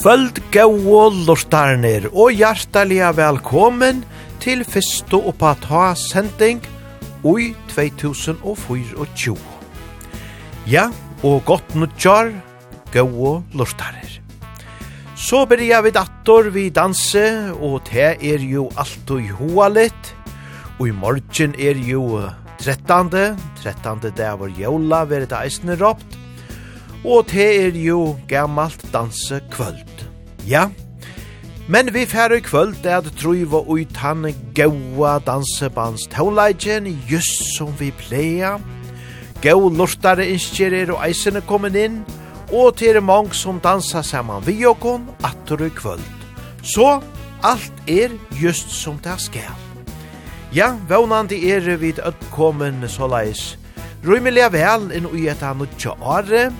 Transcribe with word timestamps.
kvöld 0.00 0.38
gau 0.48 1.10
lortarnir 1.12 2.06
og 2.14 2.32
hjartaliga 2.32 3.10
velkommen 3.12 3.98
til 4.40 4.62
fyrstu 4.64 5.18
og 5.18 5.34
pata 5.36 5.90
sending 5.92 6.62
ui 7.20 7.50
2024. 7.68 9.36
Ja, 10.72 10.86
og 11.20 11.44
gott 11.44 11.74
nutjar 11.76 12.32
gau 12.94 13.42
lortarnir. 13.52 14.14
Så 15.20 15.44
blir 15.44 15.66
jeg 15.68 15.84
vid 15.90 16.00
attor 16.00 16.48
vi 16.54 16.70
danse, 16.72 17.52
og 17.60 17.84
te 17.90 18.14
er 18.16 18.40
jo 18.40 18.70
alt 18.80 19.12
og 19.12 19.28
hoa 19.36 19.68
litt, 19.68 20.14
og 20.78 20.88
i 20.88 20.96
morgen 20.96 21.52
er 21.60 21.76
jo 21.76 22.24
13. 22.64 23.36
13. 23.60 24.00
det 24.16 24.32
var 24.40 24.56
jola, 24.56 25.04
vi 25.04 25.20
er 25.20 25.28
det 25.28 25.44
eisne 25.44 25.76
råpt, 25.76 26.19
og 27.04 27.26
te 27.32 27.46
er 27.66 27.76
jo 27.76 28.16
gammalt 28.28 28.82
danse 28.92 29.40
kvöld. 29.50 30.06
Ja, 30.48 30.68
men 31.70 31.94
vi 31.94 32.06
færre 32.06 32.36
i 32.38 32.40
kvöld 32.42 32.84
er 32.84 32.96
at 32.98 33.12
truiva 33.20 33.60
ut 33.62 33.92
tann 33.94 34.26
gaua 34.54 35.18
dansebands 35.18 36.08
tauleigen 36.10 36.88
just 37.10 37.56
som 37.56 37.70
vi 37.78 37.90
pleia. 37.90 38.56
Gau 39.42 39.68
lortare 39.68 40.26
innskjerer 40.28 40.90
og 40.90 41.04
eisene 41.06 41.40
kommen 41.46 41.76
inn, 41.78 42.00
og 42.52 42.76
til 42.76 42.98
er 42.98 43.00
mange 43.00 43.34
som 43.38 43.60
dansa 43.62 44.02
saman 44.02 44.42
vi 44.46 44.64
okon 44.66 45.06
atter 45.24 45.62
i 45.64 45.70
kvöld. 45.70 46.02
Så 46.62 47.00
alt 47.42 47.72
er 47.86 48.10
just 48.42 48.70
som 48.70 48.98
det 49.04 49.20
skal. 49.20 49.54
Ja, 50.52 50.74
vannandi 50.88 51.50
er 51.50 51.76
vid 51.76 52.02
öppkommen 52.02 52.88
såleis. 52.88 53.56
Rymelig 54.02 54.50
vel 54.52 54.90
inn 54.96 55.06
i 55.14 55.28
et 55.28 55.42
annet 55.42 55.86
året, 56.00 56.52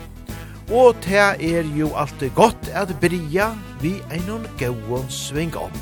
Og 0.70 0.94
det 1.02 1.18
er 1.18 1.66
jo 1.76 1.90
alltid 1.98 2.30
godt 2.34 2.70
at 2.74 2.92
bria 3.02 3.50
vi 3.80 3.96
einon 4.12 4.46
gauon 4.58 5.08
sving 5.10 5.56
om. 5.56 5.72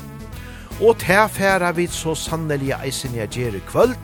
Og 0.81 0.95
det 1.01 1.31
færa 1.31 1.71
vi 1.71 1.87
så 1.87 2.15
sannelig 2.15 2.73
eisen 2.85 3.15
jeg 3.15 3.29
gjer 3.29 3.55
i 3.55 3.61
kvöld, 3.67 3.99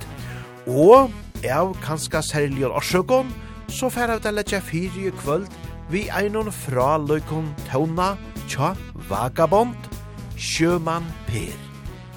og 0.68 1.12
av 1.44 1.76
kanska 1.82 2.22
særlig 2.22 2.68
årsøkon, 2.68 3.34
så 3.70 3.90
færa 3.90 4.16
vi 4.16 4.22
til 4.22 4.34
letja 4.34 4.60
fyri 4.60 5.08
i 5.08 5.12
kvöld 5.24 5.48
vi 5.90 6.08
einon 6.10 6.52
fra 6.52 6.98
løykon 6.98 7.54
tauna 7.70 8.16
tja 8.48 8.74
vagabond, 9.10 9.90
sjøman 10.38 11.06
per. 11.28 11.58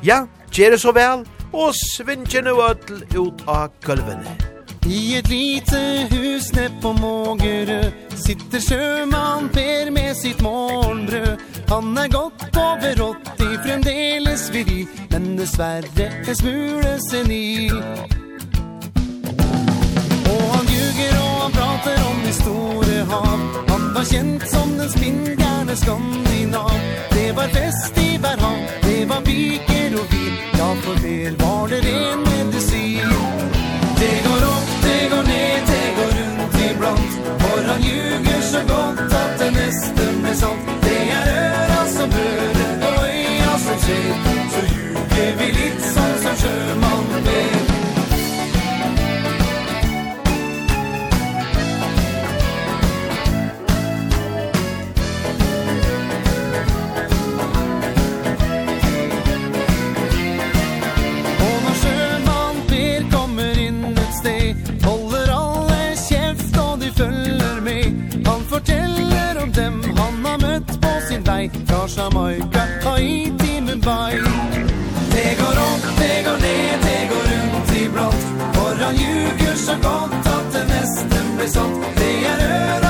Ja, 0.04 0.26
gjer 0.52 0.70
det 0.70 0.80
så 0.80 0.92
vel, 0.92 1.26
og 1.52 1.74
svinge 1.74 2.42
nu 2.44 2.60
ut 3.16 3.44
av 3.48 3.70
gulvene. 3.84 4.57
I 4.86 5.16
ett 5.16 5.28
lite 5.28 6.08
hus 6.10 6.52
ned 6.52 6.72
på 6.82 6.92
Mågerø 6.92 7.82
Sitter 8.26 8.60
sjöman 8.60 9.48
Per 9.48 9.90
med 9.90 10.16
sitt 10.16 10.40
morgenbrød. 10.40 11.38
Han 11.68 11.98
er 11.98 12.08
gått 12.08 12.56
over 12.56 13.02
80 13.02 13.62
fremdeles 13.64 14.50
viri 14.50 14.86
Men 15.10 15.36
dessverre 15.36 16.08
en 16.28 16.36
smule 16.36 16.98
senil 17.10 17.76
Og 20.32 20.44
han 20.54 20.66
ljuger 20.74 21.14
og 21.22 21.34
han 21.42 21.52
prater 21.52 22.04
om 22.10 22.20
det 22.26 22.34
store 22.34 23.04
hav 23.12 23.38
Han 23.68 23.94
var 23.94 24.04
kjent 24.04 24.48
som 24.50 24.78
den 24.78 24.90
spinngerne 24.90 25.76
skandinav. 25.76 26.78
Det 27.10 27.36
var 27.36 27.48
fest 27.48 27.98
i 27.98 28.16
hver 28.16 28.38
hav, 28.40 28.58
det 28.82 29.08
var 29.08 29.20
piker 29.20 29.98
og 30.00 30.06
vin. 30.12 30.36
Ja, 30.58 30.68
for 30.84 31.02
vel 31.02 31.36
var 31.42 31.66
det 31.72 31.82
ren 31.86 32.24
medisin. 32.28 33.12
Det 34.00 34.14
går 34.24 34.46
over 34.46 34.57
så 38.58 38.66
gott 38.66 39.17
Jamaica 71.98 72.62
och 72.90 72.98
hit 72.98 73.44
i 73.44 73.60
Mumbai 73.60 74.12
Det 75.12 75.36
går 75.40 75.56
opp, 75.68 75.98
det 75.98 76.22
går 76.24 76.40
ned, 76.40 76.78
det 76.82 77.08
går 77.10 77.24
rundt 77.32 77.76
i 77.76 77.88
brott. 77.88 78.26
Våran 78.54 78.94
ljuger 78.94 79.54
så 79.54 79.72
godt 79.72 80.26
at 80.26 80.52
det 80.52 80.64
nesten 80.74 81.36
blir 81.36 81.48
sånt 81.48 81.84
Det 81.96 82.26
er 82.26 82.38
øra 82.50 82.87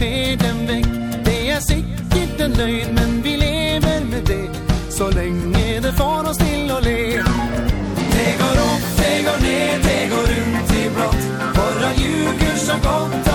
världen 0.00 0.66
väck 0.66 0.86
Det 1.24 1.50
är 1.50 1.60
säkert 1.60 2.40
en 2.40 2.52
lögn 2.52 2.94
men 2.94 3.22
vi 3.22 3.36
lever 3.36 4.04
med 4.04 4.24
det. 4.26 4.48
Så 4.90 5.10
länge 5.10 5.80
det 5.80 5.92
får 5.92 6.28
oss 6.28 6.38
till 6.38 6.70
att 6.70 6.84
le. 6.84 7.22
Det 8.14 8.34
går 8.38 8.56
upp, 8.70 8.84
det 8.96 9.22
går 9.22 9.40
ner, 9.46 9.78
det 9.82 10.08
går 10.10 10.26
runt 10.32 10.72
i 10.72 10.90
blått. 10.94 11.24
Våra 11.56 11.94
ljuger 11.94 12.56
så 12.56 12.72
gott 12.72 13.33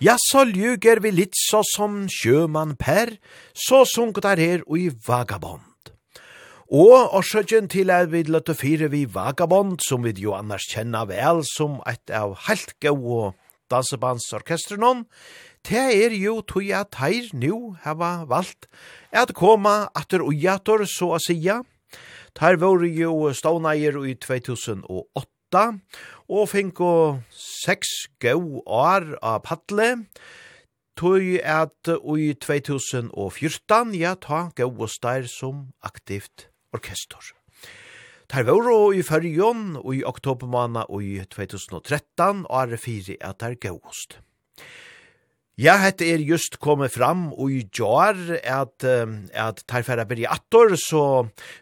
Ja, 0.00 0.14
så 0.16 0.46
ljuger 0.48 1.02
vi 1.04 1.10
litt 1.12 1.36
så 1.36 1.58
som 1.74 2.06
sjømann 2.08 2.70
Per, 2.80 3.10
så 3.52 3.82
sunket 3.84 4.24
der 4.24 4.40
her 4.40 4.62
og 4.64 4.78
i 4.80 4.86
vagabond. 5.04 5.90
Og 6.72 7.12
årsøkjen 7.18 7.68
til 7.68 7.92
er 7.92 8.08
vi 8.08 8.22
løtte 8.24 8.54
fire 8.56 8.88
vi 8.88 9.02
vagabond, 9.04 9.76
som 9.84 10.00
vi 10.06 10.14
jo 10.22 10.32
annars 10.32 10.70
kjenner 10.72 11.04
vel 11.10 11.42
som 11.44 11.82
et 11.84 12.12
av 12.16 12.32
helt 12.46 12.72
gau 12.80 12.96
og 12.96 13.36
dansebandsorkestrenon, 13.68 15.04
det 15.68 15.82
er 16.06 16.16
jo 16.16 16.38
tog 16.48 16.72
at 16.72 16.96
her 17.02 17.28
nu 17.36 17.76
hava 17.84 18.24
valgt 18.30 18.70
at 19.12 19.34
koma 19.36 19.90
atter 19.92 20.24
og 20.24 20.32
jator, 20.32 20.86
så 20.88 21.12
å 21.18 21.20
sija. 21.20 21.60
Der 22.40 22.56
var 22.56 22.88
jo 22.88 23.34
ståneier 23.36 24.00
i 24.08 24.16
2008, 24.16 25.66
og 26.30 26.46
finko 26.52 26.92
seks 27.34 28.06
gau 28.22 28.62
år 28.62 29.16
av 29.18 29.42
paddle. 29.48 30.06
tog 31.00 31.24
at 31.42 31.88
i 31.88 32.32
2014, 32.36 33.94
ja, 33.96 34.14
ta 34.14 34.50
gau 34.54 34.70
og 34.70 34.90
stær 34.92 35.24
som 35.26 35.70
aktivt 35.82 36.50
orkestor. 36.76 37.32
Tar 38.28 38.44
vore 38.44 38.94
i 38.94 39.02
fyrjon 39.02 39.78
og 39.80 39.94
i 39.96 40.04
oktobermana 40.04 40.84
og 40.88 41.02
i 41.02 41.16
2013, 41.24 42.44
og 42.46 42.60
er 42.60 42.76
fire 42.76 43.16
at 43.20 43.42
er 43.42 43.56
gauost. 43.56 44.20
Ja, 45.60 45.74
hette 45.76 46.06
er 46.08 46.22
just 46.24 46.60
kommet 46.62 46.94
fram 46.94 47.32
og 47.34 47.50
i 47.52 47.64
jar 47.76 48.16
at, 48.38 48.84
at 48.84 49.64
tar 49.68 49.82
færre 49.84 50.06
byrja 50.08 50.30
attor, 50.36 50.76
så 50.78 51.02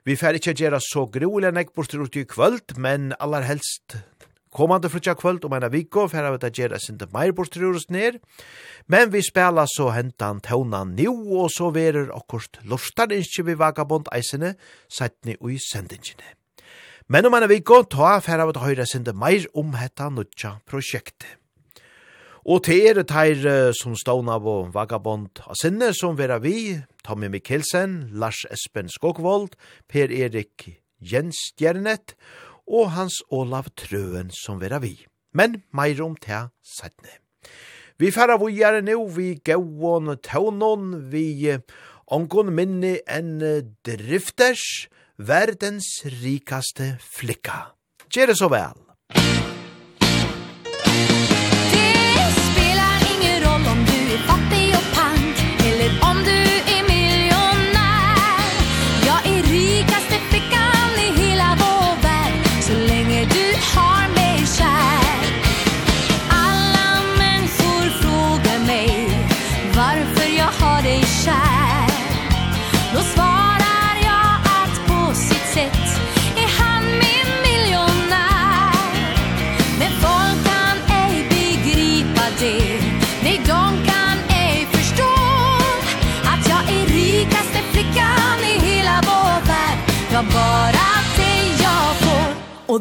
vi 0.04 0.14
færre 0.14 0.38
ikke 0.38 0.54
gjøre 0.54 0.78
så 0.82 1.06
grolig 1.10 1.48
enn 1.48 1.58
jeg 1.58 1.72
bortir 1.74 2.04
ut 2.04 2.18
i 2.20 2.26
kvöld, 2.28 2.76
men 2.78 3.10
aller 3.18 3.46
helst 3.48 3.96
Komande 4.54 4.88
frutja 4.88 5.14
kvöld 5.14 5.44
om 5.44 5.52
ena 5.52 5.68
viko, 5.68 6.06
for 6.08 6.30
vi 6.32 6.40
tar 6.40 6.54
gjerra 6.56 6.78
sinte 6.80 7.08
meir 7.12 7.34
bortrurus 7.36 7.88
ned, 7.92 8.18
men 8.88 9.10
vi 9.12 9.22
spela 9.22 9.66
så 9.68 9.90
hentan 9.92 10.40
tånan 10.40 10.94
nu, 10.96 11.08
og 11.36 11.50
så 11.52 11.68
verer 11.74 12.08
okkurst 12.16 12.62
lustar 12.64 13.12
innskje 13.12 13.44
vi 13.50 13.58
vagabond 13.60 14.08
eisene, 14.12 14.54
seitni 14.88 15.36
ui 15.44 15.58
sendingene. 15.60 16.34
Men 17.08 17.28
om 17.28 17.36
ena 17.36 17.48
viko, 17.48 17.82
ta 17.84 18.18
for 18.24 18.46
vi 18.48 18.56
tar 18.56 18.68
høyra 18.68 18.88
sinte 18.88 19.12
meir 19.12 19.44
om 19.54 19.76
hetta 19.76 20.08
nutja 20.08 20.58
prosjektet. 20.68 21.36
Og 22.48 22.62
til 22.64 22.86
er 22.88 23.04
teir 23.04 23.42
som 23.76 23.92
stående 23.98 24.32
av 24.32 24.46
vagabond 24.72 25.42
av 25.44 25.56
sinne, 25.60 25.90
som 25.92 26.16
vera 26.16 26.38
vi, 26.40 26.78
Tommy 27.04 27.28
Mikkelsen, 27.28 28.06
Lars 28.16 28.46
Espen 28.48 28.88
Skogvold, 28.88 29.52
Per 29.84 30.08
Erik 30.08 30.64
Jens 30.96 31.52
Gjernet, 31.60 32.14
og 32.14 32.47
og 32.68 32.92
hans 32.94 33.22
Olav 33.32 33.70
Trøen 33.76 34.30
som 34.34 34.60
vera 34.60 34.80
vi. 34.82 34.94
Men 35.34 35.62
meir 35.72 36.00
om 36.04 36.16
til 36.16 36.50
sætne. 36.64 37.18
Vi 37.98 38.12
færa 38.14 38.38
vujare 38.38 38.82
nu, 38.82 39.08
vi 39.08 39.40
gauon 39.44 40.16
taunon, 40.22 41.10
vi 41.10 41.56
ongon 42.06 42.52
minni 42.54 42.98
en 43.10 43.40
drifters, 43.84 44.88
verdens 45.18 45.88
rikaste 46.22 46.94
flikka. 47.02 47.72
Gjere 48.12 48.36
så 48.38 48.48
vel! 48.52 48.87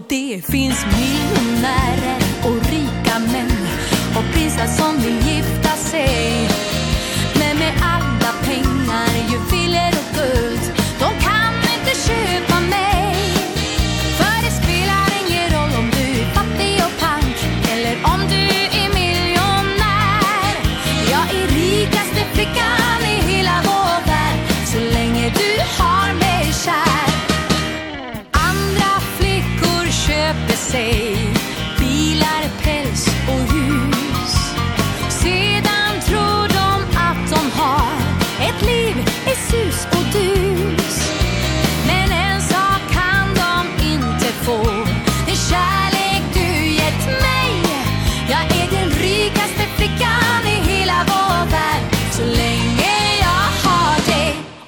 det 0.10 0.42
finns 0.46 0.86
miljonärer 0.86 2.22
och 2.44 2.70
rika 2.70 3.20
män 3.20 3.52
och 4.18 4.34
prinsar 4.34 4.68
som 4.68 4.98
vill 5.04 5.27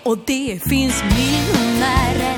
Och 0.10 0.18
det 0.26 0.60
finns 0.70 1.04
miljoner 1.04 2.29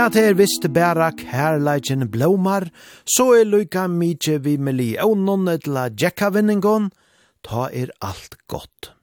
Ja, 0.00 0.06
det 0.08 0.22
er 0.24 0.36
visst 0.38 0.64
bæra 0.72 1.10
kærleikjen 1.12 2.06
blomar, 2.08 2.64
så 3.04 3.26
er 3.36 3.50
lykka 3.52 3.82
mykje 3.92 4.38
vi 4.46 4.54
millionen 4.56 5.50
etla 5.52 5.90
djekka 5.92 6.30
vinningon, 6.32 6.86
ta 7.44 7.66
er 7.68 7.92
alt 8.00 8.38
godt. 8.48 8.94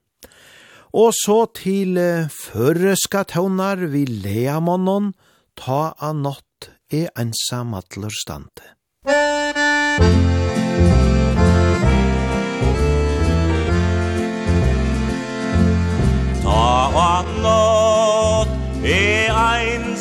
Og 0.98 1.14
så 1.14 1.44
til 1.62 2.02
føreska 2.34 3.28
tøvnar 3.30 3.86
vi 3.94 4.08
lea 4.10 4.58
månen, 4.58 5.14
ta 5.54 5.92
a 6.02 6.16
nått 6.18 6.72
er 6.90 7.12
ensam 7.14 7.78
atler 7.78 8.18
stande. 8.24 8.74
Musik 9.06 10.27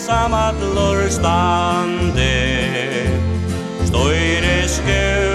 samma 0.06 0.54
lor 0.75 1.08
stande 1.10 2.34
Stoire 3.84 4.68
skö 4.68 5.25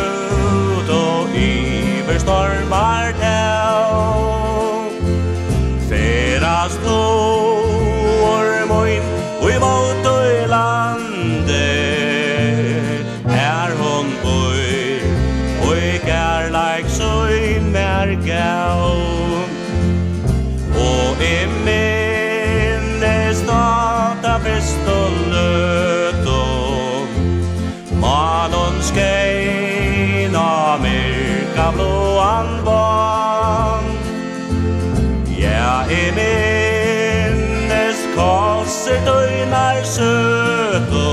ser 38.91 39.05
døgnar 39.05 39.83
søto 39.83 41.09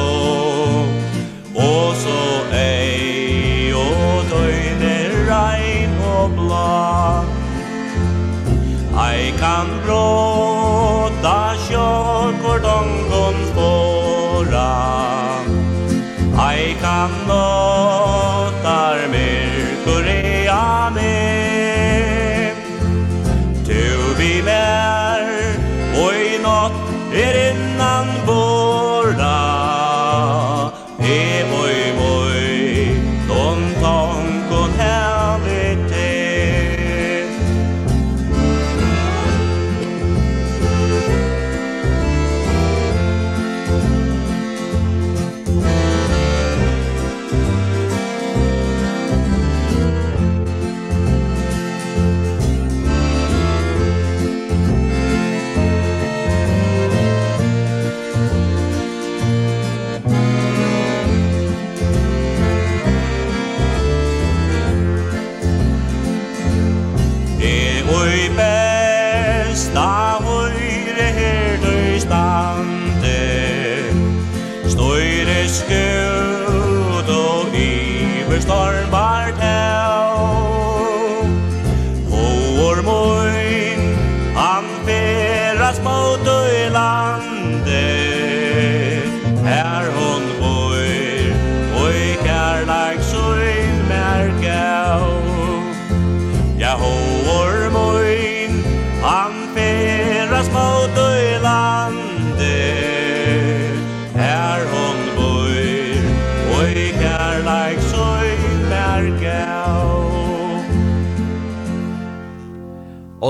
Og 1.54 1.94
så 2.02 2.22
ei 2.58 3.72
og 3.72 4.24
døgner 4.30 5.14
rein 5.30 5.94
og 6.14 6.30
bla 6.38 7.22
Ei 9.08 9.30
kan 9.38 9.70
bråta 9.84 11.38
hvor 12.40 12.58
dongon 12.66 13.40
spåra 13.52 14.68
Ei 16.50 16.74
kan 16.82 17.10
nå 17.28 18.07
er 27.12 27.34
innan 27.50 28.06
våra 28.26 29.47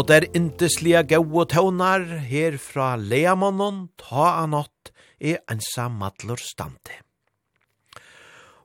Og 0.09 0.15
der 0.15 0.25
inteslige 0.33 1.03
gau 1.05 1.43
tøvnar 1.45 2.01
her 2.25 2.55
fra 2.57 2.95
Leamonon 2.97 3.91
ta 4.01 4.41
anott 4.41 4.89
i 5.21 5.35
ensa 5.53 5.91
madlur 5.93 6.41
standi. 6.41 6.95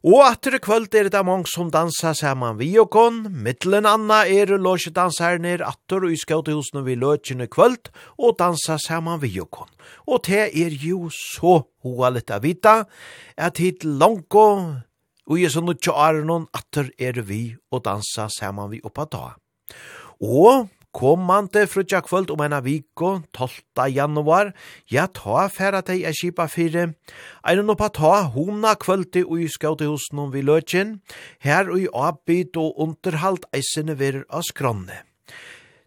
Og 0.07 0.21
atter 0.23 0.55
kvöld 0.63 0.95
er 0.95 1.09
det 1.11 1.25
mange 1.27 1.49
som 1.51 1.67
dansa 1.67 2.13
saman 2.15 2.55
vi 2.61 2.69
og 2.79 2.93
kon, 2.95 3.17
middelen 3.27 3.83
anna 3.83 4.21
er 4.23 4.53
låsjedanserne 4.55 5.49
er 5.51 5.65
atter 5.67 6.05
og 6.07 6.13
i 6.15 6.19
skautehusene 6.21 6.85
vi 6.85 6.95
løtjene 6.95 7.49
kvöld 7.51 7.91
og 8.15 8.37
dansa 8.39 8.77
saman 8.79 9.19
vi 9.19 9.33
og 9.43 9.49
kon. 9.51 9.73
Og 10.07 10.23
det 10.23 10.45
er 10.47 10.77
jo 10.79 11.09
så 11.11 11.57
hoa 11.83 12.13
litt 12.15 12.31
av 12.31 12.45
vita, 12.47 12.85
at 13.35 13.59
hit 13.59 13.83
langko 13.83 14.45
og 15.27 15.35
i 15.35 15.51
sånne 15.51 15.75
tjåaren 15.75 16.47
atter 16.55 16.87
er 16.95 17.19
vi 17.19 17.49
og 17.67 17.83
dansa 17.83 18.29
saman 18.31 18.71
vi 18.71 18.79
oppa 18.87 19.09
da. 19.11 19.25
Og 20.23 20.71
Kommande 20.93 21.65
frutja 21.67 22.01
kvöld 22.05 22.29
om 22.31 22.41
ena 22.45 22.59
viko, 22.61 23.23
12. 23.33 23.89
januar, 23.89 24.51
ja 24.85 25.07
ta 25.09 25.47
færa 25.49 25.81
deg 25.81 26.03
er 26.05 26.13
kipa 26.13 26.45
fire. 26.45 26.91
Eiren 27.41 27.73
oppa 27.73 27.89
ta 27.89 28.11
hona 28.35 28.75
kvöldi 28.77 29.23
ui 29.25 29.47
skautehusen 29.49 30.21
om 30.21 30.29
vi 30.31 30.43
løtjen, 30.45 30.99
her 31.41 31.71
ui 31.73 31.87
avbyd 31.89 32.59
og 32.61 32.77
underhalt 32.85 33.49
eisene 33.57 33.97
vir 33.97 34.21
av 34.29 34.45
skronne. 34.45 35.01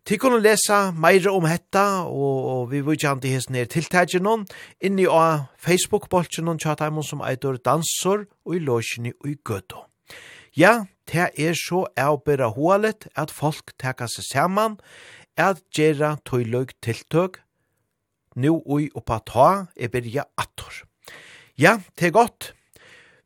Tikkun 0.06 0.36
kunne 0.36 0.42
lesa 0.42 0.90
meira 0.90 1.32
om 1.34 1.46
hetta, 1.46 2.02
og, 2.06 2.66
vi 2.70 2.82
vil 2.82 2.98
gjerne 2.98 3.22
til 3.22 3.32
hesten 3.34 3.56
her 3.58 3.70
tiltagjen 3.70 4.26
hon, 4.26 4.44
inni 4.82 5.06
av 5.06 5.48
Facebook-boltjen 5.58 6.46
noen 6.46 6.58
tjataimon 6.62 7.06
som 7.06 7.22
eitur 7.26 7.58
dansor 7.58 8.26
og 8.46 8.54
i 8.54 8.62
løsjeni 8.62 9.14
og 9.14 9.30
i 9.30 9.38
gøtto. 9.42 9.86
Ja, 10.54 10.86
det 11.12 11.30
er 11.38 11.54
så 11.54 11.86
avbera 11.96 12.50
hålet 12.54 13.08
at 13.16 13.30
folk 13.30 13.72
teka 13.78 14.08
seg 14.10 14.26
saman, 14.32 14.78
at 15.36 15.60
gjerra 15.76 16.16
tøyløg 16.24 16.72
tiltøg, 16.82 17.40
nu 18.36 18.60
ui 18.64 18.88
oppa 18.96 19.20
ta 19.24 19.48
er 19.76 19.92
byrja 19.92 20.26
attor. 20.36 20.84
Ja, 21.56 21.78
det 21.98 22.08
er 22.08 22.16
godt. 22.16 22.52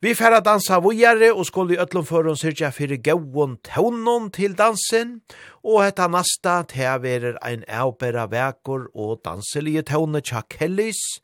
Vi 0.01 0.15
færa 0.17 0.41
dansa 0.41 0.79
vujare 0.81 1.29
og 1.35 1.45
skulle 1.47 1.75
i 1.75 1.79
ötlum 1.83 2.07
for 2.09 2.25
oss 2.31 2.41
fyrir 2.41 3.03
gauon 3.05 3.59
taunon 3.63 4.31
til 4.31 4.57
dansen, 4.57 5.21
og 5.63 5.85
hetta 5.85 6.07
nasta 6.09 6.63
teaverer 6.63 7.37
ein 7.45 7.65
avbera 7.69 8.25
vekor 8.27 8.89
og 8.95 9.21
danselige 9.25 9.83
taune 9.83 10.23
tja 10.23 10.41
kellis 10.49 11.21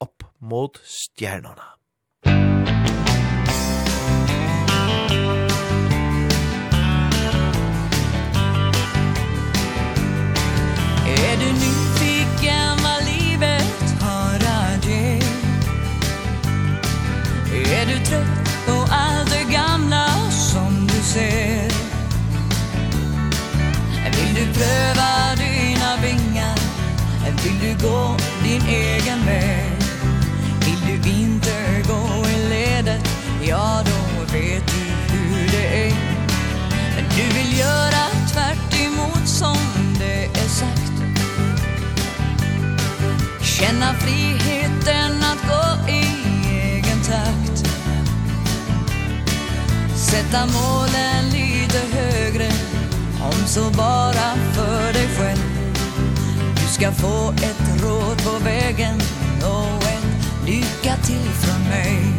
opp 0.00 0.24
mot 0.40 0.80
stjernona. 0.84 1.74
pröva 24.64 25.34
dina 25.36 25.96
vingar. 26.02 26.58
Vill 27.44 27.58
du 27.60 27.86
gå 27.86 28.16
din 28.44 28.62
egen 28.68 29.26
väg? 29.26 29.72
Vill 30.60 31.02
du 31.02 31.10
inte 31.10 31.82
gå 31.88 32.28
i 32.28 32.48
ledet? 32.48 33.08
Ja 33.42 33.82
då 33.84 34.32
vet 34.32 34.66
du 34.66 35.14
hur 35.14 35.48
det 35.50 35.86
är. 35.86 35.94
Men 36.96 37.04
du 37.16 37.34
vill 37.34 37.58
göra 37.58 38.04
tvärt 38.32 38.80
emot 38.80 39.28
som 39.28 39.56
det 39.98 40.24
är 40.24 40.48
sagt. 40.48 40.92
Känna 43.42 43.94
friheten 43.94 45.24
att 45.32 45.48
gå 45.48 45.92
i 45.92 46.04
egen 46.50 47.00
takt. 47.02 47.66
Sätta 49.96 50.46
målen 50.46 51.30
lite 51.32 51.78
högre. 51.96 52.52
Om 53.22 53.46
så 53.46 53.70
bara 53.70 54.34
ska 56.74 56.92
få 56.92 57.30
ett 57.30 57.82
råd 57.82 58.24
på 58.24 58.44
vägen. 58.44 59.00
Och 59.42 59.82
ett 59.82 60.46
lycka 60.46 60.96
till 60.96 61.30
från 61.30 61.68
mig. 61.68 62.13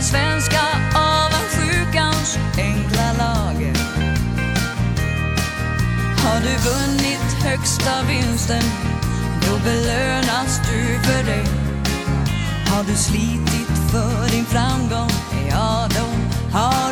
den 0.00 0.06
svenska 0.06 0.60
avundsjukans 0.94 2.38
enkla 2.58 3.12
lager 3.18 3.74
Har 6.22 6.40
du 6.40 6.54
vunnit 6.70 7.44
högsta 7.44 8.02
vinsten 8.08 8.62
Då 9.40 9.58
belönas 9.64 10.60
du 10.68 10.98
för 11.02 11.24
det. 11.24 11.46
Har 12.70 12.84
du 12.84 12.94
slitit 12.94 13.90
för 13.90 14.30
din 14.30 14.44
framgång 14.44 15.10
Ja, 15.50 15.88
då 15.90 16.06
har 16.58 16.89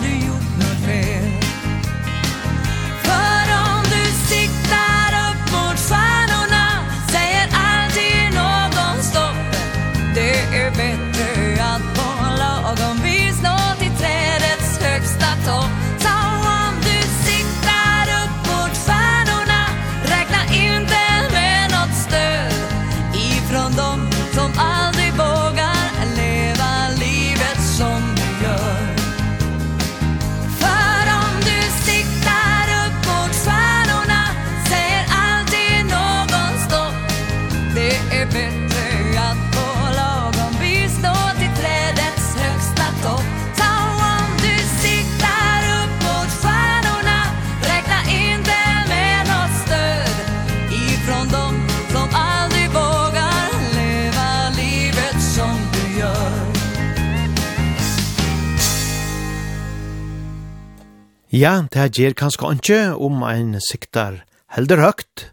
Ja, 61.38 61.60
det 61.70 61.92
gjer 61.94 62.16
kanskje 62.18 62.48
ikke 62.56 62.78
om 62.98 63.20
ein 63.22 63.52
siktar 63.62 64.22
heldur 64.56 64.80
høgt, 64.82 65.28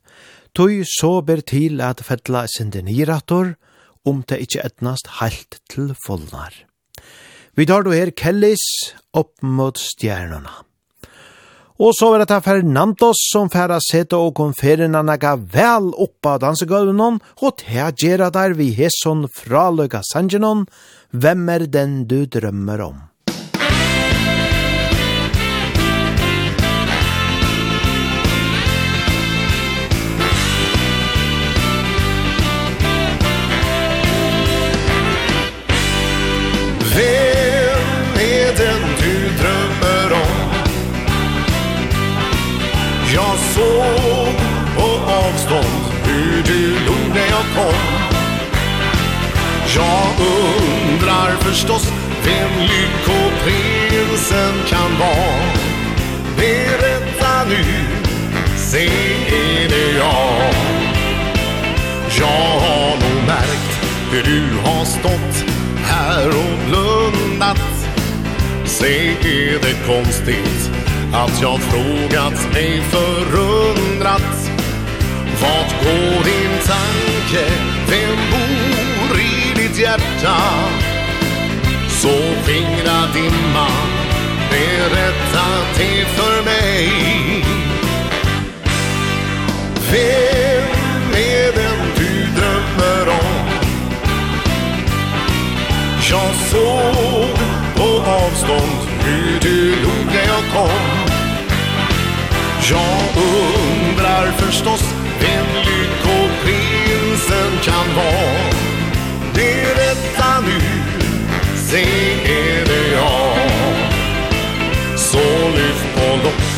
tog 0.53 0.83
så 0.85 1.23
ber 1.25 1.39
til 1.41 1.79
at 1.81 2.03
fettla 2.05 2.43
sinde 2.51 2.83
nirator, 2.85 3.55
om 4.05 4.19
det 4.29 4.37
ikkje 4.43 4.65
etnast 4.67 5.09
heilt 5.21 5.57
til 5.71 5.95
fullnar. 6.03 6.53
Vi 7.57 7.65
tar 7.65 7.81
då 7.87 7.95
her 7.95 8.11
Kellis 8.11 8.93
opp 9.17 9.41
mot 9.41 9.79
stjernorna. 9.81 10.51
Og 11.79 11.95
så 11.97 12.11
var 12.11 12.21
det 12.21 12.29
ta 12.29 12.39
Fernandos 12.43 13.25
som 13.31 13.49
færa 13.49 13.79
sete 13.81 14.19
og 14.19 14.35
konferina 14.35 15.01
naga 15.01 15.33
vel 15.39 15.89
oppa 15.95 16.35
av 16.35 16.43
dansegulvnån, 16.45 17.19
og 17.41 17.57
ta 17.63 17.89
gjerra 17.89 18.29
der 18.29 18.53
vi 18.53 18.69
hesson 18.77 19.25
fraløga 19.25 20.03
sangenon, 20.05 20.67
hvem 21.09 21.49
er 21.49 21.65
den 21.65 22.03
du 22.05 22.27
drømmer 22.29 22.85
om? 22.91 23.03
Jag 49.75 50.15
undrar 50.19 51.35
förstås 51.39 51.91
vem 52.23 52.49
lyckoprinsen 52.59 54.53
kan 54.67 54.99
vara. 54.99 55.43
Berätta 56.37 57.43
nu, 57.49 57.63
se 58.57 58.85
är 59.27 59.69
det 59.69 59.97
jag. 59.97 60.53
Jag 62.19 62.59
har 62.59 62.89
nog 62.89 63.27
märkt 63.27 63.79
hur 64.11 64.23
du 64.23 64.69
har 64.69 64.85
stått 64.85 65.51
här 65.83 66.27
och 66.27 66.69
blundat. 66.69 67.87
Se 68.65 69.09
är 69.09 69.59
det 69.61 69.87
konstigt 69.87 70.71
att 71.13 71.41
jag 71.41 71.59
frågat 71.59 72.53
mig 72.53 72.81
förundrat. 72.81 74.51
Vart 75.41 75.83
går 75.83 76.23
din 76.23 76.59
tanke? 76.65 77.74
hjärta 80.25 80.69
Så 81.89 82.09
fingra 82.43 83.07
dimma 83.13 83.67
Berätta 84.49 85.45
det 85.77 86.05
för 86.05 86.43
mig. 86.43 86.89
Vem 89.91 91.13
är 91.13 91.53
den 91.53 91.79
du 91.97 92.27
drömmer 92.39 93.09
om? 93.09 93.47
Jag 96.09 96.35
såg 96.35 97.37
på 97.75 98.09
avstånd 98.09 98.89
hur 99.03 99.39
du 99.39 99.69
log 99.69 100.05
när 100.05 100.27
jag 100.27 100.43
kom. 100.53 100.69
Jag 102.69 103.23
undrar 103.23 104.31
förstås 104.31 104.83
vem 105.19 105.45
lyckoprinsen 105.55 107.51
kan 107.63 107.95
vara. 107.95 108.44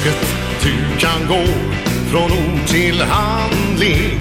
mycket 0.08 0.38
du 0.64 1.00
kan 1.00 1.28
gå 1.28 1.46
Från 2.12 2.32
ord 2.32 2.68
till 2.68 3.02
handling. 3.02 4.20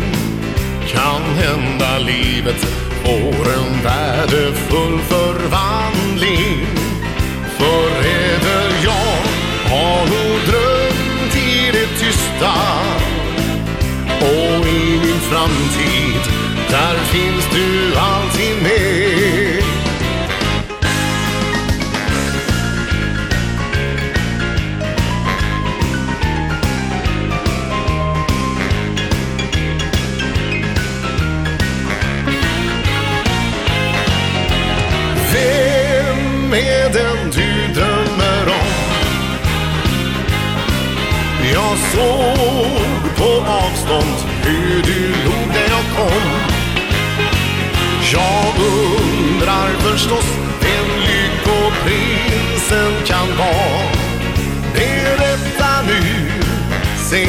Kan 0.88 1.22
hända 1.22 1.98
livet 1.98 2.60
Får 3.04 3.52
en 3.52 3.82
värdefull 3.84 4.98
förvandling. 4.98 6.66
För 7.58 7.90
även 8.06 8.82
jag 8.84 9.16
Har 9.70 10.00
nog 10.06 10.40
drömt 10.46 11.36
i 11.36 11.70
det 11.72 11.98
tysta. 12.00 12.52
Och 14.20 14.66
i 14.66 15.00
min 15.02 15.20
framtid 15.20 15.75
såg 41.92 43.16
på 43.16 43.50
avstånd 43.50 44.16
hur 44.42 44.82
du 44.82 45.00
log 45.24 45.48
när 45.48 45.68
jag 45.68 45.84
kom. 45.96 46.26
Jag 48.12 48.54
undrar 48.58 49.68
förstås 49.68 50.26
vem 50.60 50.88
lyckoprinsen 51.00 52.92
kan 53.06 53.36
vara. 53.38 53.82
Berätta 54.74 55.82
nu, 55.86 56.30
se 56.96 57.26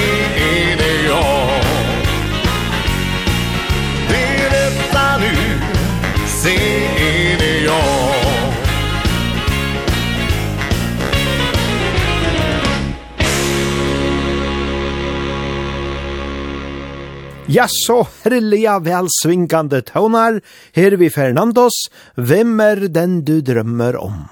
Ja, 17.49 17.63
så 17.69 18.07
herliga 18.23 18.79
välsvinkande 18.79 19.81
tonar. 19.81 20.41
Her 20.75 20.91
vi 20.99 21.07
Fernandos. 21.09 21.87
Hvem 22.15 22.59
er 22.59 22.81
den 22.91 23.21
du 23.23 23.39
drømmer 23.41 23.95
om? 23.95 24.25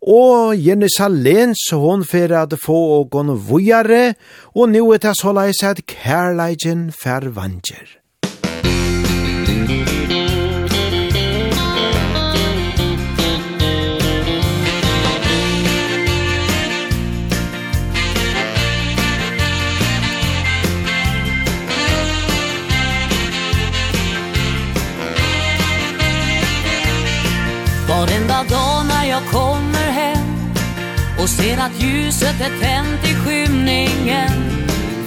Og 0.00 0.56
Jenny 0.56 0.88
Salens, 0.88 1.68
hon 1.76 2.06
fer 2.08 2.32
at 2.32 2.56
få 2.64 2.78
og 3.04 3.12
vujare, 3.48 4.14
og 4.56 4.72
nu 4.72 4.92
er 4.92 4.98
det 5.04 5.12
så 5.20 5.32
leis 5.36 5.60
at 5.62 5.84
kærleiken 5.86 6.88
fer. 6.90 8.01
Varenda 27.92 28.44
dag 28.44 28.86
när 28.86 29.04
jag 29.04 29.22
kommer 29.30 29.90
hem 29.90 30.54
Och 31.18 31.28
ser 31.28 31.58
att 31.58 31.82
ljuset 31.82 32.40
är 32.40 32.60
tänt 32.60 33.04
i 33.04 33.14
skymningen 33.14 34.32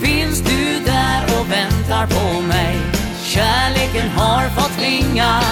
Finns 0.02 0.40
du 0.42 0.80
där 0.86 1.24
och 1.40 1.52
väntar 1.52 2.08
på 2.08 2.42
mig. 2.42 2.76
Kärleken 3.24 4.10
har 4.10 4.50
fått 4.50 4.78
vingar 4.82 5.44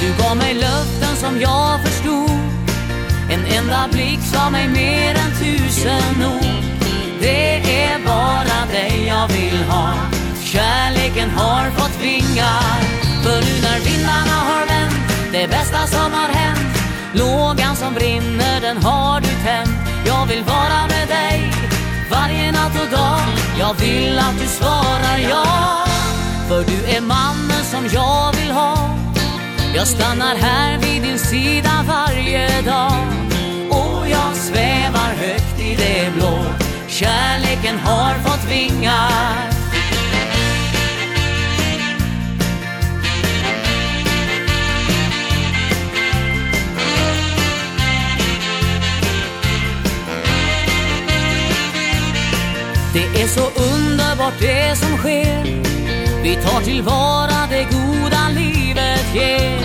Du 0.00 0.22
gav 0.22 0.36
mig 0.36 0.54
löften 0.54 1.16
som 1.16 1.40
jag 1.40 1.80
förstod. 1.84 2.40
En 3.30 3.44
enda 3.58 3.88
blick 3.92 4.20
sa 4.32 4.50
mig 4.50 4.68
mer 4.68 5.14
än 5.14 5.32
tusen 5.40 6.24
ord. 6.34 6.64
Det 7.20 7.84
är 7.84 7.98
bara 8.06 8.72
dig 8.72 9.06
jag 9.06 9.28
vill 9.28 9.62
ha. 9.68 9.92
Kärleken 10.44 11.30
har 11.30 11.70
fått 11.70 12.02
vingar 12.02 12.80
För 13.22 13.40
nu 13.40 13.62
när 13.62 13.80
vindarna 13.80 14.36
har 14.50 14.66
vänt 14.66 15.32
Det 15.32 15.48
bästa 15.48 15.86
som 15.86 16.12
har 16.12 16.28
hänt 16.28 16.69
Lågan 17.14 17.76
som 17.76 17.94
brinner 17.94 18.60
den 18.60 18.76
har 18.76 19.20
du 19.20 19.28
tänt. 19.28 19.90
Jag 20.06 20.26
vill 20.26 20.44
vara 20.44 20.86
med 20.88 21.08
dig 21.08 21.52
Varje 22.10 22.52
natt 22.52 22.82
och 22.82 22.90
dag. 22.98 23.20
Jag 23.58 23.74
vill 23.74 24.18
att 24.18 24.38
du 24.40 24.46
svarar 24.46 25.18
ja 25.30 25.84
För 26.48 26.64
du 26.64 26.96
är 26.96 27.00
mannen 27.00 27.64
som 27.64 27.84
jag 27.92 28.32
vill 28.40 28.50
ha. 28.50 28.96
Jag 29.74 29.86
stannar 29.86 30.36
här 30.36 30.78
vid 30.78 31.02
din 31.02 31.18
sida 31.18 31.84
varje 31.88 32.62
dag. 32.62 33.06
Och 33.70 34.08
jag 34.08 34.36
svävar 34.36 35.14
högt 35.16 35.60
i 35.60 35.76
det 35.76 36.10
blå. 36.14 36.44
Kärleken 36.88 37.78
har 37.78 38.14
fått 38.14 38.50
vingar. 38.50 39.49
Det 52.92 53.22
är 53.22 53.28
så 53.28 53.40
underbart 53.40 54.34
det 54.40 54.78
som 54.78 54.96
sker. 54.96 55.44
Vi 56.22 56.36
tar 56.36 56.60
tillvara 56.60 57.46
det 57.50 57.64
goda 57.64 58.28
livet 58.34 59.14
ger. 59.14 59.60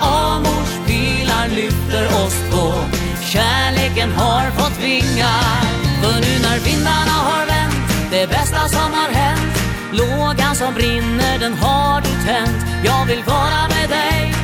Amors 0.00 0.86
pilar 0.86 1.48
lyfter 1.48 2.06
oss 2.06 2.36
på. 2.50 2.74
Kärleken 3.22 4.12
har 4.12 4.50
fått 4.50 4.78
vingar 4.82 5.60
För 6.02 6.14
nu 6.20 6.42
när 6.42 6.58
vindarna 6.58 7.16
har 7.28 7.46
vänt 7.46 8.10
Det 8.10 8.26
bästa 8.26 8.68
som 8.68 8.92
har 8.92 9.10
hänt. 9.12 9.56
Lågan 9.92 10.56
som 10.56 10.74
brinner 10.74 11.38
den 11.38 11.54
har 11.54 12.00
du 12.00 12.08
tänt. 12.26 12.66
Jag 12.84 13.06
vill 13.06 13.22
vara 13.26 13.68
med 13.68 13.88
dig. 13.88 14.34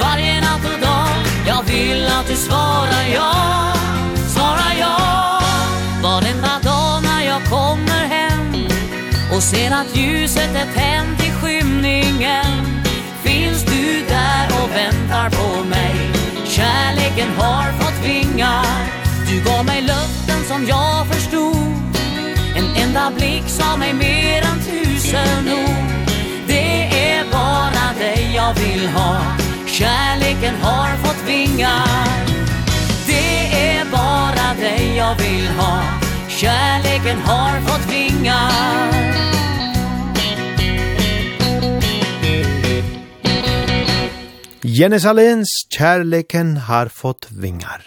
Varje 0.00 0.40
natt 0.40 0.64
och 0.74 0.80
dag 0.80 1.08
Jag 1.46 1.62
vill 1.62 2.06
att 2.06 2.28
du 2.28 2.36
svarar 2.36 3.06
ja. 3.14 3.72
och 9.42 9.48
ser 9.48 9.70
att 9.70 9.96
ljuset 9.96 10.54
är 10.54 10.72
tänt 10.74 11.20
i 11.24 11.30
skymningen. 11.30 12.82
Finns 13.22 13.64
du 13.64 14.04
där 14.08 14.46
och 14.62 14.70
väntar 14.70 15.30
på 15.30 15.64
mig? 15.64 15.94
Kärleken 16.44 17.28
har 17.38 17.72
fått 17.72 18.04
vingar 18.04 18.66
Du 19.28 19.50
gav 19.50 19.64
mig 19.64 19.80
löften 19.82 20.44
som 20.48 20.66
jag 20.66 21.06
förstod. 21.06 21.56
En 22.56 22.82
enda 22.82 23.10
blick 23.16 23.44
sa 23.46 23.76
mig 23.76 23.92
mer 23.94 24.42
än 24.42 24.58
tusen 24.70 25.48
ord. 25.48 26.08
Det 26.46 26.82
är 27.08 27.24
bara 27.32 27.98
dig 27.98 28.32
jag 28.34 28.54
vill 28.54 28.88
ha. 28.88 29.16
Kärleken 29.66 30.54
har 30.62 30.96
fått 30.96 31.28
vingar 31.28 32.08
Det 33.06 33.68
är 33.68 33.84
bara 33.84 34.54
dig 34.60 34.96
jag 34.96 35.14
vill 35.14 35.48
ha. 35.58 36.01
Kärleken 36.42 37.18
har 37.18 37.60
fått 37.60 37.92
vingar 37.92 38.92
Jenny 44.62 45.00
Salins 45.00 45.48
Kärleken 45.78 46.56
har 46.56 46.86
fått 46.88 47.30
vingar. 47.30 47.82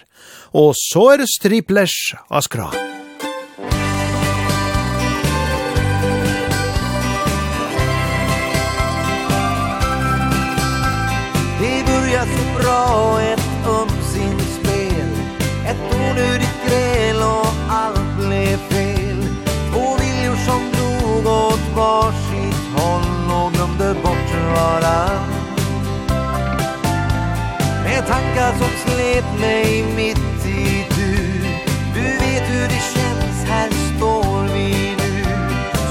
Og 0.53 0.71
så 0.77 1.03
er 1.13 1.17
det 1.17 1.27
striplers 1.33 2.15
av 2.29 2.41
skra 2.47 2.71
Det 11.59 11.85
börjar 11.91 12.25
så 12.25 12.59
bra 12.59 12.79
och 13.11 13.34
glömde 23.85 24.01
bort 24.01 24.55
varann 24.55 25.29
Med 27.83 28.07
tankar 28.07 28.51
som 28.57 28.67
slet 28.85 29.39
mig 29.39 29.85
mitt 29.95 30.45
i 30.45 30.85
du. 30.95 31.15
Du 31.93 32.01
vet 32.01 32.49
hur 32.49 32.67
det 32.67 32.81
känns, 32.93 33.49
här 33.49 33.69
står 33.69 34.53
vi 34.53 34.95
nu. 34.97 35.23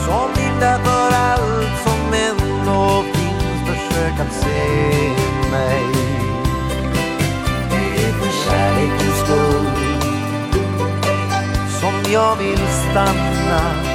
Som 0.07 0.33
blinda 0.35 0.79
för 0.85 1.17
allt 1.17 1.83
som 1.85 2.13
ändå 2.13 3.03
finns 3.03 3.69
Försök 3.69 4.21
att 4.21 4.33
se 4.33 5.09
mig. 5.51 5.85
Det 7.71 8.05
är 8.05 8.13
för 8.13 8.51
kärlekens 8.51 9.21
skull 9.25 9.67
Som 11.81 12.13
jag 12.13 12.37
vill 12.37 12.67
stanna 12.91 13.94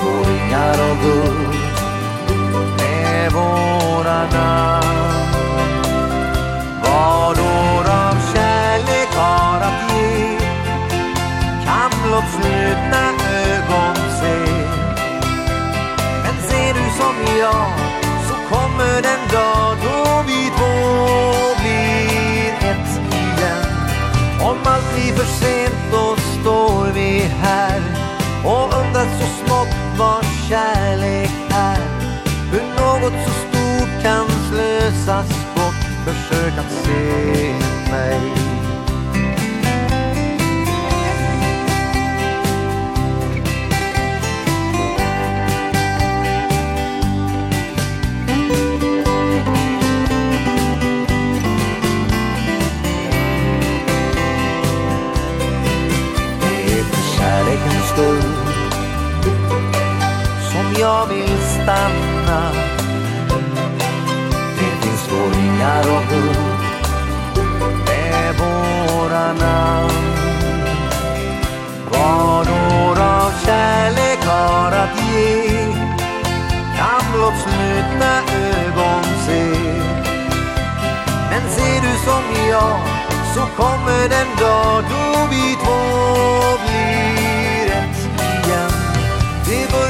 små 0.00 0.10
ringar 0.30 0.76
av 0.90 0.96
guld 1.02 1.54
med 2.78 3.32
våra 3.32 4.20
namn. 4.32 4.96
Vad 6.82 7.38
år 7.38 7.84
av 8.04 8.16
kärlek 8.34 9.08
har 9.16 9.60
att 9.60 9.92
ge. 9.92 10.38
Kan 11.64 11.90
blott 12.02 12.30
slutna 12.30 13.04
ögon 13.44 13.96
se. 14.20 14.36
Men 16.22 16.36
ser 16.48 16.74
du 16.74 16.86
som 17.00 17.38
jag 17.38 17.72
så 18.28 18.54
kommer 18.54 19.02
den 19.02 19.22
dag 19.32 19.76
då 19.82 20.22
vi 20.26 20.50
två 20.58 20.74
blir 21.60 22.70
ett 22.70 23.00
igen. 23.12 23.66
Om 24.40 24.56
allt 24.64 24.94
blir 24.94 25.12
för 25.12 25.24
sent 25.24 25.74
då 25.92 26.16
står 26.16 26.92
vi 26.94 27.30
här. 27.42 28.15
Och 28.46 28.78
undrat 28.78 29.08
så 29.20 29.26
smått 29.26 29.98
vad 29.98 30.24
kärlek 30.48 31.30
är 31.50 31.80
Hur 32.52 32.62
något 32.62 33.12
så 33.24 33.30
stort 33.30 34.02
kan 34.02 34.26
slösas 34.48 35.28
bort 35.54 35.84
Försök 36.04 36.58
att 36.58 36.72
se 36.84 37.52
mig 37.90 38.46
stor 57.96 58.25
jag 60.80 61.06
vill 61.06 61.38
stanna. 61.38 62.52
Det 64.58 64.86
finns 64.86 65.08
våningar 65.12 65.80
och 65.80 66.02
hund. 66.02 66.58
Med 67.86 68.34
våra 68.38 69.32
namn. 69.32 69.90
Vad 71.90 72.48
år 72.48 73.00
av 73.00 73.32
kärlek 73.44 74.18
har 74.24 74.72
att 74.72 75.12
ge. 75.12 75.66
Kan 76.78 77.12
blott 77.12 77.34
slutna 77.42 78.16
ögon 78.16 79.04
se. 79.26 79.44
Men 81.30 81.50
ser 81.50 81.80
du 81.80 81.98
som 82.04 82.48
jag 82.50 82.80
Så 83.34 83.62
kommer 83.62 84.08
den 84.08 84.36
dag 84.38 84.84
då 84.90 85.26
vi 85.30 85.56
två 85.64 86.06
blir 86.66 87.35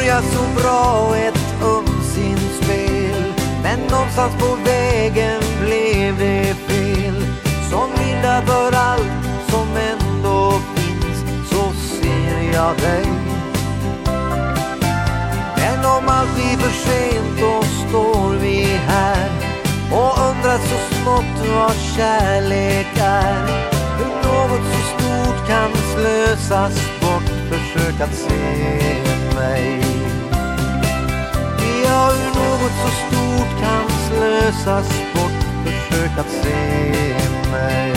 börjar 0.06 0.22
så 0.22 0.60
bra 0.60 1.16
ett 1.16 1.62
umsinspel 1.62 3.32
Men 3.62 3.80
någonstans 3.80 4.34
på 4.38 4.58
vägen 4.64 5.40
blev 5.60 6.18
det 6.18 6.54
fel. 6.54 7.26
Som 7.70 7.90
linda 7.98 8.42
för 8.46 8.72
allt 8.72 9.24
som 9.48 9.68
ändå 9.76 10.52
finns 10.74 11.48
Så 11.50 11.72
ser 11.72 12.52
jag 12.54 12.76
dig. 12.76 13.06
Men 15.56 15.84
om 15.84 16.08
allt 16.08 16.34
blir 16.34 16.56
för 16.58 16.70
sent 16.70 17.40
då 17.40 17.62
står 17.62 18.36
vi 18.40 18.64
här 18.64 19.30
Och 19.92 20.28
undrar 20.28 20.58
så 20.58 20.94
smått 20.94 21.48
vad 21.54 21.76
kärlek 21.96 22.98
är. 22.98 23.46
Hur 23.98 24.06
något 24.06 24.66
så 24.72 24.80
stort 24.98 25.48
kan 25.48 25.70
slösas 25.94 26.74
bort 27.00 27.30
Försök 27.50 28.00
att 28.00 28.14
se 28.14 29.06
mig 29.34 29.95
har 31.96 32.12
hur 32.20 32.32
något 32.40 32.76
så 32.82 32.90
stort 33.02 33.52
kan 33.62 33.86
slösas 34.06 34.88
bort 35.14 35.40
Försök 35.64 36.18
att 36.18 36.30
se 36.30 37.50
mig 37.50 37.96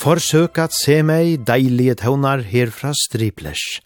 Forsøk 0.00 0.56
at 0.58 0.72
se 0.72 1.02
meg 1.04 1.42
deilige 1.44 1.92
tøvnar 2.00 2.40
her 2.40 2.70
fra 2.72 2.94
Striplers. 2.96 3.82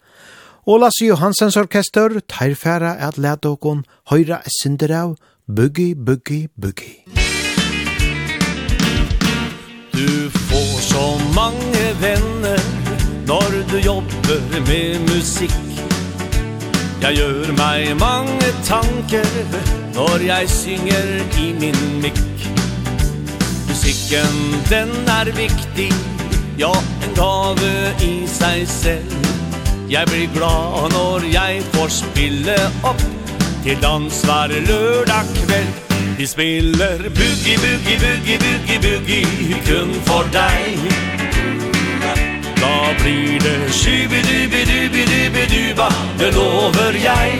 Og 0.65 0.79
Lasse 0.81 1.05
Johansens 1.05 1.57
orkester 1.61 2.09
tar 2.29 2.55
færa 2.57 2.95
at 3.07 3.19
let 3.21 3.45
okon 3.45 3.83
høyra 4.09 4.39
et 4.41 4.53
synder 4.61 4.93
av 4.97 5.11
Boogie, 5.45 5.93
Boogie, 5.93 6.47
Boogie. 6.61 7.05
Du 9.93 10.29
får 10.47 10.71
så 10.87 11.03
mange 11.35 11.83
venner 12.01 12.63
når 13.29 13.59
du 13.71 13.77
jobber 13.77 14.41
med 14.65 15.05
musikk. 15.05 15.61
Jeg 17.01 17.13
gjør 17.19 17.53
meg 17.61 17.93
mange 18.01 18.49
tanker 18.65 19.29
når 19.93 20.25
jeg 20.31 20.49
synger 20.49 21.13
i 21.45 21.51
min 21.61 21.77
mikk. 22.01 22.49
Musikken, 23.69 24.35
den 24.73 24.97
er 25.19 25.29
viktig, 25.37 25.91
ja, 26.57 26.73
en 27.05 27.17
gave 27.21 27.73
i 28.01 28.15
seg 28.25 28.65
selv. 28.65 29.44
Jeg 29.89 30.05
blir 30.07 30.27
glad 30.33 30.91
når 30.91 31.25
jeg 31.33 31.61
får 31.73 31.87
spille 31.87 32.55
opp. 32.83 33.01
Til 33.63 33.77
dans 33.81 34.21
hver 34.25 34.47
lørdag 34.67 35.25
kveld. 35.35 35.73
Vi 36.17 36.25
spiller 36.25 36.97
boogie, 37.17 37.57
boogie, 37.63 37.97
boogie, 38.03 38.37
boogie, 38.43 38.79
boogie 38.85 39.61
Kun 39.67 39.93
for 40.07 40.23
deg. 40.33 40.79
Da 42.61 42.75
blir 42.99 43.39
det 43.39 43.73
shubi, 43.73 44.21
Det 46.19 46.33
lover 46.33 46.93
jeg. 47.03 47.31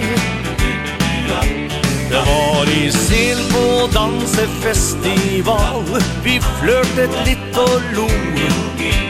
Det 2.15 2.21
var 2.25 2.65
i 2.69 2.91
sill 2.91 3.39
på 3.51 3.87
dansefestival 3.93 5.83
Vi 6.23 6.39
flørtet 6.59 7.11
litt 7.27 7.57
og 7.59 7.81
lo. 7.97 8.05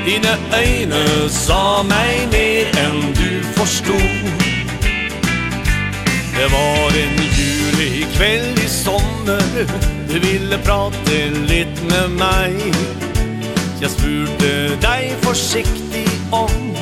Dine 0.08 0.32
øyne 0.58 1.30
sa 1.30 1.84
meg 1.86 2.24
mer 2.32 2.72
enn 2.82 3.14
du 3.14 3.46
forsto. 3.60 4.00
Det 6.34 6.48
var 6.56 6.98
en 7.04 7.22
juli 7.38 8.08
kveld 8.16 8.64
i 8.66 8.70
sommer. 8.74 9.54
Du 10.10 10.18
ville 10.26 10.58
prate 10.66 11.20
litt 11.46 11.84
med 11.92 12.18
meg. 12.18 12.58
Jeg 13.84 13.94
spurte 13.94 14.56
deg 14.82 15.14
forsiktig 15.22 16.08
om 16.34 16.74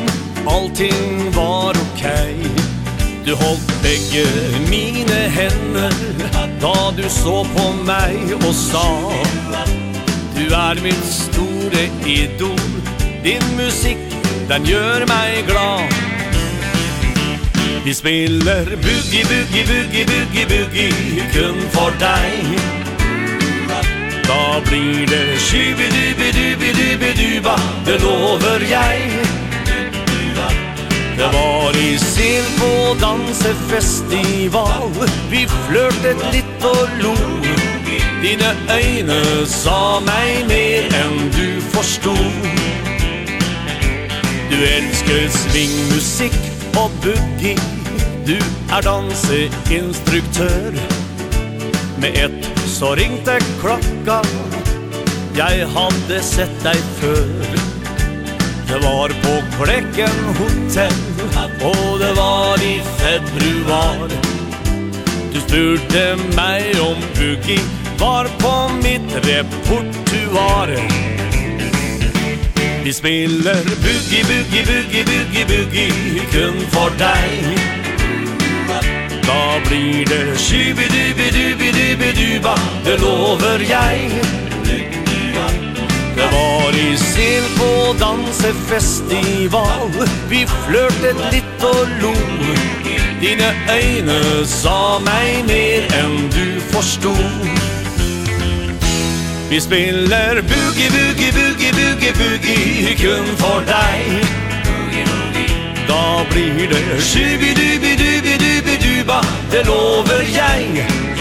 Allting 0.47 1.33
var 1.35 1.75
okej 1.89 2.39
okay. 2.39 2.72
Du 3.25 3.35
holdt 3.35 3.73
begge 3.83 4.23
mine 4.69 5.19
hender 5.31 5.93
Da 6.61 6.73
du 6.97 7.03
så 7.09 7.43
på 7.55 7.67
meg 7.87 8.33
og 8.35 8.53
sa 8.55 8.83
Du 10.35 10.43
er 10.51 10.81
mitt 10.83 11.05
store 11.07 11.85
idol. 12.07 12.59
Din 13.23 13.43
musikk, 13.55 14.01
den 14.49 14.65
gjør 14.67 15.05
meg 15.07 15.45
glad. 15.47 15.93
Vi 17.85 17.93
spiller 17.93 18.65
boogie, 18.83 19.23
boogie, 19.31 19.63
boogie, 19.71 20.05
boogie, 20.11 20.45
boogie 20.51 21.27
Kun 21.33 21.61
for 21.71 21.95
deg. 22.03 22.59
Da 24.27 24.59
blir 24.67 25.07
det 25.07 25.39
skybi, 25.39 25.87
Det 27.85 28.01
lover 28.01 28.59
jeg. 28.69 29.42
Det 31.17 31.29
var 31.33 31.77
i 31.77 31.97
sild 31.97 32.59
på 32.59 32.95
dansefestival. 33.01 34.89
Vi 35.29 35.45
flørtet 35.67 36.23
litt 36.33 36.65
og 36.65 36.89
lo. 37.03 37.13
Dine 38.23 38.49
øyne 38.71 39.45
sa 39.45 39.99
meg 40.01 40.47
mer 40.47 40.87
enn 40.95 41.17
du 41.35 41.61
forstod 41.73 42.47
Du 44.49 44.55
elsker 44.63 45.27
svingmusikk 45.35 46.39
og 46.81 46.89
boogie. 47.03 47.57
Du 48.25 48.37
er 48.71 48.81
danseinstruktør. 48.87 50.79
Med 52.01 52.17
ett 52.25 52.49
så 52.65 52.95
ringte 52.95 53.37
klokka. 53.61 54.21
Jeg 55.37 55.67
hadde 55.77 56.23
sett 56.23 56.57
deg 56.65 56.81
før. 57.01 57.72
Det 58.73 58.79
var 58.79 59.09
på 59.09 59.63
Klekken 59.63 60.09
hotell 60.37 60.93
Og 61.61 61.99
det 61.99 62.17
var 62.17 62.63
i 62.63 62.81
februar. 62.97 64.09
Du 65.33 65.39
spurte 65.41 66.15
meg 66.35 66.79
om 66.81 66.95
booking 67.13 67.61
Var 67.99 68.27
på 68.41 68.69
mitt 68.81 69.15
repertoar. 69.27 70.67
Vi 72.83 72.93
spiller 72.93 73.63
boogie, 73.85 74.23
boogie, 74.29 74.63
boogie, 74.65 75.03
boogie, 75.05 75.45
boogie 75.45 76.21
Kun 76.31 76.57
for 76.73 76.89
deg. 76.97 77.57
Da 79.27 79.59
blir 79.69 80.05
det 80.09 80.37
skybidubidubidubiduba 80.37 82.55
Det 82.85 83.01
lover 83.01 83.59
jeg. 83.69 84.42
Det 86.15 86.27
var 86.31 86.71
i 86.77 86.97
sel 86.97 87.43
på 87.57 87.95
dansefestival. 87.99 89.89
Vi 90.29 90.45
flørtet 90.65 91.17
litt 91.33 91.63
og 91.63 91.87
lo. 92.01 92.13
Dine 93.23 93.49
øyne 93.71 94.45
sa 94.45 94.99
meg 94.99 95.45
mer 95.47 95.85
enn 95.95 96.25
du 96.33 96.59
forstod 96.73 97.47
Vi 99.49 99.59
spiller 99.59 100.41
boogie, 100.49 100.89
boogie, 100.91 101.31
boogie, 101.37 101.71
boogie, 101.77 102.11
boogie 102.19 102.95
Kun 102.99 103.29
for 103.39 103.63
deg. 103.69 104.27
Da 105.87 106.25
blir 106.31 106.67
det 106.67 106.83
shubi, 106.99 107.53
dubi, 107.55 107.95
dubi, 108.03 108.35
dubi, 108.43 108.75
duba 108.83 109.21
Det 109.51 109.65
lover 109.65 110.21
jeg. 110.35 111.12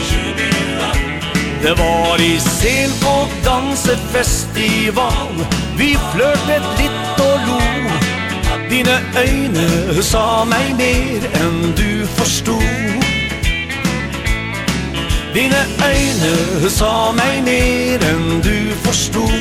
Det 1.63 1.75
var 1.79 2.21
i 2.21 2.41
sent 2.41 2.95
på 3.03 3.17
dansefestival. 3.45 5.35
Vi 5.79 5.95
flørtet 6.13 6.65
litt 6.81 7.21
og 7.23 7.37
lo. 7.47 7.63
Dine 8.73 8.97
øyne 9.21 10.03
sa 10.03 10.45
meg 10.49 10.71
mer 10.79 11.27
enn 11.39 11.75
du 11.77 12.07
forstod 12.17 13.03
Dine 15.35 15.61
øyne 15.87 16.71
sa 16.73 17.13
meg 17.13 17.43
mer 17.45 18.07
enn 18.09 18.41
du 18.41 18.73
forstod 18.87 19.37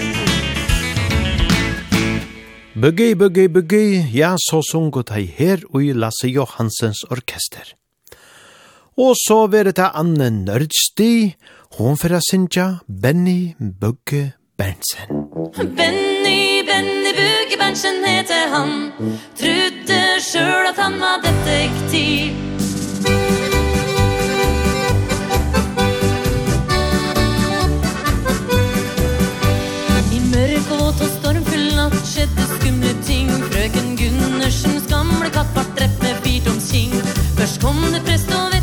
Buggy, 2.82 3.14
buggy, 3.16 3.48
buggy, 3.48 4.04
ja, 4.12 4.36
så 4.36 4.60
sunget 4.72 5.16
jeg 5.16 5.32
her 5.38 5.64
og 5.72 5.84
i 5.86 5.94
Lasse 5.94 6.28
Johansens 6.28 7.04
orkester. 7.10 7.76
Og 8.98 9.16
så 9.16 9.46
var 9.48 9.70
det 9.70 9.92
Anne 9.94 10.30
Nørdsti, 10.30 11.14
og 11.30 11.52
Hon 11.78 11.96
fyrir 11.96 12.18
að 12.18 12.26
syngja 12.28 12.64
Benny 12.88 13.56
Bugge 13.58 14.34
Berntsen. 14.60 15.08
Benny, 15.78 16.64
Benny 16.68 17.14
Bugge 17.16 17.56
Berntsen 17.62 18.04
heter 18.04 18.52
han. 18.52 18.74
Trudde 19.40 20.00
sjøl 20.20 20.68
at 20.68 20.82
han 20.84 20.98
var 21.00 21.22
detektiv. 21.24 22.36
I 30.12 30.20
mørk 30.28 30.74
og 30.76 30.84
våt 30.84 31.06
og 31.08 31.14
stormfull 31.16 31.70
natt 31.80 32.02
skjedde 32.04 32.50
skumle 32.58 32.92
ting. 33.08 33.32
Frøken 33.48 33.96
Gunnarsens 34.02 34.92
gamle 34.92 35.32
katt 35.32 35.56
var 35.56 35.72
drept 35.80 36.04
med 36.04 36.20
fyrtomskink. 36.28 37.00
Først 37.40 37.64
kom 37.64 37.80
det 37.96 38.04
prest 38.04 38.36
og 38.36 38.52
vett 38.52 38.61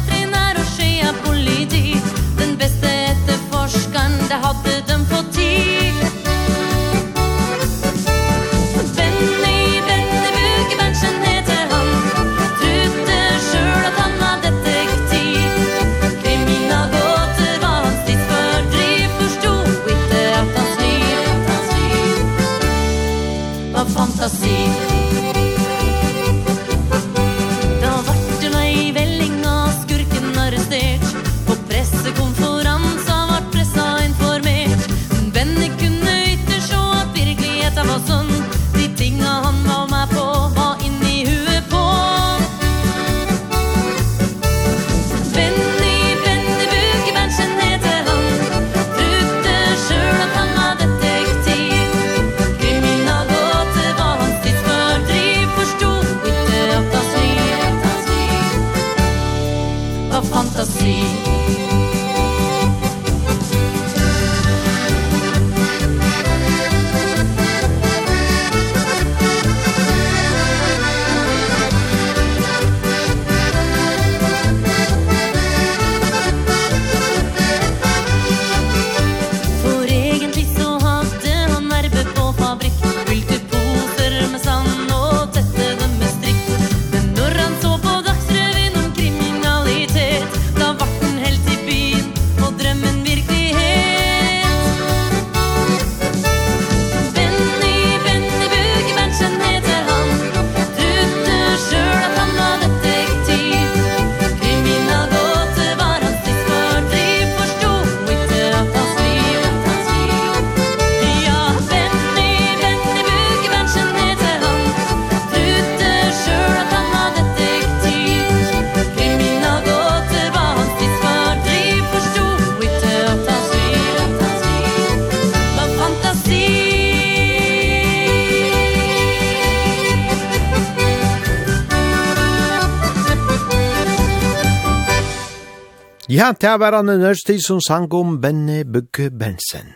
Ja, 136.18 136.33
det 136.40 136.50
var 136.59 136.74
han 136.74 136.87
nødvendig 136.87 137.38
som 137.46 137.61
sang 137.62 137.92
om 137.94 138.16
Benny 138.20 138.64
Bugge 138.66 139.11
Bensen. 139.11 139.68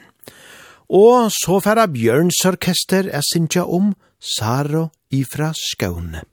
Og 0.90 1.31
så 1.31 1.61
færa 1.62 1.87
Bjørns 1.87 2.40
orkester 2.46 3.07
er 3.14 3.22
sinja 3.22 3.62
om 3.62 3.92
Saro 4.18 4.88
ifra 5.14 5.52
Skåne. 5.55 6.31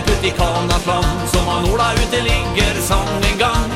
släpp 0.00 0.06
putt 0.06 0.24
i 0.24 0.30
kanans 0.30 0.86
land 0.86 1.28
Som 1.28 1.48
han 1.48 1.64
Ola 1.72 1.92
ute 1.92 2.22
ligger 2.22 2.80
som 2.80 3.08
en 3.32 3.38
gang. 3.38 3.70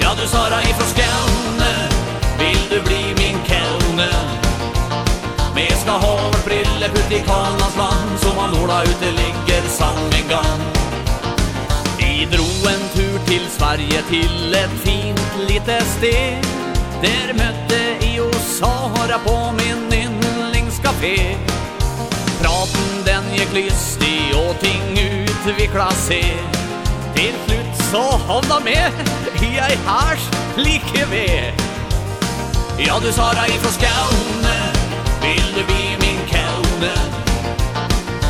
Ja, 0.00 0.10
du 0.20 0.26
Sara 0.28 0.62
ifrån 0.62 0.86
Skåne 0.86 1.88
Vill 2.38 2.68
du 2.70 2.80
bli 2.80 3.14
min 3.16 3.38
kelne 3.46 4.08
Men 5.54 5.76
ska 5.76 5.90
ha 5.90 6.20
vår 6.22 6.44
brille 6.44 6.88
putt 6.88 7.12
i 7.12 7.22
kanans 7.26 7.76
land 7.76 8.20
Som 8.20 8.38
han 8.38 8.62
Ola 8.62 8.82
ute 8.82 9.10
ligger 9.10 9.68
som 9.68 9.96
en 10.22 10.28
gang. 10.28 10.60
Vi 11.98 12.28
drog 12.30 12.72
en 12.74 12.88
tur 12.94 13.18
till 13.26 13.46
Sverige 13.50 14.02
till 14.08 14.54
ett 14.54 14.80
fint 14.84 15.48
litet 15.48 15.86
steg 15.98 16.44
Där 17.02 17.34
mötte 17.34 18.06
i 18.06 18.20
och 18.20 18.34
Sara 18.34 19.18
på 19.24 19.52
min 19.52 20.00
yndlingscafé. 20.00 21.36
Praten 22.42 23.04
den 23.04 23.34
gick 23.34 23.52
lystig 23.52 24.34
och 24.36 24.60
ting 24.60 24.98
ut 24.98 25.21
utvikla 25.42 25.72
klasser 25.72 26.34
Til 27.14 27.34
slutt 27.46 27.80
så 27.90 28.02
hånda 28.26 28.60
med. 28.64 28.92
I 29.42 29.58
ei 29.58 29.76
hars 29.86 30.22
like 30.56 31.06
ved. 31.10 31.52
Ja, 32.78 32.98
du 33.02 33.12
sa 33.12 33.32
deg 33.34 33.56
ifra 33.56 33.70
skaune 33.70 34.72
du 35.54 35.64
bli 35.66 35.96
min 36.00 36.20
kaune 36.30 36.94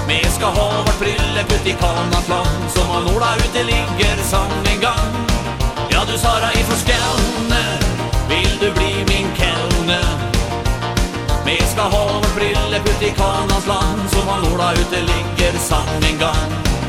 Vi 0.09 0.21
skal 0.31 0.49
ha 0.57 0.83
vårt 0.87 0.99
brille 0.99 1.45
putt 1.49 1.67
i 1.67 1.75
Kanafland 1.81 2.71
Som 2.75 2.91
av 2.91 3.05
Norda 3.05 3.37
ute 3.37 3.63
ligger 3.63 4.17
som 4.23 4.51
en 4.73 4.81
gang. 4.81 5.13
Ja, 5.91 6.03
du 6.13 6.19
sa 6.19 6.35
deg 6.41 6.59
ifra 6.61 6.77
skaune 6.85 7.63
Vil 8.29 8.59
du 8.61 8.69
bli 8.73 8.93
min 9.09 9.31
kaune 9.39 10.01
Vi 11.47 11.57
skal 11.73 11.95
ha 11.95 12.05
vårt 12.19 12.35
brille 12.35 12.83
putt 12.85 13.03
i 13.03 13.15
Kanafland 13.17 14.11
Som 14.11 14.29
av 14.29 14.43
Norda 14.45 14.73
ute 14.73 15.07
ligger 15.13 15.59
som 15.59 15.89
en 16.03 16.19
gang 16.19 16.82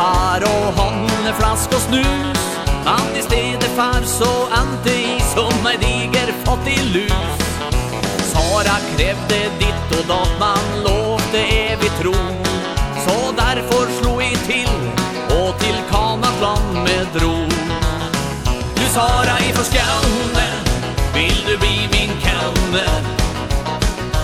far 0.00 0.42
och 0.42 0.74
håller 0.82 1.32
flask 1.32 1.72
och 1.72 1.80
snus. 1.80 2.38
Men 2.84 3.16
i 3.18 3.22
stedet 3.22 3.70
far 3.76 4.02
så 4.02 4.46
ante 4.50 5.09
som 5.34 5.66
en 5.66 5.80
diger 5.80 6.32
fattig 6.44 6.84
lus. 6.94 7.12
Sara 8.32 8.76
krävde 8.96 9.50
ditt 9.58 9.98
och 9.98 10.06
dat 10.08 10.30
man 10.40 10.82
lovte 10.84 11.38
evig 11.38 11.90
tro. 12.00 12.14
Så 13.06 13.32
därför 13.36 14.02
slog 14.02 14.22
i 14.22 14.36
till 14.36 14.80
och 15.26 15.58
till 15.60 15.78
Kanas 15.90 16.40
land 16.40 16.74
med 16.74 17.06
dro. 17.14 17.36
Du 18.74 18.86
Sara 18.94 19.38
ifrån 19.48 19.64
Skåne 19.64 20.48
vill 21.14 21.44
du 21.46 21.56
bli 21.58 21.88
min 21.92 22.10
kanne 22.22 22.86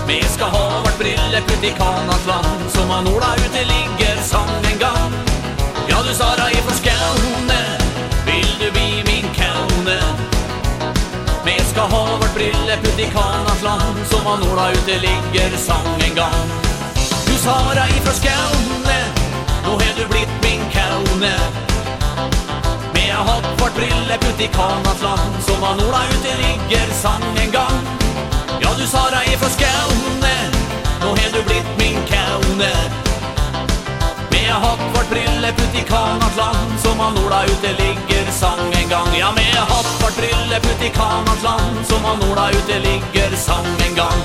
Vi 0.07 0.23
ska 0.23 0.45
ha 0.45 0.81
vart 0.83 0.99
brille 0.99 1.37
ut 1.37 1.63
i 1.63 1.71
Kanas 1.77 2.27
land 2.27 2.71
som 2.71 2.87
man 2.87 3.07
ola 3.07 3.35
ute 3.35 3.65
ligger 3.65 4.21
som 4.23 4.49
en 4.71 4.79
gang. 4.79 5.13
Ja 5.89 5.97
du 6.07 6.13
Sara 6.13 6.51
ifrån 6.51 6.73
Skåne 6.73 6.96
ska 11.77 11.85
ha 11.85 12.17
vårt 12.17 12.33
brylleputt 12.33 12.99
i 12.99 13.05
kanans 13.05 13.63
land 13.63 14.07
Som 14.09 14.25
han 14.25 14.51
orda 14.51 14.71
ute 14.71 14.91
ligger 14.91 15.57
sang 15.57 16.01
en 16.09 16.15
gang. 16.15 16.49
Du 17.27 17.33
Sara 17.33 17.85
ifra 17.87 18.13
Skåne 18.13 18.99
Nå 19.65 19.71
har 19.71 19.93
du 19.97 20.05
blitt 20.09 20.33
min 20.43 20.61
kåne 20.73 21.35
Men 22.93 23.07
jag 23.07 23.23
har 23.29 23.41
vart 23.59 23.75
brille 23.75 24.17
putt 24.19 24.41
i 24.41 24.47
kanans 24.47 25.01
land 25.03 25.33
Som 25.47 25.63
han 25.63 25.79
orda 25.79 26.01
ute 26.13 26.31
ligger 26.43 26.93
sang 26.93 27.37
en 27.43 27.51
gang. 27.51 27.79
Ja, 28.61 28.69
du 28.79 28.87
Sara 28.87 29.23
ifra 29.33 29.49
Skåne 29.49 30.35
Nå 31.01 31.07
har 31.07 31.29
du 31.33 31.43
blitt 31.43 31.71
min 31.77 31.99
kaune 32.09 33.06
med 34.57 34.65
Hattfart 34.69 35.09
brille 35.09 35.51
putt 35.57 35.75
i 35.75 35.83
Kanans 35.87 36.37
land 36.37 36.79
Som 36.79 36.99
han 36.99 37.17
Ola 37.17 37.43
ute 37.45 37.71
ligger 37.81 38.31
sang 38.31 38.73
en 38.81 38.89
gang 38.89 39.09
Ja, 39.19 39.31
med 39.31 39.57
Hattfart 39.71 40.15
brille 40.19 40.59
putt 40.65 40.81
i 40.87 40.89
Kanans 40.89 41.43
land 41.43 41.85
Som 41.85 42.01
han 42.03 42.31
Ola 42.31 42.49
ute 42.51 42.79
ligger 42.79 43.35
sang 43.35 43.67
en 43.87 43.95
gang 43.95 44.21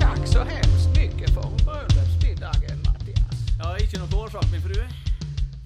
Tack 0.00 0.26
så 0.26 0.38
hemskt 0.38 0.90
mycket 0.96 1.30
för 1.34 1.42
bröllopsmiddagen, 1.66 2.78
Mattias 2.86 3.36
Ja, 3.58 3.78
inte 3.78 3.98
något 3.98 4.14
årsak, 4.14 4.46
min 4.52 4.62
fru 4.62 4.74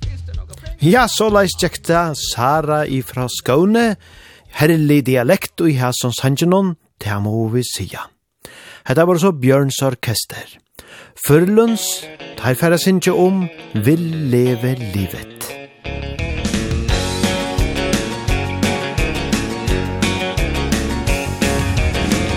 Finns 0.05 0.23
det 0.27 0.35
något 0.41 0.61
pengar? 0.61 0.77
Ja, 0.79 1.09
så 1.09 1.31
läs 1.31 1.61
tjekta 1.61 2.15
Sara 2.15 2.87
ifra 2.87 3.29
Skåne 3.29 3.97
Herlig 4.51 5.05
dialekt 5.05 5.61
og 5.61 5.71
i 5.71 5.77
hæsons 5.77 6.21
hangenon, 6.25 6.77
det 7.05 7.17
må 7.21 7.49
vi 7.53 7.61
sija. 7.61 8.07
Hetta 8.89 9.05
var 9.05 9.19
så 9.21 9.35
Bjørns 9.37 9.83
orkester. 9.85 10.57
Førlunds, 11.25 12.05
tar 12.37 12.55
færa 12.55 12.77
sinja 12.77 13.13
om, 13.13 13.49
vil 13.75 13.99
leve 14.33 14.75
livet. 14.75 15.33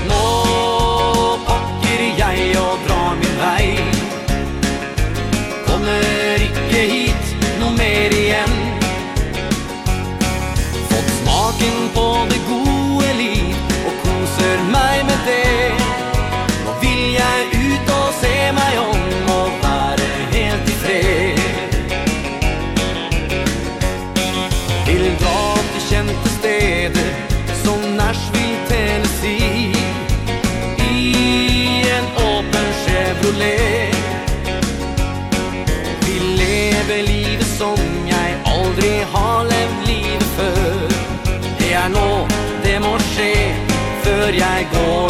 Nå 0.07 0.23
pakker 1.47 2.03
jeg 2.21 2.55
og 2.57 2.79
drar 2.87 3.13
min 3.19 3.35
vei 3.43 3.67
Kommer 5.67 6.45
ikke 6.47 6.85
hit 6.93 7.35
noe 7.59 7.75
mer 7.75 8.15
igjen 8.23 8.55
Fått 10.89 11.11
smaken 11.19 11.77
på 11.97 12.07
det 12.31 12.39
gode 12.47 12.48
bør 44.29 44.35
jeg 44.35 44.67
går 44.73 45.08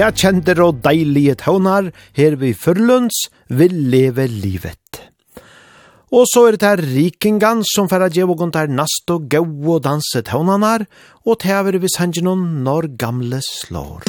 Ja, 0.00 0.06
kjenter 0.16 0.56
og 0.64 0.78
deilige 0.80 1.34
tøvnar, 1.36 1.90
her 2.16 2.32
vi 2.40 2.54
førlunds 2.56 3.26
vil 3.52 3.74
leve 3.92 4.24
livet. 4.32 5.00
Og 6.08 6.24
så 6.24 6.46
er 6.48 6.56
det 6.56 6.64
her 6.64 6.80
rikingan 6.80 7.60
som 7.68 7.90
færa 7.90 8.08
djevågon 8.08 8.54
der 8.54 8.72
nast 8.72 9.12
og 9.12 9.28
gau 9.28 9.44
og 9.74 9.82
danse 9.84 10.22
tøvnanar, 10.24 10.86
og 11.28 11.36
tever 11.44 11.76
vi 11.82 11.92
sangenon 11.92 12.46
når 12.64 12.88
gamle 12.96 13.42
slår. 13.44 14.08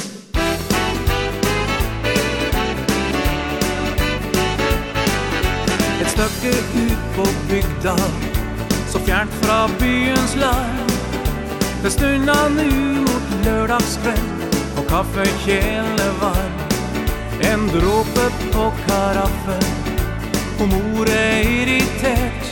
Et 5.99 6.11
stykke 6.15 6.53
ut 6.85 7.01
på 7.17 7.25
bygda, 7.49 7.97
så 8.93 9.03
fjernt 9.09 9.35
fra 9.43 9.65
byens 9.81 10.37
larm, 10.39 10.95
det 11.83 11.91
stunda 11.91 12.37
nu 12.55 12.69
mot 13.09 13.35
lørdagskveld, 13.43 14.40
Kaffekjelen 14.91 16.19
varm 16.21 16.57
En 17.39 17.67
dråpe 17.67 18.25
på 18.51 18.73
karaffen. 18.87 19.63
Og 20.59 20.67
mor 20.67 21.07
er 21.07 21.47
irritert 21.47 22.49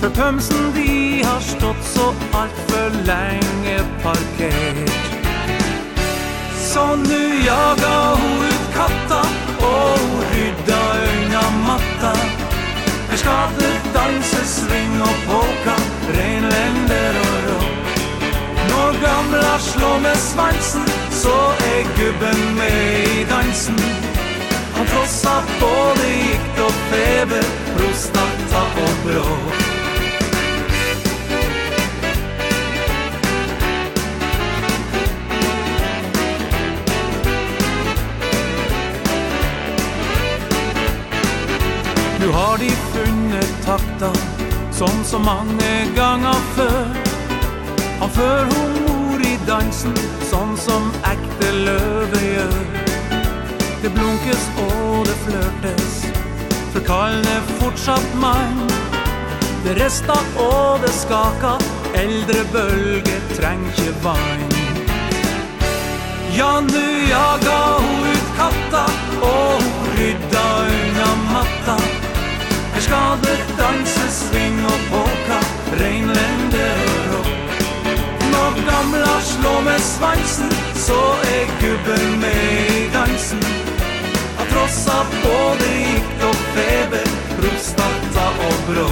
For 0.00 0.08
pømsen 0.16 0.70
de 0.72 1.20
har 1.24 1.44
stått 1.44 1.84
så 1.90 2.06
alt 2.40 2.62
for 2.70 2.96
lenge 3.10 3.76
parkert. 4.02 5.12
Så 6.64 6.86
nu 6.96 7.20
jaga 7.44 7.92
hun 8.22 8.48
ut 8.48 8.64
katta 8.78 9.20
Og 9.68 10.16
rydda 10.32 10.80
øyna 11.10 11.44
matta. 11.66 12.14
Her 13.10 13.20
skal 13.20 13.52
det 13.60 13.76
danse 13.94 14.46
sving 14.56 14.96
og 15.02 15.16
polka 15.28 15.76
Ren 16.16 16.43
og 18.94 19.00
gamla 19.00 19.58
slår 19.58 19.98
med 19.98 20.16
svansen 20.16 20.86
Så 21.10 21.36
er 21.72 21.82
gubben 21.98 22.56
med 22.56 23.06
i 23.18 23.24
dansen. 23.30 23.78
Han 24.74 24.86
trossa 24.86 25.34
både 25.60 26.06
gikt 26.26 26.58
og 26.66 26.74
feber 26.90 27.44
Prostata 27.76 28.62
og 28.84 28.94
brå. 29.04 29.28
Nu 42.20 42.30
har 42.32 42.56
de 42.56 42.70
funnet 42.92 43.56
takta 43.66 44.12
Som 44.72 45.04
så 45.04 45.18
mange 45.18 45.72
ganger 45.96 46.38
før. 46.56 47.13
Han 48.04 48.12
før 48.12 48.44
hun 48.44 48.72
mor 48.84 49.22
i 49.24 49.36
dansen 49.48 49.94
Sånn 50.28 50.50
som 50.60 50.90
ekte 51.08 51.46
løve 51.56 52.18
gjør. 52.20 52.56
Det 53.80 53.92
blunkes 53.94 54.42
og 54.60 55.06
det 55.08 55.14
flørtes 55.22 55.94
For 56.74 56.84
kallen 56.84 57.24
er 57.32 57.46
fortsatt 57.62 58.10
mann. 58.20 58.60
Det 59.64 59.78
resta 59.78 60.18
og 60.36 60.84
det 60.84 60.90
skaka 60.92 61.54
Eldre 61.96 62.42
bølge 62.52 63.14
trengje 63.38 63.94
vann. 64.04 64.52
Ja, 66.36 66.58
nu 66.60 66.84
jaga 67.08 67.56
hun 67.78 68.04
ut 68.10 68.28
katta 68.36 68.82
Og 69.30 69.64
hun 69.64 69.88
rydda 69.94 70.44
unna 70.74 71.08
matta. 71.30 71.78
Her 72.74 72.84
skal 72.84 73.16
det 73.24 73.38
danse 73.56 74.12
sving 74.18 74.60
og 74.68 74.84
polka 74.92 75.40
Reinlender 75.80 76.84
og 76.84 76.93
gamla 78.70 79.20
slå 79.20 79.60
med 79.60 79.80
svansen 79.80 80.50
Så 80.74 81.00
er 81.34 81.44
gubben 81.60 82.20
med 82.20 82.42
i 82.76 82.90
dansen. 82.94 83.42
Han 84.38 84.46
trossa 84.52 84.96
både 85.24 85.68
gikt 85.86 86.24
og 86.28 86.34
feber 86.54 87.06
Prostata 87.38 88.26
og 88.48 88.56
brå. 88.68 88.90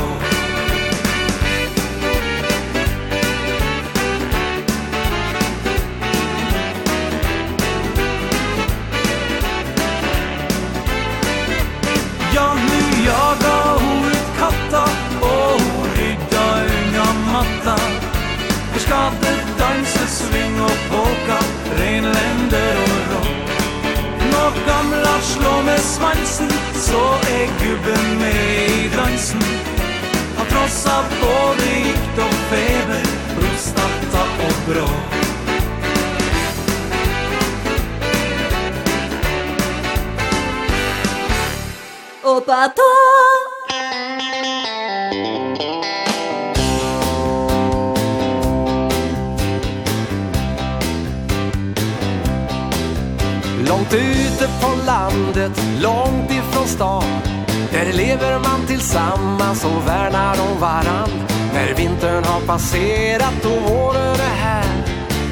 Ja, 12.34 12.54
nu 12.54 13.04
jaga 13.06 13.56
hon 13.80 14.04
ut 14.12 14.28
katta 14.38 14.84
Og 15.20 15.60
hon 15.60 15.90
rydda 15.96 16.46
unga 16.78 17.12
matta 17.32 18.01
skapte 18.92 19.32
dansesving 19.58 20.56
og 20.60 20.76
polka 20.90 21.38
Renlender 21.78 22.80
og 22.84 22.98
rock. 23.12 23.52
Når 24.32 24.58
gamla 24.66 25.14
slår 25.32 25.62
med 25.68 25.78
svansen 25.78 26.50
Så 26.86 27.04
er 27.36 27.46
gubben 27.62 28.08
med 28.20 28.42
i 28.80 28.90
dansen. 28.96 29.42
Han 30.36 30.46
trossa 30.52 30.96
både 31.22 31.70
gikt 31.86 32.20
og 32.26 32.34
feber 32.50 33.08
Prostata 33.36 34.26
og 34.48 34.54
bråk. 34.68 35.08
Opa, 42.24 42.60
tå! 42.76 43.51
Långt 53.68 53.94
ute 53.94 54.48
på 54.60 54.70
landet, 54.86 55.62
långt 55.80 56.30
ifrån 56.30 56.66
stan. 56.66 57.04
Där 57.72 57.92
lever 57.92 58.38
man 58.38 58.66
tillsammans 58.66 59.64
och 59.64 59.88
värnar 59.88 60.36
om 60.40 60.60
varann. 60.60 61.10
När 61.54 61.74
vintern 61.74 62.24
har 62.24 62.40
passerat 62.46 63.44
och 63.44 63.70
våren 63.70 64.14
är 64.14 64.34
här 64.34 64.84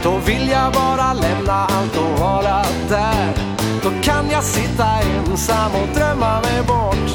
Då 0.03 0.19
vill 0.27 0.49
jag 0.49 0.73
bara 0.73 1.13
lämna 1.13 1.53
allt 1.53 1.97
och 1.97 2.19
vara 2.21 2.63
där. 2.89 3.35
Då 3.83 3.91
kan 4.03 4.31
jag 4.31 4.45
sitta 4.45 4.87
ensam 4.87 5.73
och 5.75 5.97
drömma 5.97 6.41
mig 6.41 6.63
bort 6.67 7.11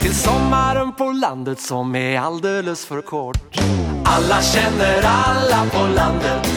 Till 0.00 0.14
sommaren 0.14 0.92
på 0.92 1.04
landet 1.04 1.60
som 1.60 1.96
är 1.96 2.20
alldeles 2.20 2.84
för 2.84 3.02
kort. 3.02 3.60
Alla 4.04 4.42
känner 4.42 5.02
alla 5.02 5.64
på 5.70 5.86
landet. 5.94 6.48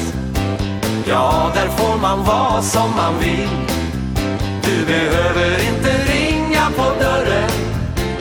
Ja, 1.08 1.52
där 1.54 1.68
får 1.68 1.98
man 2.02 2.24
vara 2.24 2.62
som 2.62 2.90
man 2.96 3.20
vill. 3.20 3.81
Du 4.64 4.86
behöver 4.86 5.70
inte 5.70 6.14
ringa 6.14 6.66
på 6.76 7.04
dörren. 7.04 7.50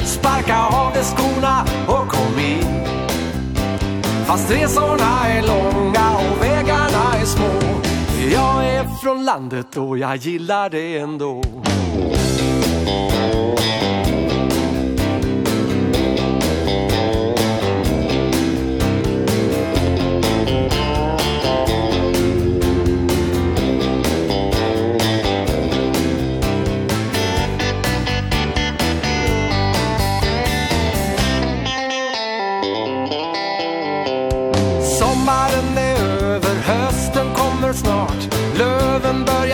Sparka 0.04 0.66
av 0.66 0.92
dig 0.92 1.04
skorna 1.04 1.64
och 1.86 2.08
kom 2.08 2.38
in. 2.38 2.84
Fast 4.26 4.50
resorna 4.50 5.26
är 5.28 5.42
långa 5.42 6.16
och 6.16 6.42
vägarna 6.42 7.14
är 7.20 7.24
små. 7.24 7.50
Jag 8.32 8.64
är 8.64 8.84
från 9.02 9.24
landet 9.24 9.76
och 9.76 9.98
jag 9.98 10.16
gillar 10.16 10.70
det 10.70 10.98
ändå. 10.98 11.42
Musik 12.04 13.19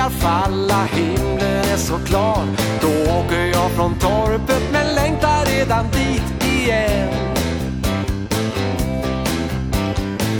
börjar 0.06 0.10
falla 0.10 0.84
Himlen 0.84 1.64
är 1.72 1.76
så 1.76 1.98
klar. 1.98 2.44
Då 2.80 3.12
åker 3.12 3.46
jag 3.46 3.70
från 3.70 3.98
torpet 3.98 4.62
Men 4.72 4.94
längtar 4.94 5.44
redan 5.46 5.84
dit 5.90 6.44
igen. 6.44 7.08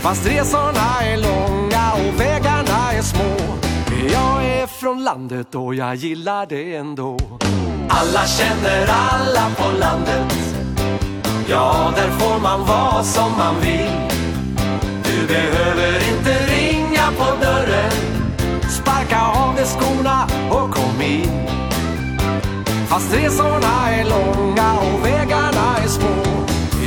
Fast 0.00 0.26
resorna 0.26 1.02
är 1.02 1.16
långa 1.16 1.92
Och 1.92 2.20
vägarna 2.20 2.92
är 2.92 3.02
små. 3.02 3.36
Jag 4.12 4.44
är 4.44 4.66
från 4.66 5.04
landet 5.04 5.54
och 5.54 5.74
jag 5.74 5.94
gillar 5.94 6.46
det 6.46 6.76
ändå. 6.76 7.18
Alla 7.88 8.26
känner 8.26 8.86
alla 8.88 9.50
på 9.56 9.78
landet. 9.78 10.34
Ja, 11.48 11.92
där 11.96 12.10
får 12.10 12.40
man 12.40 12.66
vara 12.66 13.02
som 13.02 13.32
man 13.38 13.60
vill. 13.60 13.90
Du 15.04 15.26
behöver 15.26 15.96
inte 16.08 16.46
ringa 16.46 17.06
på 17.18 17.44
dörren. 17.44 18.15
Sparka 19.06 19.26
av 19.26 19.56
de 19.56 19.64
skorna 19.64 20.26
och 20.50 20.74
kom 20.74 21.02
in. 21.02 21.46
Fast 22.88 23.14
resorna 23.14 23.90
är 23.90 24.04
långa 24.04 24.72
och 24.72 25.06
vägarna 25.06 25.76
är 25.84 25.88
små. 25.88 26.22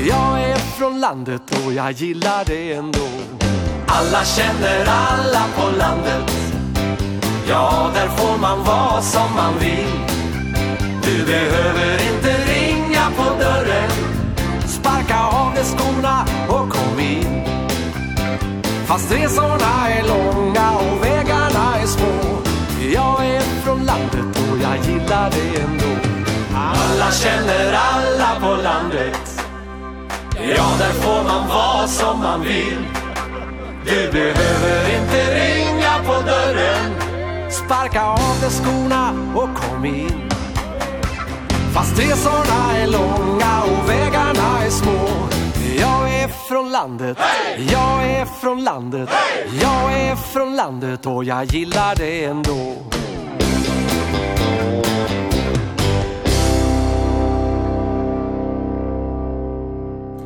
Jag 0.08 0.42
är 0.42 0.56
från 0.56 1.00
landet 1.00 1.42
och 1.66 1.74
jag 1.74 1.92
gillar 1.92 2.46
det 2.46 2.74
ändå. 2.74 3.08
Alla 3.88 4.24
känner 4.26 4.86
alla 4.86 5.44
på 5.56 5.78
landet. 5.78 6.32
Ja, 7.50 7.92
där 7.94 8.08
får 8.08 8.38
man 8.38 8.64
vara 8.64 9.02
som 9.02 9.36
man 9.36 9.54
vill. 9.60 10.00
Du 11.04 11.26
behöver 11.26 11.94
inte 11.94 12.52
ringa 12.52 13.12
på 13.18 13.44
dörren. 13.44 13.92
Sparka 14.68 15.24
av 15.24 15.54
de 15.56 15.64
skorna 15.64 16.26
och 16.48 16.70
kom 16.70 17.00
in. 17.00 17.44
Fast 18.86 19.12
resorna 19.12 19.90
är 19.90 20.04
långa 20.04 20.72
och 20.72 21.04
vägarna 21.04 21.09
från 23.64 23.86
landet 23.86 24.40
och 24.52 24.58
jag 24.64 24.78
gillar 24.86 25.30
det 25.32 25.62
ändå. 25.62 26.10
Alla 26.56 27.12
känner 27.12 27.74
alla 27.74 28.40
på 28.40 28.62
landet. 28.64 29.46
Ja, 30.36 30.66
där 30.80 30.94
får 30.94 31.24
man 31.24 31.48
vara 31.48 31.88
som 31.88 32.20
man 32.20 32.42
vill. 32.42 32.86
Du 33.86 34.12
behöver 34.12 35.00
inte 35.00 35.36
ringa 35.36 36.04
på 36.06 36.14
dörren. 36.22 36.94
Sparka 37.52 38.04
av 38.06 38.38
dig 38.42 38.50
skorna 38.50 39.14
och 39.36 39.50
kom 39.56 39.86
in. 39.86 40.30
Fast 41.74 42.00
resorna 42.00 42.78
är 42.78 42.88
långa 42.88 43.64
och 43.64 43.90
vägarna 43.90 44.66
är 44.66 44.70
små. 44.70 45.08
Jag 45.80 46.14
är 46.24 46.28
från 46.28 46.72
landet, 46.72 47.18
jag 47.72 48.06
är 48.06 48.26
från 48.26 48.64
landet. 48.64 49.10
Jag 49.62 49.94
är 49.94 50.16
från 50.16 50.56
landet 50.56 51.06
och 51.06 51.24
jag 51.24 51.46
gillar 51.46 51.96
det 51.96 52.26
ändå. 52.26 52.76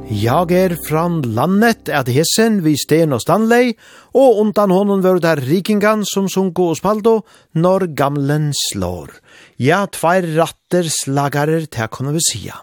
Jag 0.10 0.52
er 0.52 0.78
från 0.88 1.22
landet 1.22 1.90
at 1.90 2.10
hissen 2.12 2.60
vi 2.66 2.74
Sten 2.78 3.16
og 3.16 3.22
Stanley, 3.24 3.72
og 4.12 4.42
undan 4.42 4.74
honom 4.76 5.00
var 5.04 5.22
det 5.24 5.46
rikingan 5.46 6.04
som 6.04 6.28
sunko 6.28 6.74
og 6.74 6.78
spaldo, 6.82 7.14
når 7.56 7.88
gamlen 7.96 8.52
slår. 8.68 9.16
Ja, 9.58 9.86
tvær 9.88 10.28
ratter 10.36 10.92
slagarer 10.92 11.70
til 11.72 11.88
kunne 11.88 12.18
vi 12.18 12.26
sia. 12.28 12.60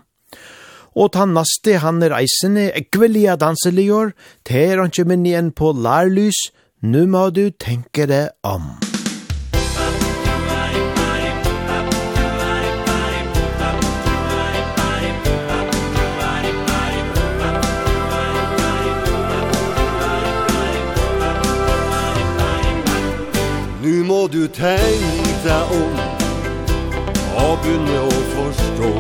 Og 0.92 1.12
ta 1.16 1.24
nasti 1.24 1.78
han 1.80 2.02
er 2.04 2.18
eisene 2.20 2.68
ekvelia 2.76 3.38
danseligjør 3.40 4.12
til 4.44 4.60
er 4.60 4.84
han 4.84 4.92
ikke 4.92 5.08
minn 5.08 5.26
igjen 5.26 5.52
på 5.56 5.72
lærlys, 5.72 6.50
nu 6.84 7.06
må 7.08 7.30
du 7.32 7.48
tenke 7.56 8.04
det 8.10 8.26
om. 8.44 8.89
Nu 23.82 24.04
må 24.04 24.26
du 24.26 24.46
tänka 24.48 25.56
om 25.64 25.92
Og 27.36 27.58
begynne 27.62 28.00
å 28.04 28.18
forstå 28.34 28.90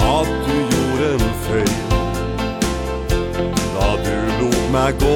At 0.00 0.28
du 0.44 0.56
gjorde 0.72 1.06
en 1.14 1.24
feil. 1.46 1.78
Da 3.76 3.88
du 4.04 4.16
lot 4.40 4.66
meg 4.74 5.00
gå. 5.00 5.14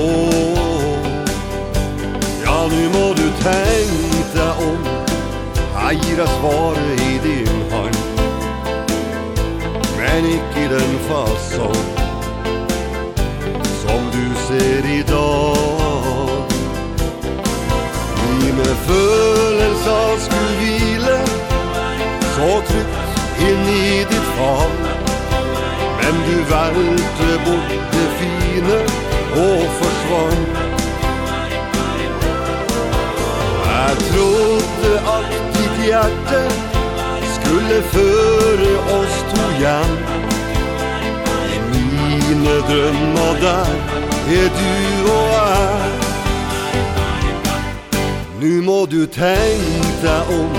Ja, 2.47 2.57
nu 2.72 2.82
må 2.97 3.05
du 3.18 3.26
tänka 3.42 4.49
om. 4.64 4.88
Jeg 5.74 6.01
gir 6.01 6.16
deg 6.22 6.32
svaret 6.38 7.05
i 7.11 7.20
din 7.26 7.62
hand. 7.74 8.01
Men 9.99 10.32
ikke 10.32 10.64
i 10.64 10.72
den 10.72 10.99
fasong 11.11 11.86
Som 13.84 14.11
du 14.16 14.26
ser 14.49 14.92
i 14.99 15.03
dag. 15.12 15.73
Med 18.64 18.76
følelser 18.88 20.04
skulle 20.24 20.54
hvile 20.58 21.16
Så 22.34 22.50
trygt 22.68 23.18
inn 23.48 23.66
i 23.68 23.88
ditt 24.10 24.28
fag 24.36 24.70
Men 25.98 26.20
du 26.26 26.36
valgte 26.52 27.28
bort 27.44 27.74
det 27.94 28.06
fine 28.20 28.78
Og 29.42 29.66
forsvann 29.80 30.46
Jeg 33.68 33.96
trodde 34.08 34.92
at 35.16 35.36
ditt 35.58 35.82
hjerte 35.84 36.40
Skulle 37.34 37.82
føre 37.92 38.70
oss 38.98 39.18
to 39.34 39.42
hjem. 39.58 39.92
I 41.56 41.58
mine 41.72 42.54
drømmer 42.70 43.34
der 43.44 43.68
Er 44.38 44.48
du 44.60 45.12
og 45.12 45.28
jeg. 45.34 45.93
Nu 48.45 48.62
må 48.62 48.86
du 48.86 49.07
tänka 49.07 50.16
om 50.28 50.51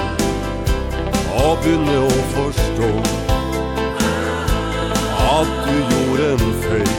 Og 1.37 1.57
begynne 1.61 1.97
å 2.01 2.15
forstå 2.31 2.87
At 5.25 5.51
du 5.67 5.75
gjorde 5.91 6.31
en 6.31 6.47
feil 6.63 6.95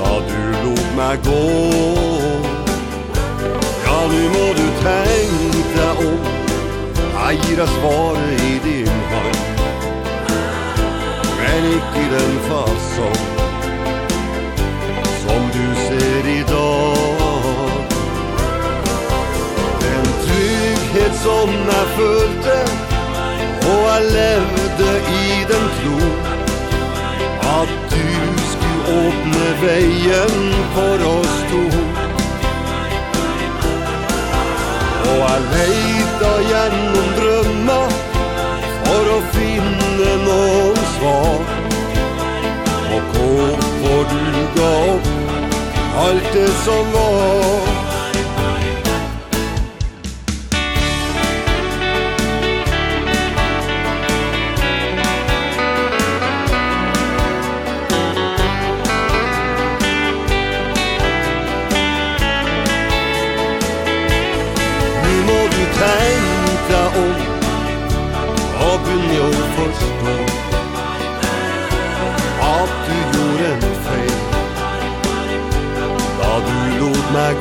Da 0.00 0.10
du 0.32 0.42
lot 0.64 0.90
meg 0.98 1.22
gå 1.28 1.38
Ja, 3.86 3.98
nu 4.16 4.22
må 4.34 4.44
du 4.58 4.66
tänka 4.82 5.88
om 6.08 6.30
Jeg 7.14 7.42
gir 7.44 7.62
deg 7.62 7.74
svaret 7.78 8.46
i 8.50 8.54
din 8.64 8.94
hand. 9.14 9.66
Men 11.38 11.74
ikke 11.78 12.08
den 12.16 12.40
fasong 12.50 13.29
som 21.22 21.50
jeg 21.52 21.86
følte 21.96 22.56
Og 23.70 23.80
jeg 23.88 24.02
levde 24.16 24.90
i 25.22 25.26
den 25.50 25.66
tro 25.78 25.98
At 27.58 27.72
du 27.92 28.06
skulle 28.52 28.94
åpne 29.00 29.48
veien 29.64 30.38
for 30.74 31.04
oss 31.10 31.36
to 31.50 31.62
Og 35.10 35.18
jeg 35.24 35.42
leita 35.54 36.32
gjennom 36.48 37.12
drømma 37.18 37.80
For 38.86 39.12
å 39.16 39.18
finne 39.34 40.10
noen 40.24 40.80
svar. 40.96 41.44
Og 42.90 43.12
hvorfor 43.12 44.02
du 44.14 44.40
ga 44.56 44.72
opp 44.94 45.14
Alt 46.06 46.32
det 46.34 46.50
som 46.64 46.92
var. 46.96 47.89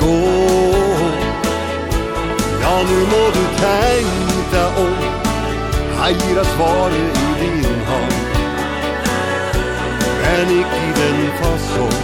gå 0.02 0.20
Ja, 2.62 2.84
nu 2.84 3.00
må 3.14 3.24
du 3.38 3.44
tänka 3.66 4.64
om. 4.82 4.96
Heira 6.00 6.44
svaret 6.44 7.18
i 7.42 7.46
din 7.46 7.82
hand. 7.90 8.14
Men 10.22 10.50
ikke 10.60 10.80
i 10.88 10.92
den 11.02 11.20
fasong 11.40 12.00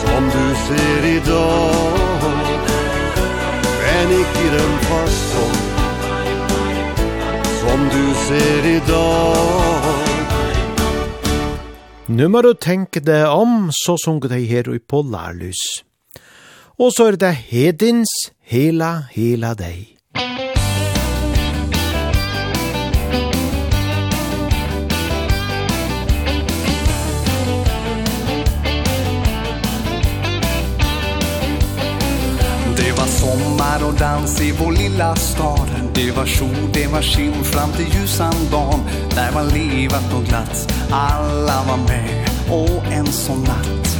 Som 0.00 0.24
du 0.24 0.54
ser 0.66 1.04
idag. 1.16 2.22
Men 3.82 4.10
ikke 4.20 4.40
i 4.46 4.50
den 4.58 4.78
fasong 4.88 5.58
Som 7.60 7.88
du 7.94 8.14
ser 8.14 8.76
idag. 8.76 10.09
Nu 12.10 12.24
må 12.26 12.40
du 12.42 12.56
tenke 12.58 12.98
det 13.06 13.20
om, 13.30 13.68
så 13.70 13.94
sunge 14.02 14.26
deg 14.32 14.48
her 14.50 14.66
og 14.72 14.82
Polarlys. 14.90 15.60
Og 16.82 16.90
så 16.96 17.12
er 17.12 17.18
det 17.22 17.30
hedins 17.52 18.10
hela, 18.50 19.06
hela 19.14 19.52
deg. 19.54 19.99
sommar 33.10 33.84
och 33.88 33.94
dans 33.94 34.40
i 34.40 34.52
vår 34.52 34.72
lilla 34.72 35.16
stad. 35.16 35.70
Det 35.94 36.10
var 36.10 36.26
sol, 36.26 36.70
det 36.72 36.86
var 36.86 37.02
skim 37.02 37.44
fram 37.44 37.72
till 37.72 37.94
ljusan 37.94 38.34
dagen 38.50 38.80
Där 39.14 39.32
var 39.32 39.44
livet 39.44 40.12
och 40.14 40.24
glatt 40.24 40.72
Alla 40.90 41.62
var 41.68 41.76
med. 41.76 42.28
Och 42.50 42.92
en 42.92 43.06
sån 43.06 43.44
natt. 43.44 43.96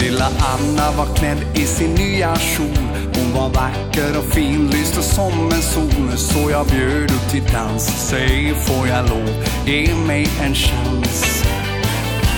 Lilla 0.00 0.26
Anna 0.26 0.90
var 0.96 1.14
klädd 1.14 1.38
i 1.54 1.66
sin 1.66 1.94
nya 1.94 2.36
kjol. 2.36 2.96
Hon 3.16 3.32
var 3.32 3.48
vacker 3.48 4.18
och 4.18 4.24
fin, 4.24 4.70
lyste 4.70 5.02
som 5.02 5.52
en 5.52 5.62
sol. 5.62 6.16
Så 6.16 6.50
jag 6.50 6.66
bjöd 6.66 7.10
upp 7.10 7.30
till 7.30 7.44
dans 7.52 8.08
Säg 8.08 8.54
får 8.54 8.88
jag 8.88 9.08
lov, 9.08 9.44
ge 9.66 9.94
mig 10.06 10.28
en 10.42 10.54
chans. 10.54 11.44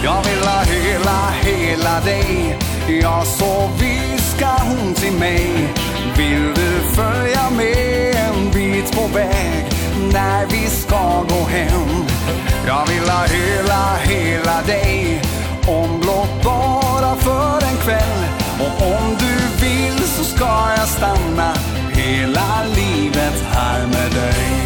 Jag 0.05 0.23
vill 0.25 0.49
ha 0.49 0.63
hela, 0.63 1.31
hela 1.43 2.01
dig. 2.01 2.59
Jag 3.03 3.27
så 3.27 3.71
vill 3.81 4.18
viskar 4.39 4.65
hon 4.69 4.95
till 4.95 5.13
mig? 5.13 5.75
Vill 6.17 6.55
du 6.55 6.95
följa 6.95 7.51
med 7.51 8.15
en 8.15 8.51
bit 8.51 8.93
på 8.93 9.07
väg 9.07 9.65
När 10.13 10.47
vi 10.47 10.67
ska 10.67 11.23
gå 11.29 11.45
hem? 11.49 12.05
Jag 12.67 12.87
vill 12.87 13.11
ha 13.11 13.25
hela, 13.25 13.97
hela 13.97 14.63
dig 14.63 15.23
Om 15.67 16.01
blott 16.01 16.45
bara 16.45 17.17
för 17.17 17.67
en 17.67 17.77
kväll. 17.77 18.25
Och 18.61 18.87
om 18.87 19.17
du 19.19 19.67
vill 19.67 19.99
så 19.99 20.25
ska 20.25 20.71
jag 20.77 20.89
stanna 20.89 21.55
Hela 21.93 22.65
livet 22.77 23.45
här 23.53 23.87
med 23.87 24.13
dig. 24.13 24.58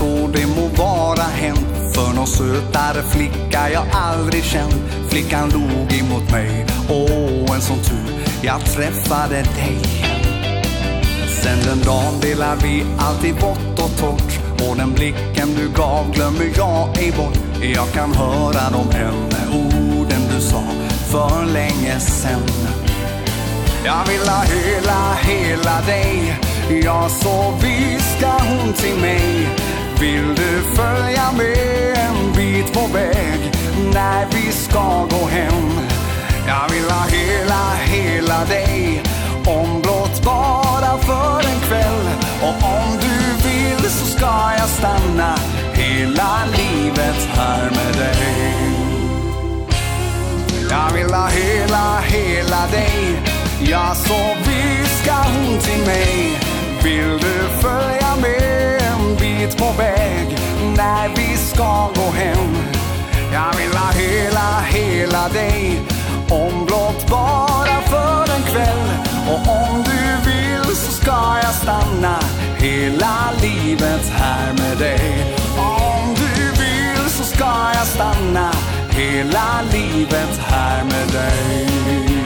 så 0.00 0.30
det 0.32 0.46
må 0.46 0.84
vara 0.84 1.22
hänt. 1.22 1.94
För 1.94 2.14
någon 2.14 2.26
sötare 2.26 3.02
flicka 3.02 3.70
jag 3.72 3.84
aldrig 3.92 4.44
känt. 4.44 4.74
Flickan 5.08 5.50
log 5.50 5.92
emot 5.92 6.30
mig. 6.30 6.66
Åh, 6.88 7.54
en 7.54 7.60
sån 7.60 7.78
tur. 7.78 8.14
Jag 8.42 8.64
träffade 8.64 9.36
dig. 9.36 9.78
Sen 11.42 11.58
den 11.66 11.82
dagen 11.84 12.20
delar 12.20 12.56
vi 12.62 12.84
alltid 12.98 13.34
bort 13.34 13.78
och 13.78 13.98
torrt. 13.98 14.40
Och 14.68 14.76
den 14.76 14.92
blicken 14.92 15.48
du 15.56 15.68
gav 15.68 16.12
glömmer 16.12 16.52
jag 16.56 16.98
ej 16.98 17.12
bort. 17.16 17.38
Jag 17.62 17.92
kan 17.92 18.14
höra 18.14 18.70
de 18.72 18.96
äldre 18.96 19.40
orden 19.52 20.22
du 20.34 20.40
sa 20.40 20.62
för 21.10 21.46
länge 21.52 22.00
sen. 22.00 22.42
Jag 23.84 24.04
vill 24.06 24.28
ha 24.28 24.42
hela, 24.42 25.14
hela 25.14 25.80
dig. 25.86 26.38
Ja, 26.84 27.08
så 27.08 27.54
viskar 27.62 28.40
hon 28.48 28.72
till 28.72 28.96
mig. 29.00 29.48
Vill 30.00 30.34
du 30.34 30.76
följa 30.76 31.32
med 31.32 31.98
en 31.98 32.32
bit 32.36 32.72
på 32.72 32.86
väg 32.92 33.52
När 33.94 34.26
vi 34.32 34.52
ska 34.52 35.06
gå 35.10 35.26
hem? 35.26 35.80
Jag 36.46 36.68
vill 36.74 36.90
ha 36.90 37.04
hela, 37.04 37.74
hela 37.74 38.44
dig. 38.44 39.02
Om 39.46 39.82
blott 39.82 40.22
bara 40.24 40.98
för 40.98 41.48
en 41.48 41.60
kväll. 41.60 42.08
Och 42.42 42.68
om 42.68 42.98
du 43.00 43.48
vill 43.48 43.90
så 43.90 44.06
ska 44.06 44.52
jag 44.58 44.68
stanna 44.68 45.38
Hela 45.72 46.38
livet 46.56 47.28
här 47.32 47.70
med 47.70 47.94
dig. 47.94 48.54
Jag 50.70 50.92
vill 50.92 51.14
ha 51.14 51.26
hela, 51.28 52.00
hela 52.00 52.66
dig. 52.66 53.20
Ja, 53.60 53.94
så 53.94 54.36
viskar 54.50 55.24
hon 55.24 55.58
till 55.58 55.86
mig. 55.86 56.49
Vill 56.84 57.18
du 57.18 57.60
följa 57.60 58.16
med 58.20 58.82
en 58.82 59.16
bit 59.16 59.56
på 59.58 59.72
väg 59.78 60.38
När 60.76 61.08
vi 61.16 61.36
ska 61.36 61.90
gå 61.94 62.10
hem? 62.10 62.56
Jag 63.32 63.56
vill 63.56 63.76
ha 63.78 63.90
hela, 63.90 64.60
hela 64.60 65.28
dig. 65.28 65.82
Om 66.30 66.66
blott 66.66 67.10
bara 67.10 67.80
för 67.82 68.34
en 68.34 68.42
kväll. 68.42 68.90
Och 69.28 69.52
om 69.52 69.82
du 69.84 70.30
vill 70.30 70.76
så 70.76 70.92
ska 70.92 71.38
jag 71.42 71.54
stanna 71.54 72.18
Hela 72.58 73.30
livet 73.42 74.06
här 74.12 74.52
med 74.52 74.78
dig. 74.78 75.36
Om 75.58 76.14
du 76.14 76.50
vill 76.62 77.10
så 77.10 77.24
ska 77.24 77.72
jag 77.74 77.86
stanna 77.86 78.50
Hela 78.90 79.62
livet 79.72 80.40
här 80.48 80.84
med 80.84 81.08
dig. 81.08 82.19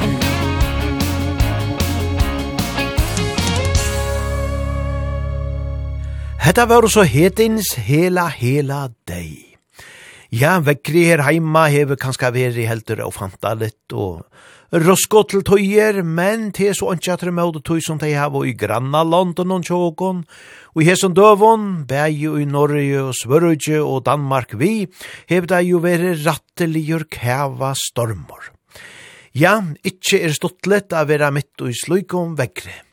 Hetta 6.44 6.66
var 6.68 6.84
så 6.92 7.06
hetins 7.08 7.70
hela, 7.86 8.26
hela 8.28 8.90
dei. 9.08 9.56
Ja, 10.28 10.58
vekkri 10.60 11.06
her 11.08 11.22
heima 11.24 11.62
hever 11.72 11.96
kanska 11.96 12.28
veri 12.34 12.66
heldur 12.68 13.00
og 13.06 13.14
fanta 13.16 13.54
litt 13.56 13.94
og 13.96 14.26
rosko 14.84 15.22
til 15.24 15.40
tøyer, 15.48 16.02
men 16.04 16.50
te 16.52 16.68
så 16.76 16.90
anki 16.92 17.14
at 17.14 17.24
remote 17.24 17.64
tøy 17.64 17.80
som 17.80 17.96
de 17.96 18.12
hava 18.12 18.44
i 18.44 18.52
granna 18.60 19.00
London 19.08 19.56
og 19.56 19.64
tjåkon, 19.64 20.20
og 20.76 20.84
i 20.84 20.90
hesson 20.90 21.16
døvon, 21.16 21.86
bægi 21.88 22.28
i 22.44 22.44
Norge 22.44 23.00
og 23.06 23.16
Sverige 23.16 23.80
og 23.80 24.04
Danmark 24.04 24.52
vi, 24.60 24.84
hever 25.32 25.48
de 25.56 25.64
jo 25.70 25.80
veri 25.80 26.12
ratteligur 26.26 27.08
kæva 27.08 27.72
stormor. 27.88 28.52
Ja, 29.32 29.62
ikkje 29.80 30.26
er 30.28 30.36
stuttlet 30.36 30.92
av 30.92 31.08
vera 31.08 31.32
mitt 31.32 31.56
og 31.64 31.72
i 31.72 31.78
sluikom 31.86 32.36
vekkri. 32.36 32.83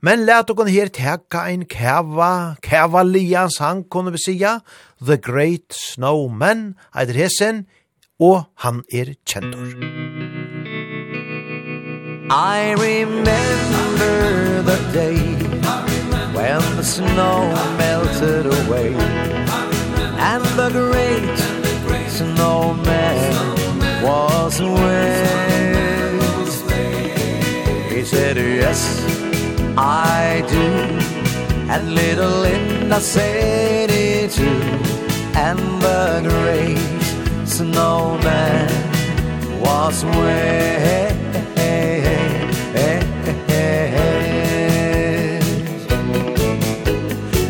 Men 0.00 0.26
let 0.26 0.50
okon 0.50 0.68
her 0.70 0.86
teka 0.86 1.40
ein 1.50 1.64
kava, 1.64 2.56
kava 2.62 3.02
lia 3.02 3.48
sang, 3.50 3.82
kunne 3.82 4.12
vi 4.14 4.18
sija, 4.18 4.60
The 5.00 5.16
Great 5.16 5.74
Snowman, 5.74 6.76
eitir 6.94 7.18
hesen, 7.18 7.66
og 8.20 8.44
han 8.62 8.84
er 8.92 9.16
kjentor. 9.26 9.74
I 12.30 12.74
remember 12.78 14.62
the 14.62 14.78
day 14.92 15.18
when 16.36 16.62
the 16.76 16.84
snow 16.84 17.50
melted 17.78 18.46
away 18.46 18.94
and 20.30 20.44
the 20.60 20.70
great 20.70 21.38
snowman 22.08 23.34
was 24.04 24.60
away. 24.60 25.24
He 27.90 28.04
said, 28.04 28.36
yes, 28.36 29.17
I 29.80 30.44
do. 30.48 30.64
And 31.70 31.94
little 31.94 32.40
Linda 32.40 33.00
said 33.00 33.90
it 33.90 34.32
too. 34.32 34.60
And 35.34 35.60
the 35.80 36.20
great 36.28 37.46
snowman 37.46 38.68
was 39.60 40.04
wet. 40.04 41.14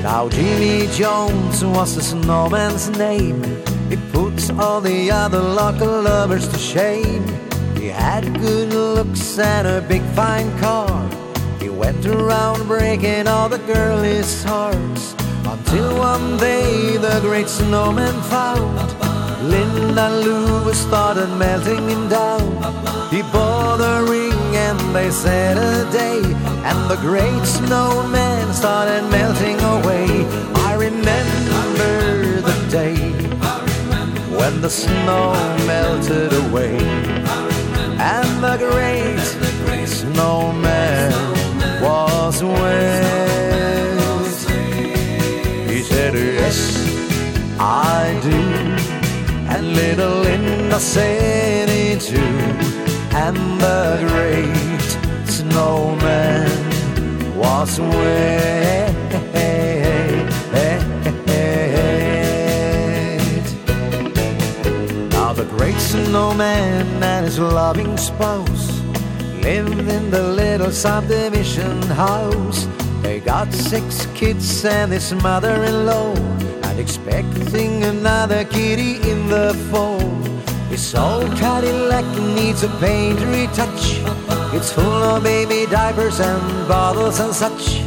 Now 0.02 0.28
Jimmy 0.28 0.88
Jones 0.92 1.64
was 1.64 1.94
the 1.94 2.02
snowman's 2.02 2.88
name. 2.98 3.42
It 3.90 4.00
puts 4.12 4.50
all 4.50 4.80
the 4.80 5.10
other 5.10 5.38
local 5.38 6.02
lovers 6.02 6.48
to 6.48 6.58
shame. 6.58 7.24
He 7.76 7.86
had 7.86 8.24
good 8.40 8.72
looks 8.72 9.38
and 9.38 9.68
a 9.68 9.80
big 9.80 10.02
fine 10.16 10.50
car. 10.58 11.27
They 11.68 11.74
went 11.76 12.06
around 12.06 12.66
breaking 12.66 13.28
all 13.28 13.50
the 13.50 13.58
girlies' 13.58 14.42
hearts 14.42 15.14
Until 15.44 15.98
one 15.98 16.38
day 16.38 16.96
the 16.96 17.20
great 17.20 17.46
snowman 17.46 18.18
found 18.22 18.74
Linda 19.50 20.08
Lewis 20.24 20.80
started 20.80 21.28
melting 21.36 21.86
him 21.86 22.08
down 22.08 22.40
He 23.10 23.20
bought 23.20 23.82
a 23.82 24.02
ring 24.10 24.56
and 24.56 24.80
they 24.96 25.10
said 25.10 25.58
a 25.58 25.92
day 25.92 26.22
And 26.64 26.78
the 26.88 26.96
great 27.02 27.44
snowman 27.44 28.54
started 28.54 29.02
melting 29.10 29.60
away. 29.76 30.08
I 30.70 30.72
remember 30.72 32.40
the 32.48 32.58
day 32.70 32.96
When 34.38 34.62
the 34.62 34.70
snow 34.70 35.34
melted 35.66 36.32
away 36.32 36.78
And 38.00 38.42
the 38.42 38.56
great 38.56 39.86
snowman 39.86 41.37
was 42.28 42.44
west 42.44 44.10
He 45.70 45.80
said 45.82 46.14
yes 46.14 46.58
I 47.58 48.20
do. 48.22 48.40
And 49.52 49.64
little 49.74 50.16
Linda 50.26 50.78
said 50.78 51.68
it 51.70 52.00
too. 52.10 52.36
And 53.24 53.38
the 53.64 53.82
great 54.10 54.90
snowman 55.36 56.50
was 57.34 57.80
wet 57.80 58.94
Now 65.16 65.32
the 65.32 65.46
great 65.56 65.80
snowman 65.92 67.02
and 67.02 67.24
his 67.24 67.38
loving 67.38 67.96
spouse 67.96 68.67
Lived 69.42 69.88
in 69.88 70.10
the 70.10 70.22
little 70.22 70.70
subdivision 70.70 71.82
house. 71.82 72.66
They 73.02 73.20
got 73.20 73.52
six 73.52 74.06
kids 74.14 74.64
and 74.64 74.92
his 74.92 75.12
mother-in-law. 75.14 76.14
And 76.64 76.78
expecting 76.78 77.84
another 77.84 78.44
kitty 78.44 78.96
in 79.10 79.28
the 79.28 79.54
fall. 79.70 80.00
His 80.68 80.94
old 80.94 81.30
Cadillac 81.38 82.04
needs 82.36 82.62
a 82.62 82.68
paint 82.78 83.18
retouch 83.20 84.00
It's 84.54 84.70
full 84.70 84.84
of 84.84 85.22
baby 85.22 85.64
diapers 85.70 86.20
and 86.20 86.68
bottles 86.68 87.20
and 87.20 87.32
such. 87.32 87.80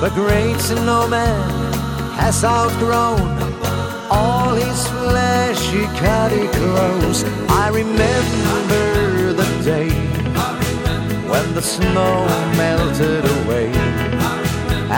The 0.00 0.10
great 0.14 0.58
snowman 0.60 1.48
has 2.18 2.44
outgrown 2.44 3.20
All 4.10 4.52
his 4.54 4.88
flashy 4.88 5.84
caddy 6.00 6.48
clothes. 6.48 7.22
I 7.48 7.68
remember 7.68 9.32
the 9.32 9.62
day 9.62 10.03
when 11.34 11.52
the 11.52 11.62
snow 11.62 12.14
melted 12.62 13.24
away. 13.38 13.66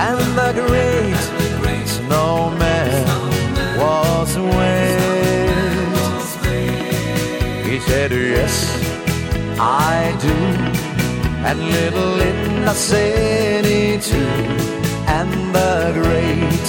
And 0.07 0.20
the 0.41 0.51
great 0.61 1.87
snowman 1.97 3.07
was 3.80 4.37
away 4.37 5.16
he 7.68 7.78
said 7.80 8.11
yes 8.12 8.55
I 9.59 10.16
do. 10.26 10.37
And 11.49 11.59
little 11.76 12.11
Linda 12.20 12.74
said 12.74 13.64
it 13.64 14.03
too. 14.11 14.34
And 15.18 15.32
the 15.59 15.76
great 16.01 16.66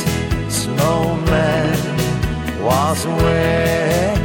snowman 0.61 1.80
was 2.68 2.99
away 3.05 4.16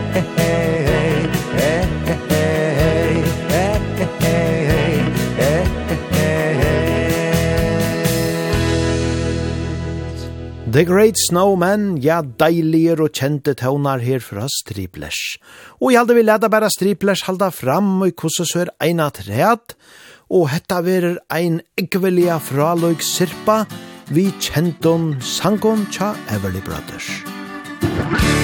The 10.72 10.84
Great 10.84 11.18
Snowman, 11.20 11.98
ja, 12.00 12.22
deiliger 12.22 13.02
og 13.04 13.10
kjente 13.18 13.52
tøvnar 13.60 14.00
her 14.00 14.22
fra 14.24 14.46
Striplers. 14.48 15.18
Og 15.82 15.92
i 15.92 15.98
halde 15.98 16.16
vi 16.16 16.22
leda 16.24 16.48
bare 16.48 16.70
Striplers 16.72 17.26
halda 17.26 17.50
fram 17.52 17.90
og 17.98 18.08
i 18.08 18.14
kosse 18.16 18.46
sør 18.48 18.70
eina 18.80 19.10
træt, 19.12 19.74
og 20.32 20.48
hetta 20.54 20.80
verer 20.86 21.18
ein 21.28 21.60
ekvelia 21.76 22.38
fraløg 22.40 23.04
sirpa, 23.04 23.66
vi 24.08 24.30
kjenton 24.40 25.18
sangon 25.20 25.84
tja 25.92 26.14
Everly 26.32 26.64
Brothers. 26.64 27.18
Musik 27.82 28.41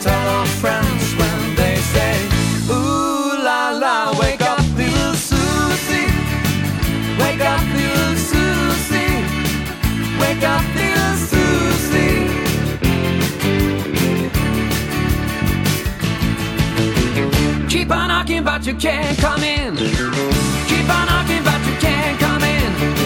tell 0.00 0.28
our 0.28 0.46
friends 0.46 1.14
when 1.14 1.54
they 1.56 1.76
say 1.76 2.14
Ooh 2.70 3.42
la 3.42 3.70
la, 3.70 4.18
wake 4.18 4.42
up 4.42 4.60
little 4.76 5.14
Susie. 5.14 6.10
Wake 7.20 7.40
up 7.40 7.62
little 7.74 8.16
Susie. 8.16 9.24
Wake 10.20 10.42
up 10.42 10.64
little 10.74 11.16
Susie. 11.30 12.28
Keep 17.68 17.90
on 17.90 18.08
knocking 18.08 18.44
but 18.44 18.66
you 18.66 18.74
can't 18.74 19.18
come 19.18 19.42
in. 19.42 19.76
Keep 19.76 20.88
on 20.90 21.06
knocking 21.06 21.42
but 21.44 21.60
you 21.66 21.76
can't 21.78 22.18
come 22.18 22.42
in. 22.42 23.05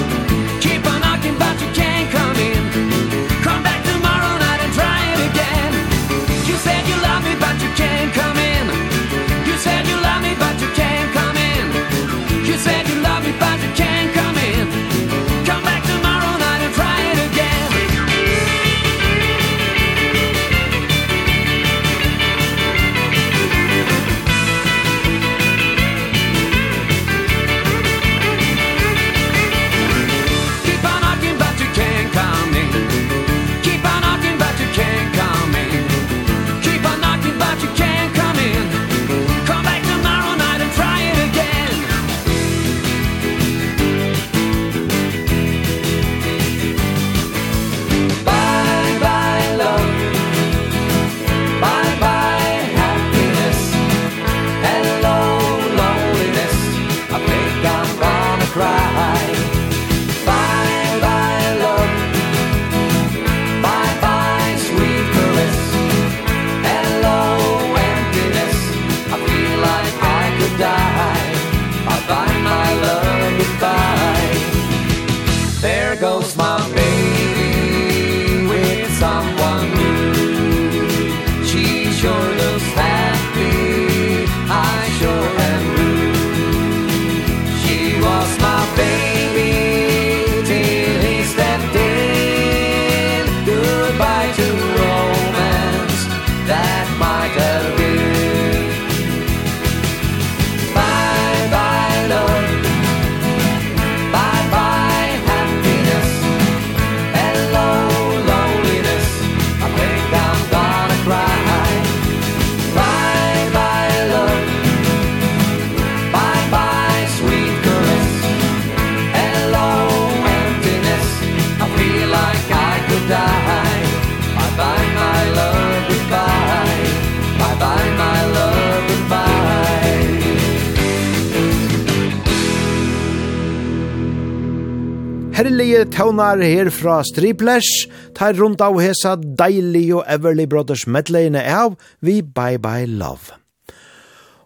tøvnar 135.89 136.41
her 136.45 136.68
fra 136.74 137.01
Striplers, 137.07 137.68
tar 138.16 138.37
rundt 138.39 138.62
av 138.64 138.78
hesa 138.83 139.14
deilig 139.16 139.87
og 139.97 140.03
Everly 140.11 140.45
Brothers 140.51 140.87
medleyene 140.91 141.43
av 141.43 141.76
vi 142.05 142.20
Bye 142.22 142.61
Bye 142.61 142.89
Love. 142.91 143.37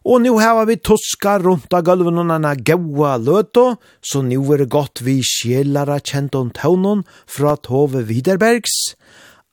Og 0.04 0.20
nu 0.20 0.34
hava 0.36 0.66
vi 0.68 0.76
tuska 0.76 1.38
rundt 1.40 1.72
av 1.72 1.86
gulven 1.86 2.20
og 2.20 2.28
nana 2.28 2.52
gaua 2.54 3.16
løto, 3.16 3.78
så 4.04 4.20
nu 4.20 4.36
er 4.52 4.64
det 4.64 4.72
godt 4.74 5.00
vi 5.06 5.20
sjelara 5.24 5.96
kjent 6.04 6.36
om 6.36 6.52
tøvnun 6.52 7.06
fra 7.24 7.56
Tove 7.56 8.04
Widerbergs. 8.10 8.94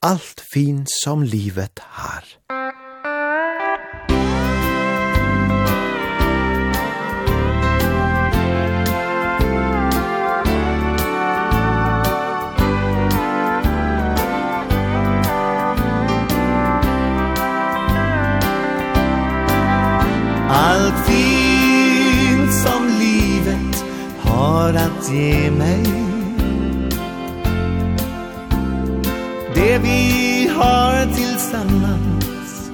Alt 0.04 0.44
fint 0.52 0.92
som 1.00 1.24
livet 1.24 1.80
har. 1.96 2.26
Musikk 2.52 2.81
Allt 20.54 20.94
fint 21.06 22.52
som 22.52 22.86
livet 22.98 23.84
har 24.18 24.74
att 24.74 25.12
ge 25.12 25.50
mig. 25.50 25.82
Det 29.54 29.78
vi 29.78 30.50
har 30.56 31.06
tillsammans 31.14 32.70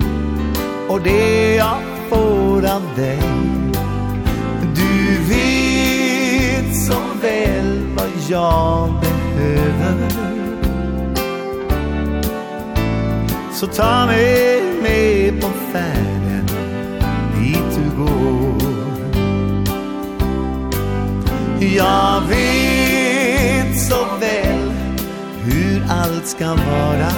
Och 0.88 1.00
det 1.00 1.54
jag 1.54 1.78
får 2.08 2.66
av 2.66 2.82
dig. 2.96 3.22
Du 4.74 5.18
vet 5.28 6.76
så 6.76 6.98
väl 7.22 7.80
vad 7.96 8.10
jag 8.28 8.92
behöver. 9.00 10.10
Så 13.52 13.66
ta 13.66 14.06
mig 14.06 14.62
med 14.82 15.40
på 15.40 15.57
Jag 21.60 22.20
vet 22.20 23.80
så 23.80 24.04
väl 24.20 24.72
hur 25.42 25.82
allt 25.88 26.26
ska 26.26 26.46
vara. 26.46 27.12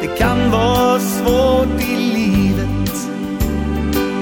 Det 0.00 0.18
kan 0.18 0.50
vara 0.50 0.98
svårt 0.98 1.80
i 1.80 1.96
livet 1.96 3.08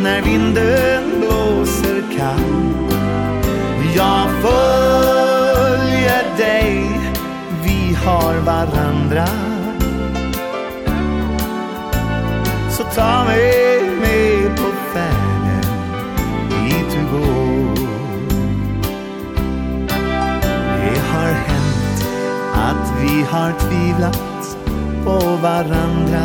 När 0.02 0.22
vinden 0.22 1.20
blåser 1.20 2.02
kall. 2.18 2.96
Jag 3.96 4.28
följer 4.42 6.36
dig 6.36 6.90
Vi 7.64 7.94
har 8.04 8.34
varandra. 8.34 9.26
Så 12.70 12.82
ta 12.82 13.24
mig 13.24 13.75
har 23.30 23.52
tvivlat 23.52 24.56
på 25.04 25.18
varandra. 25.42 26.24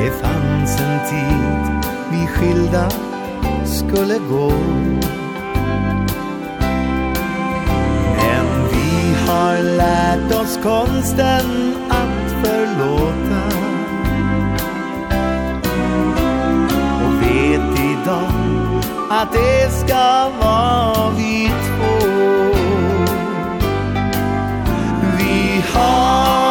Det 0.00 0.10
fanns 0.10 0.80
en 0.80 0.98
tid 1.10 1.84
vi 2.10 2.26
skilda 2.26 2.88
skulle 3.64 4.18
gå. 4.18 4.52
Men 8.16 8.46
vi 8.72 9.14
har 9.26 9.62
lärt 9.62 10.32
oss 10.42 10.58
konsten 10.62 11.74
att 11.88 12.32
förlåta. 12.44 13.42
Och 17.04 17.22
vet 17.22 17.80
idag 17.80 18.32
att 19.10 19.32
det 19.32 19.72
ska 19.72 20.30
vara 20.40 21.10
vi 21.16 21.48
två 21.48 21.81
har 25.74 26.41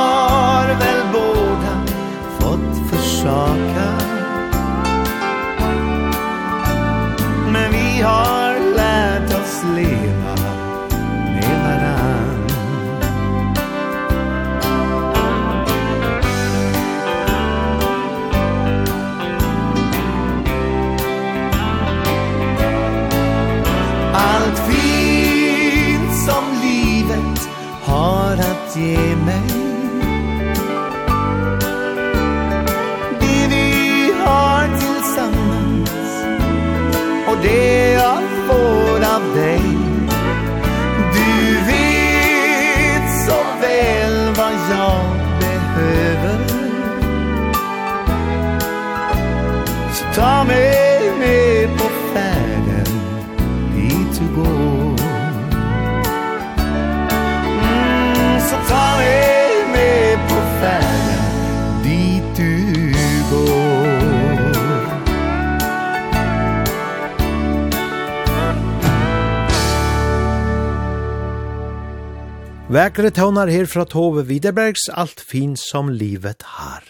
Vækre 72.71 73.09
tøvnar 73.11 73.49
her 73.51 73.65
fra 73.67 73.83
Tove 73.83 74.21
Widerbergs, 74.23 74.85
alt 74.95 75.19
fin 75.29 75.57
som 75.59 75.89
livet 75.89 76.43
har. 76.45 76.83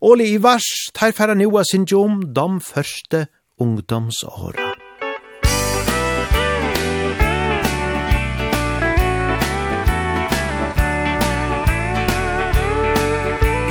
Åli 0.00 0.24
Ivars, 0.32 0.64
tar 0.96 1.12
færa 1.12 1.34
nua 1.36 1.60
sin 1.68 1.84
jom, 1.84 2.22
de 2.32 2.60
første 2.64 3.26
ungdomsåra. 3.60 4.72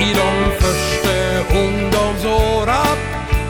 I 0.06 0.10
de 0.20 0.30
første 0.62 1.14
ungdomsåra 1.50 2.82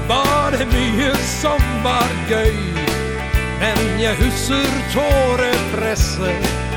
var 0.08 0.56
det 0.56 0.72
mye 0.72 1.12
som 1.36 1.60
var 1.84 2.08
gøy, 2.32 2.56
men 3.60 4.00
jeg 4.00 4.16
husker 4.24 4.72
tårepresset 4.96 6.73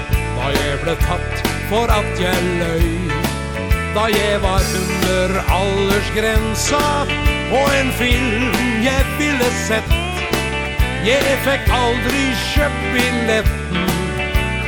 Da 0.48 0.54
jeg 0.56 0.78
ble 0.80 0.94
tatt 1.02 1.40
for 1.68 1.92
at 1.92 2.20
jeg 2.22 2.44
løy. 2.56 2.84
Da 3.92 4.06
jeg 4.08 4.38
var 4.40 4.64
under 4.80 5.34
aldersgrensa 5.52 6.80
Og 7.58 7.74
en 7.76 7.92
film 7.98 8.56
jeg 8.86 9.02
ville 9.20 9.50
sett. 9.66 9.92
Jeg 11.04 11.36
fikk 11.44 11.68
aldri 11.80 12.24
kjøpt 12.46 12.88
billetten. 12.94 13.92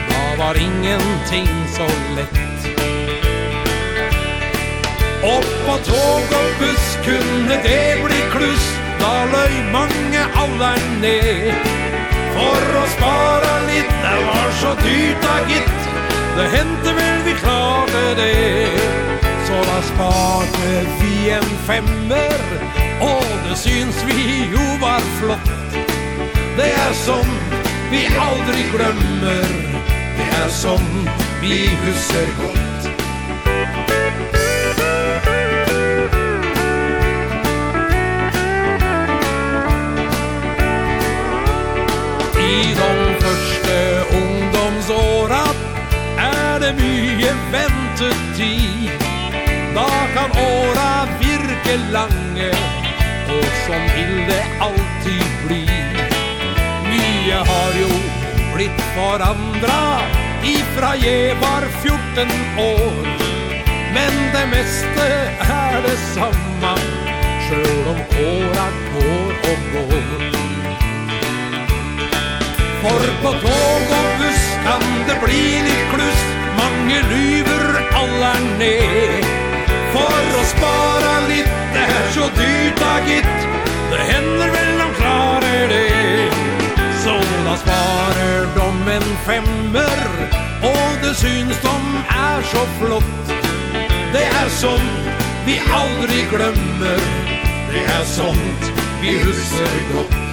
Da 0.10 0.26
var 0.42 0.60
ingenting 0.60 1.48
så 1.78 1.88
lett. 2.18 2.68
Opp 5.32 5.50
på 5.64 5.80
tog 5.88 6.38
og 6.42 6.52
buss 6.60 6.92
kunne 7.08 7.64
det 7.64 7.82
bli 8.04 8.22
kluss. 8.36 8.68
Da 9.00 9.16
løy 9.32 9.60
mange 9.72 10.28
alderen 10.44 11.00
ned 11.06 11.99
for 12.40 12.80
å 12.80 12.86
spara 12.96 13.54
litt 13.68 13.92
Det 14.04 14.20
var 14.28 14.52
så 14.62 14.74
dyrt 14.84 15.26
da 15.26 15.36
gitt. 15.50 15.88
Det 16.38 16.48
hendte 16.56 16.96
vel 16.96 17.24
vi 17.28 17.36
klarte 17.42 18.04
det. 18.20 18.70
Så 19.48 19.60
da 19.66 19.80
sparte 19.88 20.74
vi 21.00 21.32
en 21.34 21.48
femmer 21.66 22.44
Og 23.02 23.32
det 23.48 23.58
syns 23.58 24.04
vi 24.08 24.46
jo 24.54 24.66
var 24.84 25.04
flott. 25.20 25.52
Det 26.60 26.70
er 26.70 26.94
som 27.04 27.36
vi 27.92 28.06
aldri 28.28 28.68
glemmer. 28.74 29.54
Det 30.20 30.30
er 30.44 30.50
som 30.54 30.86
vi 31.42 31.66
husker 31.86 32.34
godt. 32.42 32.99
I 42.50 42.74
de 42.74 43.16
første 43.22 43.76
ungdomsåra 44.20 45.44
Er 46.18 46.60
det 46.64 46.72
mye 46.80 47.34
ventetid 47.54 49.04
Da 49.76 49.90
kan 50.16 50.34
åra 50.44 50.94
virke 51.22 51.76
lange 51.94 52.50
Og 53.36 53.46
som 53.66 53.84
vil 53.94 54.16
det 54.32 54.42
alltid 54.66 55.28
bli. 55.46 55.62
Mye 56.90 57.44
har 57.52 57.78
jo 57.84 57.92
blitt 58.56 58.82
forandra 58.96 59.84
Ifra 60.50 60.96
jeg 61.04 61.36
var 61.44 61.68
14 61.84 62.34
år. 62.66 63.06
Men 63.94 64.20
det 64.34 64.46
meste 64.56 65.08
er 65.46 65.80
det 65.86 65.98
samme 66.16 66.74
Sjøl 67.46 67.94
om 67.94 68.04
åra 68.26 68.68
går 68.90 69.50
og 69.54 69.72
går. 69.76 70.39
For 72.82 73.06
på 73.22 73.32
tog 73.44 73.90
og 73.98 74.12
buss 74.20 74.44
kan 74.64 74.84
det 75.08 75.18
bli 75.24 75.42
litt 75.66 75.88
kluss. 75.92 76.22
Mange 76.60 77.02
lyver 77.10 77.66
alle 78.00 78.30
er 78.38 78.46
ned. 78.62 79.26
For 79.92 80.38
å 80.40 80.44
spara 80.48 81.16
litt, 81.28 81.50
det 81.76 81.84
er 81.84 82.06
så 82.16 82.30
dyrt 82.38 82.80
da 82.80 82.94
gitt. 83.08 83.48
Det 83.92 84.06
hender 84.12 84.54
vel 84.54 84.72
de 84.80 84.88
klarer 85.00 85.74
det. 85.74 86.30
Så 87.04 87.18
da 87.48 87.58
sparer 87.66 88.48
de 88.56 88.70
en 88.96 89.12
femmer 89.26 90.08
Og 90.68 90.96
det 91.04 91.14
syns 91.20 91.60
de 91.66 91.76
er 92.16 92.48
så 92.54 92.64
flott. 92.80 93.36
Det 94.16 94.24
er 94.24 94.56
sånt 94.62 95.12
vi 95.46 95.60
aldri 95.82 96.24
glemmer. 96.32 97.06
Det 97.76 97.86
er 98.00 98.10
sånt 98.16 98.74
vi 99.04 99.20
husker 99.20 99.80
godt. 99.94 100.29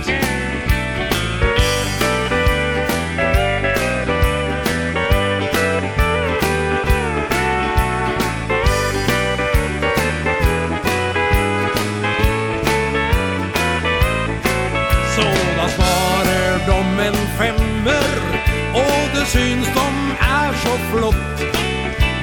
syns 19.32 19.68
de 19.76 19.88
er 20.26 20.52
så 20.62 20.74
flott. 20.90 21.44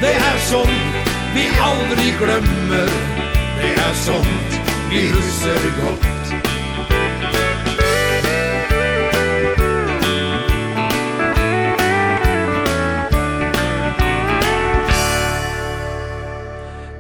Det 0.01 0.14
er 0.30 0.38
sånt 0.49 1.12
vi 1.36 1.45
aldri 1.70 2.10
glemmer. 2.20 2.91
Det 3.60 3.72
er 3.88 3.93
sånt 4.06 4.60
vi 4.89 5.08
husker 5.12 5.70
godt. 5.82 6.10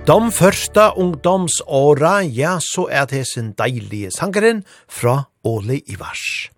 De 0.03 0.31
første 0.35 0.89
ungdomsåra, 0.99 2.17
ja, 2.27 2.57
så 2.59 2.89
er 2.91 3.05
det 3.07 3.23
sin 3.27 3.53
deilige 3.55 4.11
sangeren 4.11 4.65
fra 4.91 5.21
Ole 5.47 5.79
Ivars. 5.87 6.52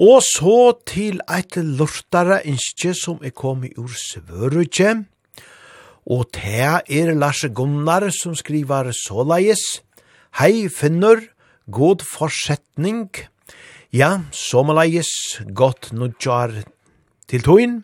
Og 0.00 0.22
så 0.24 0.72
til 0.88 1.20
eit 1.28 1.56
lortare 1.56 2.40
innskje 2.48 2.94
som 2.96 3.18
er 3.20 3.34
kommet 3.36 3.76
ur 3.76 3.92
svørutje, 3.92 5.04
og 6.08 6.32
te 6.32 6.64
er 6.80 7.12
Lars 7.14 7.44
Gunnar 7.52 8.08
som 8.10 8.34
skriver 8.34 8.90
såleis, 8.96 9.82
Hei 10.40 10.68
finner, 10.72 11.20
god 11.68 12.00
forsetning, 12.08 13.10
ja, 13.92 14.24
somaleis, 14.32 15.12
godt 15.52 15.92
nudjar 15.92 16.62
til 17.28 17.44
toin. 17.44 17.82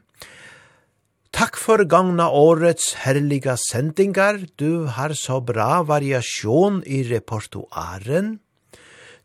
Takk 1.28 1.60
for 1.60 1.84
gangna 1.84 2.30
årets 2.32 2.94
herliga 3.04 3.58
sendingar, 3.60 4.40
du 4.56 4.88
har 4.88 5.12
så 5.12 5.42
bra 5.44 5.82
variasjon 5.84 6.80
i 6.88 7.04
repertoaren, 7.12 8.38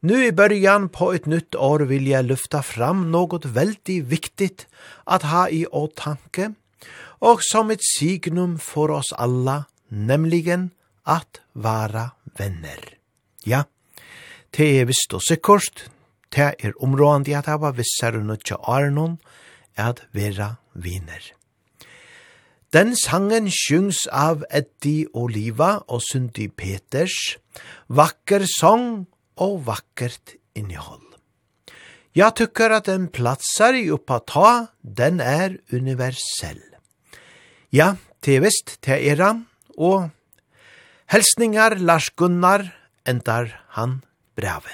Nu 0.06 0.26
i 0.26 0.32
början 0.32 0.90
på 0.90 1.14
ett 1.14 1.26
nytt 1.26 1.56
år 1.56 1.80
vill 1.80 2.08
jag 2.08 2.26
lyfta 2.26 2.64
fram 2.64 3.12
något 3.12 3.46
väldigt 3.46 4.04
viktigt 4.04 4.68
att 5.04 5.24
ha 5.24 5.50
i 5.50 5.66
åtanke 5.66 6.54
och 7.00 7.40
som 7.42 7.72
ett 7.72 7.84
signum 8.00 8.60
för 8.60 8.92
oss 8.92 9.14
alla, 9.14 9.66
nämligen 9.88 10.70
att 11.04 11.42
vara 11.54 12.12
vänner. 12.38 12.98
Ja, 13.44 13.64
det 14.50 14.80
är 14.80 14.86
visst 14.86 15.14
och 15.14 15.24
säkert, 15.24 15.84
det 16.30 16.56
är 16.60 16.84
områdande 16.84 17.36
att 17.36 17.46
ha 17.46 17.72
vissar 17.72 18.18
och 18.18 18.26
nötja 18.26 18.56
arnon, 18.56 19.18
att 19.76 20.02
vara 20.12 20.56
viner. 20.74 21.24
Den 22.70 22.96
sangen 22.96 23.52
sjungs 23.52 24.08
av 24.08 24.46
Eddie 24.50 25.08
Oliva 25.14 25.78
og 25.88 26.02
Sundi 26.02 26.50
Peters. 26.50 27.38
Vakker 27.88 28.46
sång 28.60 29.06
og 29.36 29.66
vakkert 29.66 30.36
innehåll. 30.54 31.00
Jag 32.12 32.36
tycker 32.36 32.70
att 32.70 32.86
den 32.86 33.08
platsar 33.08 33.74
i 33.74 33.92
oppa 33.92 34.20
ta, 34.20 34.68
den 34.82 35.20
är 35.20 35.58
universell. 35.72 36.62
Ja, 37.70 37.96
det 38.20 38.32
är 38.36 38.40
visst, 38.40 38.78
det 38.82 39.10
är 39.10 39.18
han, 39.18 39.46
och 39.78 40.10
hälsningar 41.06 41.76
Lars 41.76 42.10
Gunnar 42.10 42.78
endar 43.04 43.64
han 43.68 44.02
brave. 44.36 44.70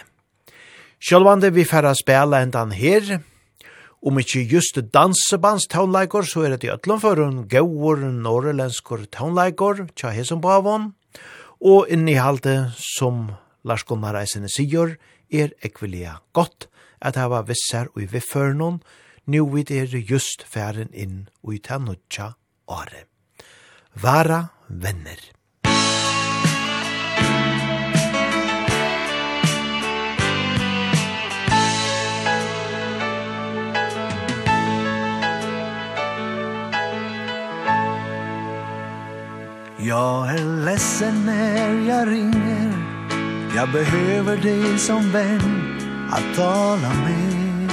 Sjølvande 0.99 1.49
vi 1.49 1.65
färra 1.65 1.95
spela 1.95 2.41
endan 2.41 2.71
här, 2.71 3.19
Om 4.01 4.19
ikkje 4.21 4.45
just 4.47 4.77
dansebands 4.93 5.65
taunleikor, 5.67 6.23
så 6.23 6.45
er 6.47 6.53
det 6.55 6.63
i 6.63 6.71
ötlom 6.71 7.01
for 7.03 7.19
en 7.19 7.41
gauur 7.51 7.99
norrlenskor 7.99 9.03
taunleikor, 9.11 9.89
tja 9.91 10.13
hesson 10.15 10.39
bavon, 10.39 10.93
og 11.59 11.91
inni 11.91 12.15
som 12.95 13.35
Lars 13.63 13.83
Gunnar 13.83 14.15
eisene 14.15 14.49
sier, 14.51 14.97
er 15.29 15.53
ekvelia 15.63 16.19
godt 16.33 16.69
at 17.01 17.19
hava 17.19 17.41
vissar 17.47 17.91
og 17.95 18.03
i 18.03 18.09
vifførnån, 18.11 18.81
nu 19.29 19.45
vid 19.53 19.71
er 19.71 19.91
just 19.99 20.43
færen 20.43 20.89
inn 20.93 21.27
og 21.43 21.53
i 21.55 21.59
tannutja 21.63 22.33
åre. 22.67 23.05
Vara 23.93 24.47
venner. 24.67 25.19
Jag 39.81 40.29
är 40.29 40.65
ledsen 40.65 41.25
när 41.25 41.87
jag 41.87 42.07
ringer 42.07 42.78
Jag 43.55 43.71
behöver 43.71 44.37
dig 44.37 44.77
som 44.77 45.11
vän 45.11 45.77
att 46.11 46.35
tala 46.35 46.89
med. 46.89 47.71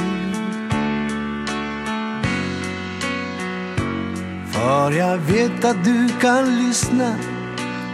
För 4.52 4.92
jag 4.92 5.18
vet 5.18 5.64
att 5.64 5.84
du 5.84 6.08
kan 6.20 6.56
lyssna 6.56 7.14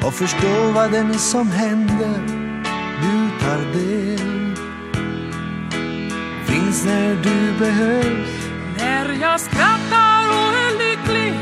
och 0.05 0.15
förstå 0.15 0.73
vad 0.75 0.91
det 0.91 0.99
är 0.99 1.13
som 1.13 1.51
händer. 1.51 2.21
Du 3.03 3.31
tar 3.41 3.73
del. 3.73 4.57
Finns 6.47 6.85
när 6.85 7.15
du 7.23 7.59
behövs. 7.59 8.49
När 8.79 9.13
jag 9.21 9.41
skrattar 9.41 10.29
och 10.29 10.53
är 10.65 10.73
lycklig 10.79 11.35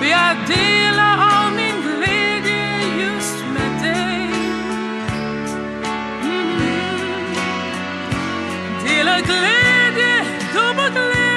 Vi 0.00 0.12
är 0.12 0.36
delar 0.46 1.18
av 1.18 1.52
min 1.56 1.67
glädje, 9.22 10.14
dubbel 10.54 10.90
glädje 10.92 11.27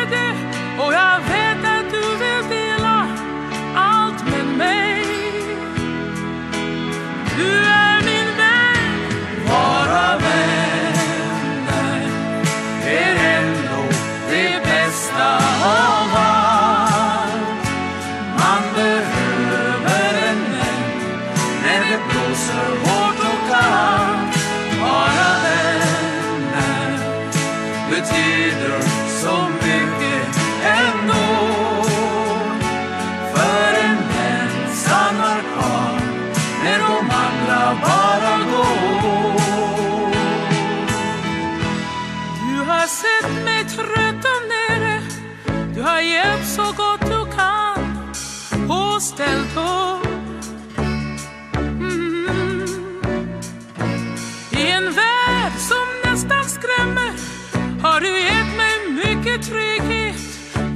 Du 58.02 58.07
gett 58.07 58.57
mig 58.57 59.06
mycket 59.06 59.45
trygghet, 59.45 60.15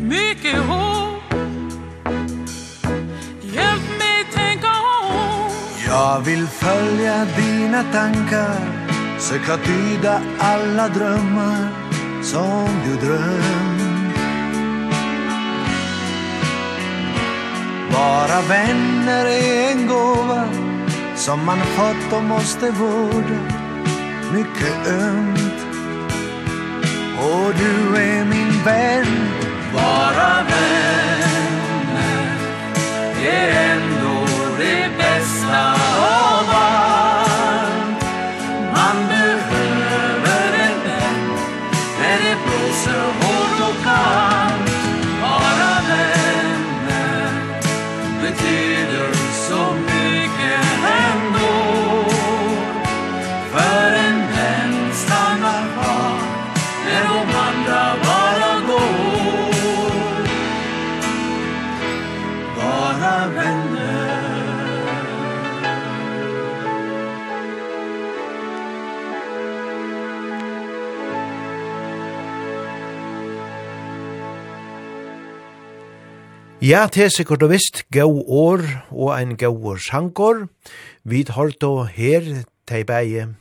mycket 0.02 0.58
hopp. 0.58 1.34
Hjälp 3.42 3.88
mig 4.00 4.26
tänka 4.34 4.68
om. 4.68 5.52
Jag 5.88 6.22
vill 6.22 6.48
följa 6.48 7.26
dina 7.38 7.84
tankar 7.84 8.86
Söka 9.20 9.58
tyda 9.58 10.22
alla 10.40 10.88
drömmar 10.88 11.70
som 12.24 12.70
du 12.86 13.08
drömt 13.08 14.16
Bara 17.92 18.42
vänner 18.42 19.26
är 19.26 19.72
en 19.72 19.88
gåva 19.88 20.50
Som 21.16 21.46
man 21.46 21.60
fått 21.60 22.14
och 22.18 22.24
måste 22.24 22.72
vårda. 22.72 23.40
Mycket 24.34 24.88
ömt 24.88 25.45
Och 27.18 27.54
du 27.56 27.98
är 28.02 28.26
min 28.26 28.64
vän 28.64 29.06
Bara 29.74 30.44
vän 30.44 31.96
Det 33.22 33.28
är 33.28 33.76
en 33.76 33.95
Ja, 76.66 76.88
det 76.90 77.04
er 77.04 77.12
sikkert 77.14 77.44
og 77.46 77.52
visst, 77.52 77.84
gau 77.94 78.24
år 78.26 78.64
og 78.90 79.12
ein 79.14 79.36
gau 79.38 79.76
sjankor. 79.78 80.48
Vi 81.04 81.24
har 81.30 81.52
då 81.62 81.84
her 81.84 82.46
teibeie 82.66 83.36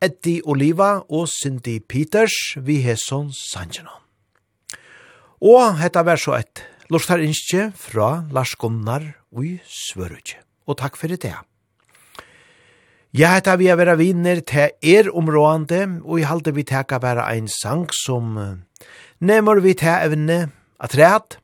Eddie 0.00 0.40
Oliva 0.44 1.02
og 1.10 1.26
Cindy 1.26 1.80
Peters 1.80 2.54
vi 2.56 2.76
hesson 2.80 3.32
sanjena. 3.32 3.90
Og 5.42 5.80
hetta 5.80 6.04
var 6.04 6.16
så 6.16 6.38
et 6.38 6.62
lustar 6.88 7.18
innskje 7.18 7.72
fra 7.74 8.24
Lars 8.30 8.54
Gunnar 8.54 9.02
og 9.34 9.58
Svørutje. 9.66 10.38
Og 10.68 10.78
takk 10.78 10.94
fyrir 10.96 11.18
det. 11.18 11.34
Ja, 13.12 13.34
hetta 13.34 13.56
vi 13.56 13.66
er 13.66 13.82
vera 13.82 13.98
vinner 13.98 14.44
til 14.46 14.70
er 14.80 15.10
områande, 15.10 16.02
og 16.04 16.20
i 16.20 16.22
halde 16.22 16.54
vi 16.54 16.62
teka 16.62 17.00
bara 17.00 17.26
ein 17.34 17.48
sang 17.48 17.88
som 17.90 18.62
nemmer 19.18 19.58
vi 19.58 19.74
til 19.74 20.06
evne 20.06 20.52
at 20.78 20.94
rett, 20.94 21.39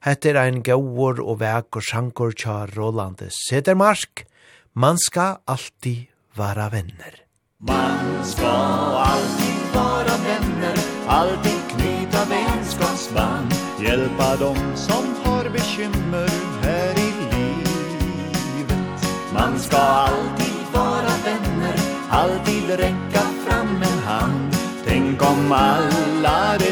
Hette 0.00 0.30
er 0.30 0.38
ein 0.40 0.62
gauur 0.64 1.18
og 1.20 1.42
vekur 1.42 1.84
sjankur 1.84 2.30
tja 2.32 2.62
Roland 2.72 3.20
Sedermark. 3.36 4.24
Man 4.72 4.96
ska 4.96 5.36
alltid 5.44 6.06
vara 6.34 6.70
venner. 6.72 7.20
Man 7.58 8.24
ska 8.24 8.48
alltid 8.48 9.60
vara 9.74 10.16
vänner, 10.24 10.78
alltid 11.06 11.60
knyta 11.68 12.24
vänskapsband, 12.24 13.52
hjälpa 13.80 14.36
dem 14.36 14.56
som 14.76 15.04
har 15.24 15.44
bekymmer 15.50 16.30
här 16.62 16.94
i 16.98 17.12
livet. 17.36 19.04
Man 19.34 19.58
ska 19.58 19.76
alltid 19.76 20.64
vara 20.72 21.12
vänner, 21.24 21.76
alltid 22.10 22.70
räcka 22.70 23.24
fram 23.44 23.82
en 23.82 23.98
hand, 23.98 24.56
tänk 24.86 25.22
om 25.22 25.52
alla 25.52 26.58
det 26.58 26.69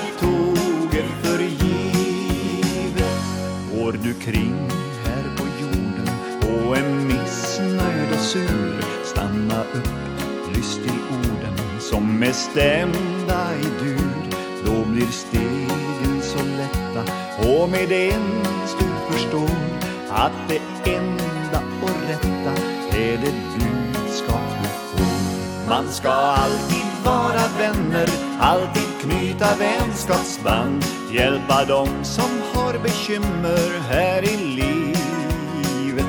går 3.89 3.99
du 4.03 4.15
kring 4.15 4.69
här 5.05 5.37
på 5.37 5.45
jorden 5.61 6.09
och 6.41 6.77
är 6.77 6.89
missnöjd 6.91 8.13
och 8.13 8.21
sur 8.21 8.85
Stanna 9.05 9.63
upp, 9.63 9.89
lyst 10.55 10.83
till 10.83 11.01
orden 11.11 11.81
som 11.81 12.23
är 12.23 12.33
stämda 12.33 13.55
i 13.55 13.85
dur 13.85 14.31
Då 14.67 14.85
blir 14.85 15.07
stegen 15.07 16.23
så 16.23 16.39
lätta 16.39 17.13
och 17.49 17.69
med 17.69 17.89
det 17.89 18.07
ens 18.09 18.77
du 18.79 19.13
förstår 19.13 19.57
att 20.11 20.49
det 20.49 20.91
enda 20.91 21.63
och 21.83 22.09
rätta 22.09 22.53
är 22.99 23.17
det 23.17 23.35
budskap 23.59 24.43
du 24.63 24.69
får 24.69 25.69
Man 25.69 25.89
ska 25.89 26.09
alltid 26.11 27.05
vara 27.05 27.43
vänner 27.59 28.28
Alltid 28.41 28.89
knyta 29.01 29.47
vänskapsband 29.59 30.85
Hjälpa 31.13 31.65
dem 31.65 31.89
som 32.03 32.31
har 32.55 32.79
bekymmer 32.79 33.81
här 33.89 34.23
i 34.23 34.37
livet. 34.37 36.07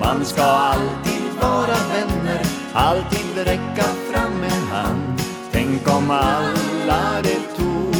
Man 0.00 0.24
ska 0.24 0.42
alltid 0.42 1.22
vara 1.40 1.76
vänner 1.94 2.42
Alltid 2.72 3.36
räcka 3.36 3.82
fram 3.82 4.42
en 4.42 4.68
hand. 4.72 5.20
Tänk 5.52 5.88
om 5.88 6.10
alla 6.10 7.22
det 7.22 7.56
tog 7.56 7.94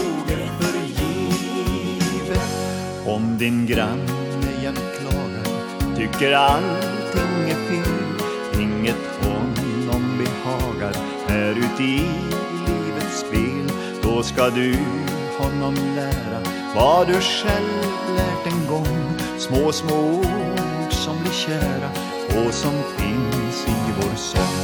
för 0.58 0.78
givet. 1.02 2.48
Om 3.06 3.38
din 3.38 3.66
granne 3.66 4.62
jämt 4.62 4.98
klagar 4.98 5.96
Tycker 5.96 6.32
allting 6.32 7.50
är 7.50 7.68
fel 7.68 8.60
Inget 8.62 9.24
honom 9.24 10.18
behagar 10.18 10.94
Här 11.28 11.50
ute 11.50 11.82
i 11.82 12.08
Då 14.14 14.22
ska 14.22 14.50
du 14.50 14.76
honom 15.38 15.74
lära 15.96 16.40
Vad 16.74 17.06
du 17.06 17.20
själv 17.20 17.82
lärt 18.16 18.46
en 18.46 18.66
gång. 18.68 19.18
Små, 19.38 19.72
små 19.72 19.94
ord 19.96 20.92
som 20.92 21.20
blir 21.20 21.32
kära 21.32 21.90
Och 22.28 22.54
som 22.54 22.72
finns 22.96 23.66
i 23.66 23.92
vår 23.96 24.16
sång 24.16 24.56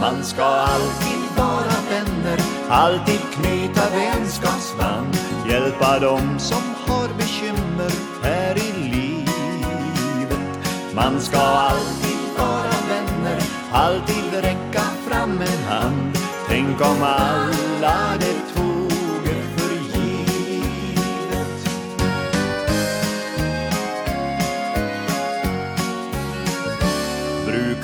Man 0.00 0.24
ska 0.24 0.44
alltid 0.44 1.36
vara 1.36 1.76
vänner 1.90 2.40
Alltid 2.68 3.20
knyta 3.32 3.82
vänskapsband. 3.90 5.16
Hjälpa 5.50 5.98
dem 5.98 6.38
som 6.38 6.62
har 6.86 7.08
bekymmer 7.18 7.92
Här 8.22 8.56
i 8.56 8.88
livet. 8.88 10.58
Man 10.94 11.20
ska 11.20 11.38
alltid 11.38 12.38
vara 12.38 12.74
vänner 12.88 13.42
Alltid 13.72 14.32
räcka 14.32 14.82
fram 15.08 15.40
en 15.40 15.64
hand. 15.68 16.18
Tänk 16.48 16.80
om 16.80 17.02
alla 17.02 18.16
det 18.20 18.47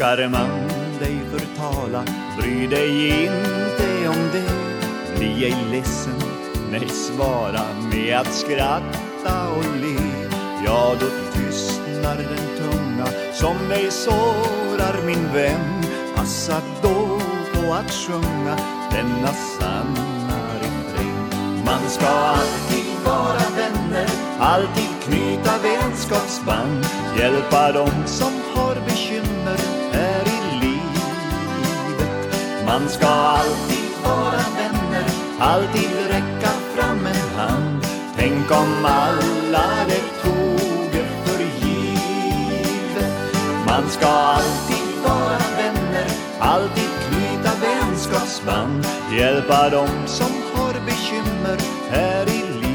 Lockar 0.05 0.28
man 0.28 0.68
dig 0.98 1.20
förtala 1.31 2.05
Bry 2.39 2.66
dig 2.66 3.22
inte 3.22 4.09
om 4.09 4.28
det. 4.32 5.18
Bli 5.18 5.44
ej 5.44 5.56
ledsen 5.70 6.20
Nej, 6.70 6.89
svara 6.89 7.62
med 7.93 8.16
att 8.16 8.35
skratta 8.35 9.48
och 9.56 9.64
le. 9.81 10.28
Ja, 10.66 10.94
då 11.01 11.06
tystnar 11.32 12.16
den 12.16 12.59
tunga 12.59 13.06
Som 13.32 13.68
dig 13.68 13.90
sårar 13.90 15.06
min 15.06 15.32
vän 15.32 15.85
Passa 16.16 16.60
då 16.82 17.20
på 17.55 17.72
att 17.72 17.90
sjunga 17.90 18.56
Denna 18.93 19.32
sanna 19.32 20.39
refräng 20.60 21.64
Man 21.64 21.89
ska 21.89 22.06
alltid 22.06 22.97
vara 23.05 23.44
vänner 23.56 24.09
Alltid 24.39 24.89
knyta 25.02 25.52
vänskapsband. 25.62 26.86
Hjälpa 27.18 27.72
dem 27.72 28.06
som 28.06 28.32
har 28.55 28.74
bekymmer. 28.74 29.84
Man 32.66 32.89
ska 32.89 33.07
alltid 33.07 33.91
vara 34.05 34.45
vänner 34.57 35.05
Alltid 35.39 35.91
räcka 36.09 36.51
fram 36.74 37.07
en 37.07 37.39
hand. 37.39 37.86
Tänk 38.16 38.51
om 38.51 38.85
alla 38.85 39.69
det 39.89 40.23
tog 40.23 40.91
för 41.24 41.66
givet. 41.66 43.12
Man 43.66 43.91
ska 43.91 44.07
alltid 44.07 45.03
vara 45.05 45.39
vänner 45.57 46.07
Alltid 46.39 46.91
knyta 47.09 47.51
vänskapsband. 47.61 48.86
Hjälpa 49.19 49.70
dem 49.70 49.89
som 50.07 50.32
har 50.55 50.74
bekymmer 50.86 51.59
här 51.91 52.28
i 52.28 52.43
livet. 52.53 52.74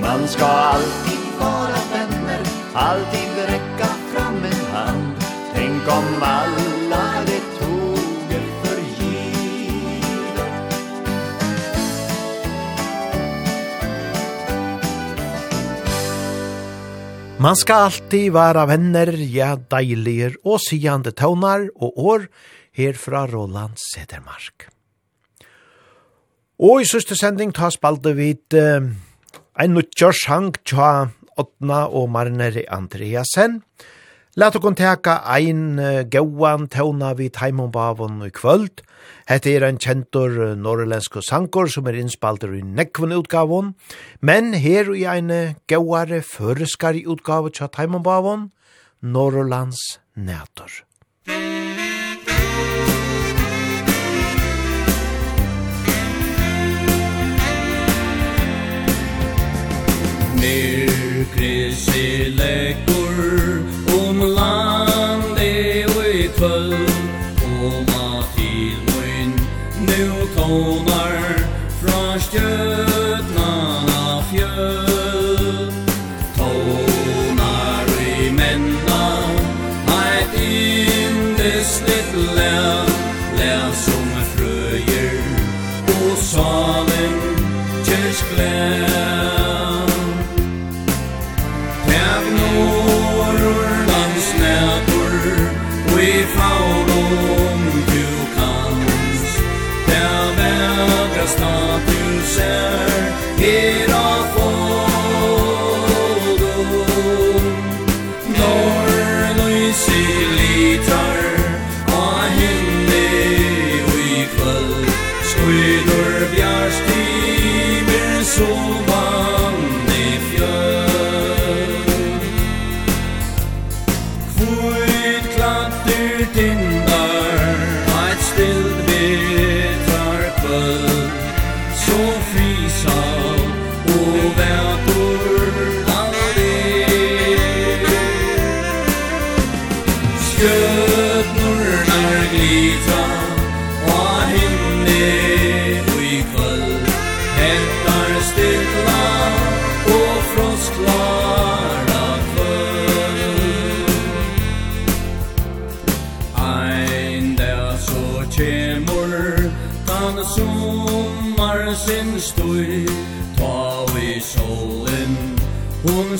Man 0.00 0.28
ska 0.28 0.46
alltid 0.46 1.20
vara 1.40 1.80
vänner 1.92 2.40
Alltid 2.74 3.30
räcka 3.46 3.86
fram 3.86 4.44
en 4.44 4.74
hand. 4.74 5.14
Tänk 5.54 5.88
om 5.88 6.22
alla 6.22 6.49
Man 17.40 17.56
skal 17.56 17.86
alltid 17.86 18.34
være 18.34 18.66
venner, 18.68 19.08
ja, 19.32 19.54
deilige 19.72 20.34
og 20.44 20.58
sigende 20.60 21.08
tøvnar 21.16 21.70
og 21.72 21.96
år 21.96 22.26
her 22.76 22.98
fra 23.00 23.22
Roland 23.30 23.78
Sedermark. 23.80 24.66
Og 26.60 26.82
i 26.82 26.88
søste 26.90 27.16
sending 27.16 27.54
tas 27.56 27.78
spalte 27.78 28.12
vi 28.18 28.34
uh, 28.36 28.90
en 29.56 29.72
nødgjørsang 29.72 30.52
tja 30.68 31.08
Otna 31.40 31.86
og 31.88 32.10
Marner 32.12 32.60
Andreasen, 32.68 33.62
og 33.62 33.99
Lat 34.38 34.54
okon 34.54 34.76
teka 34.78 35.16
ein 35.26 35.80
uh, 35.82 36.04
gauan 36.06 36.68
tåna 36.70 37.16
vi 37.18 37.26
Taimon 37.34 37.72
Bavon 37.74 38.20
i 38.22 38.30
kvöld. 38.30 38.84
Hette 39.26 39.50
er 39.50 39.64
ein 39.66 39.80
kjentor 39.82 40.54
norrländsk 40.54 41.18
sankor 41.26 41.66
som 41.66 41.88
er 41.90 41.98
innspalter 41.98 42.52
i 42.54 42.62
nekven 42.62 43.10
utgavon, 43.10 43.74
men 44.22 44.54
her 44.54 44.92
i 44.94 45.02
ein 45.10 45.32
gauare 45.66 46.22
føreskar 46.22 46.94
i 46.94 47.02
utgave 47.10 47.50
tja 47.50 47.66
Taimon 47.66 48.04
Bavon, 48.06 48.52
Norrlands 49.02 49.98
nætor. 50.14 50.70
Myrkri 60.38 61.74
i 61.74 62.89
on 70.50 70.89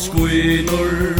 skvinur 0.01 1.19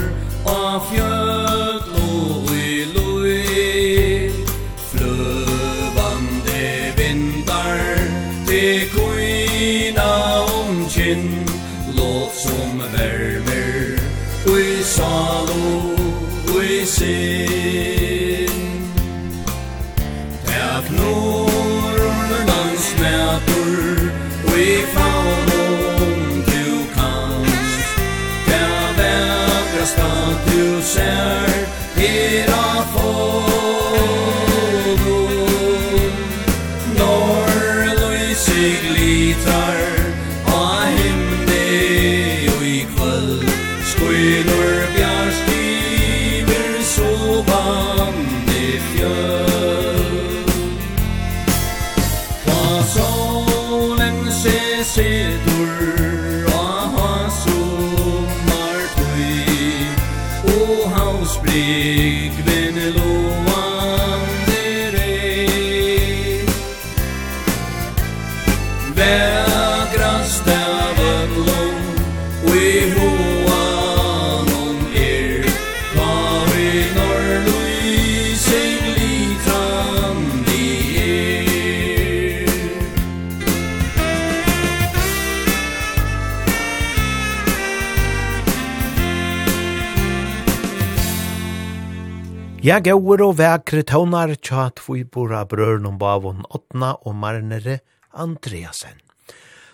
Ja, 92.61 92.77
gauur 92.85 93.23
og 93.25 93.39
vekre 93.39 93.81
tånar 93.89 94.35
tjat 94.37 94.83
fuibura 94.85 95.47
brørn 95.49 95.87
om 95.89 95.95
bavon 95.97 96.43
åttna 96.53 96.91
og 97.09 97.15
marnere 97.17 97.79
Andreasen. 98.13 98.99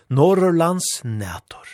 Norrlands 0.06 1.02
nætor. 1.02 1.66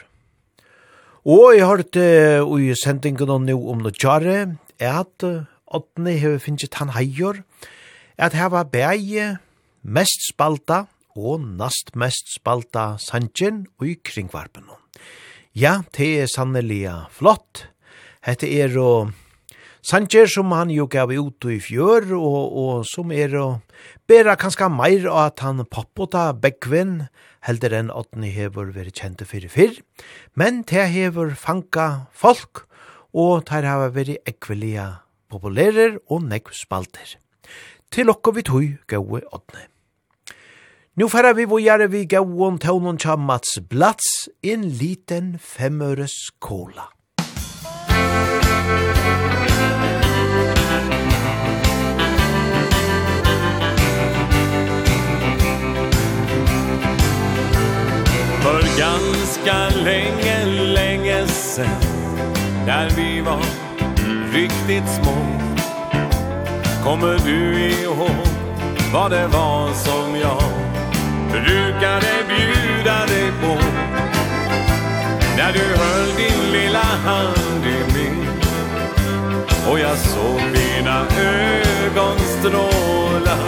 Og 1.28 1.52
jeg 1.52 1.66
har 1.66 1.82
hørt 1.82 2.00
uh, 2.00 2.56
i 2.56 2.72
sendingen 2.80 3.44
nå 3.44 3.58
om 3.74 3.84
noe 3.84 3.92
tjare, 3.92 4.56
at 4.80 5.28
åttne 5.28 6.16
uh, 6.16 6.22
har 6.22 6.40
finnet 6.40 6.80
han 6.80 6.96
heier, 6.96 7.42
at 8.16 8.32
her 8.32 8.48
var 8.56 8.72
bæge 8.72 9.34
mest 9.84 10.30
spalta 10.30 10.86
og 11.12 11.44
nast 11.44 11.92
mest 11.92 12.38
spalta 12.38 12.94
sanjen 12.96 13.66
og 13.76 13.90
i 13.92 13.98
kringvarpen. 14.00 14.64
Ja, 15.52 15.82
det 15.92 16.14
er 16.22 16.32
sannelig 16.32 16.86
flott. 17.12 17.66
Hette 18.24 18.48
er 18.48 18.80
og 18.80 19.12
Sanger 19.82 20.28
som 20.30 20.52
han 20.54 20.70
jo 20.70 20.84
gav 20.86 21.10
ut 21.10 21.42
i 21.50 21.56
fjør, 21.58 22.12
og, 22.14 22.42
og 22.54 22.84
som 22.86 23.10
er 23.10 23.32
å 23.34 23.46
bæra 24.06 24.36
kanskje 24.38 24.68
meir 24.70 25.08
av 25.10 25.32
at 25.32 25.42
han 25.42 25.64
pappota 25.66 26.28
Beckvin, 26.38 27.08
heldur 27.42 27.74
enn 27.74 27.90
Otni 27.90 28.30
hever 28.30 28.70
vært 28.76 29.00
kjente 29.02 29.26
fyrir 29.26 29.50
fyrr, 29.50 29.80
men 30.38 30.62
te 30.62 30.86
hever 30.86 31.34
fanka 31.34 32.06
folk, 32.14 32.62
og 33.10 33.42
det 33.50 33.66
hava 33.66 33.90
vært 33.90 34.22
ekvelia 34.22 35.02
populærer 35.32 35.98
og 36.06 36.30
nekv 36.30 36.54
spalter. 36.54 37.18
Til 37.90 38.14
okko 38.14 38.38
vi 38.38 38.46
tog 38.46 38.70
gaue 38.86 39.24
åtne. 39.34 39.66
Nu 40.94 41.10
færa 41.10 41.34
vi 41.34 41.50
vojare 41.50 41.90
vi 41.90 42.06
gauon 42.06 42.62
taunon 42.62 43.02
tja 43.02 43.18
Mats 43.18 43.58
Blats 43.66 44.28
en 44.46 44.70
liten 44.78 45.40
femøres 45.42 46.30
kola. 46.38 46.92
Musik 47.18 49.31
För 58.52 58.78
ganska 58.78 59.68
länge, 59.84 60.44
länge 60.74 61.26
sen 61.26 61.66
När 62.66 62.90
vi 62.90 63.20
var 63.20 63.42
riktigt 64.32 64.88
små. 64.88 65.16
Kommer 66.84 67.18
du 67.24 67.70
ihåg 67.70 68.26
vad 68.92 69.10
det 69.10 69.26
var 69.26 69.72
som 69.74 70.16
jag 70.20 70.42
Brukade 71.30 72.12
bjuda 72.28 73.06
dig 73.06 73.32
på? 73.42 73.58
När 75.36 75.52
du 75.52 75.76
höll 75.76 76.16
din 76.16 76.52
lilla 76.52 76.82
hand 76.82 77.66
i 77.66 77.94
min 77.94 78.26
Och 79.70 79.78
jag 79.78 79.98
såg 79.98 80.40
dina 80.54 81.06
ögon 81.20 82.18
stråla. 82.18 83.38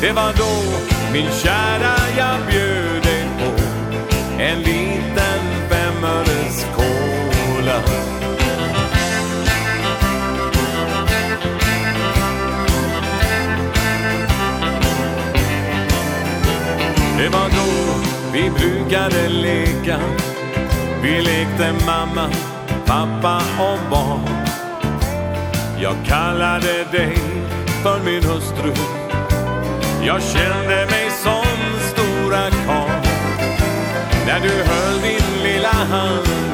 Det 0.00 0.12
var 0.12 0.32
då 0.36 0.78
min 1.12 1.30
kära 1.42 1.94
jag 2.16 2.36
bjöd 2.50 3.05
Det 17.18 17.28
var 17.28 17.48
då 17.48 17.94
vi 18.32 18.50
brukade 18.50 19.28
leka. 19.28 19.98
Vi 21.02 21.20
lekte 21.20 21.74
mamma, 21.86 22.30
pappa 22.86 23.36
och 23.36 23.90
barn. 23.90 24.46
Jag 25.80 25.94
kallade 26.06 26.84
dig 26.92 27.16
för 27.82 28.00
min 28.04 28.24
hustru. 28.24 28.72
Jag 30.06 30.22
kände 30.22 30.86
mig 30.90 31.10
som 31.22 31.46
stora 31.80 32.50
karl. 32.66 32.90
När 34.26 34.40
du 34.40 34.48
höll 34.48 35.00
din 35.00 35.42
lilla 35.42 35.68
hand 35.68 36.45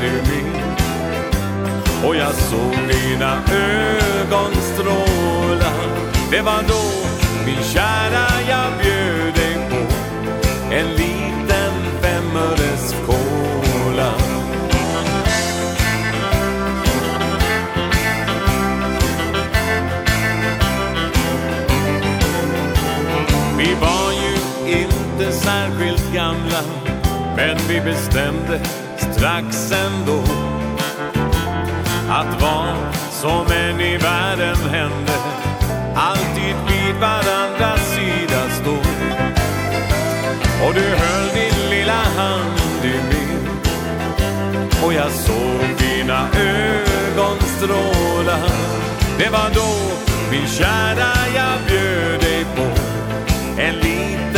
Och 2.04 2.16
jag 2.16 2.34
såg 2.34 2.72
dina 2.88 3.32
ögon 3.52 4.52
stråla. 4.54 5.72
Det 6.30 6.40
var 6.40 6.62
då 6.68 7.02
min 7.46 7.62
kära 7.62 8.26
jag 8.48 8.72
bjöd 8.82 9.34
dig 9.34 9.56
på 9.70 9.76
En 10.74 10.88
liten 10.90 11.72
femöres 12.00 12.94
kola. 13.06 14.12
Vi 23.58 23.74
var 23.80 24.12
ju 24.12 24.34
inte 24.80 25.32
särskilt 25.32 26.14
gamla 26.14 26.62
Men 27.36 27.56
vi 27.68 27.80
bestämde 27.80 28.60
strax 28.96 29.72
ändå. 29.72 30.51
Att 32.08 32.42
vara 32.42 32.92
som 33.10 33.46
en 33.46 33.80
i 33.80 33.96
världen 33.96 34.56
hände 34.56 35.12
Alltid 35.94 36.54
vid 36.68 36.94
varandras 37.00 37.94
sida 37.94 38.50
stå 38.50 38.76
Och 40.66 40.74
du 40.74 40.80
höll 40.80 41.28
din 41.34 41.70
lilla 41.70 42.02
hand 42.16 42.62
i 42.84 42.94
min. 43.10 43.48
Och 44.84 44.92
jag 44.92 45.10
såg 45.10 45.60
dina 45.78 46.28
ögon 46.28 47.38
stråla. 47.40 48.38
Det 49.18 49.28
var 49.28 49.50
då, 49.54 49.70
min 50.30 50.46
kära, 50.46 51.12
jag 51.34 51.58
bjöd 51.66 52.20
dig 52.20 52.46
på. 52.56 52.62
En 53.60 53.74
liten 53.74 54.31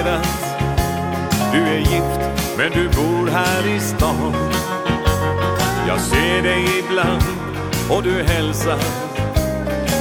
passerat 0.00 0.26
Du 1.52 1.58
är 1.58 1.78
gift 1.78 2.20
men 2.56 2.70
du 2.70 2.88
bor 2.88 3.28
här 3.30 3.76
i 3.76 3.80
stan. 3.80 4.34
Jag 5.88 6.00
ser 6.00 6.42
dig 6.42 6.64
ibland 6.78 7.22
och 7.90 8.02
du 8.02 8.22
hälsar. 8.22 8.78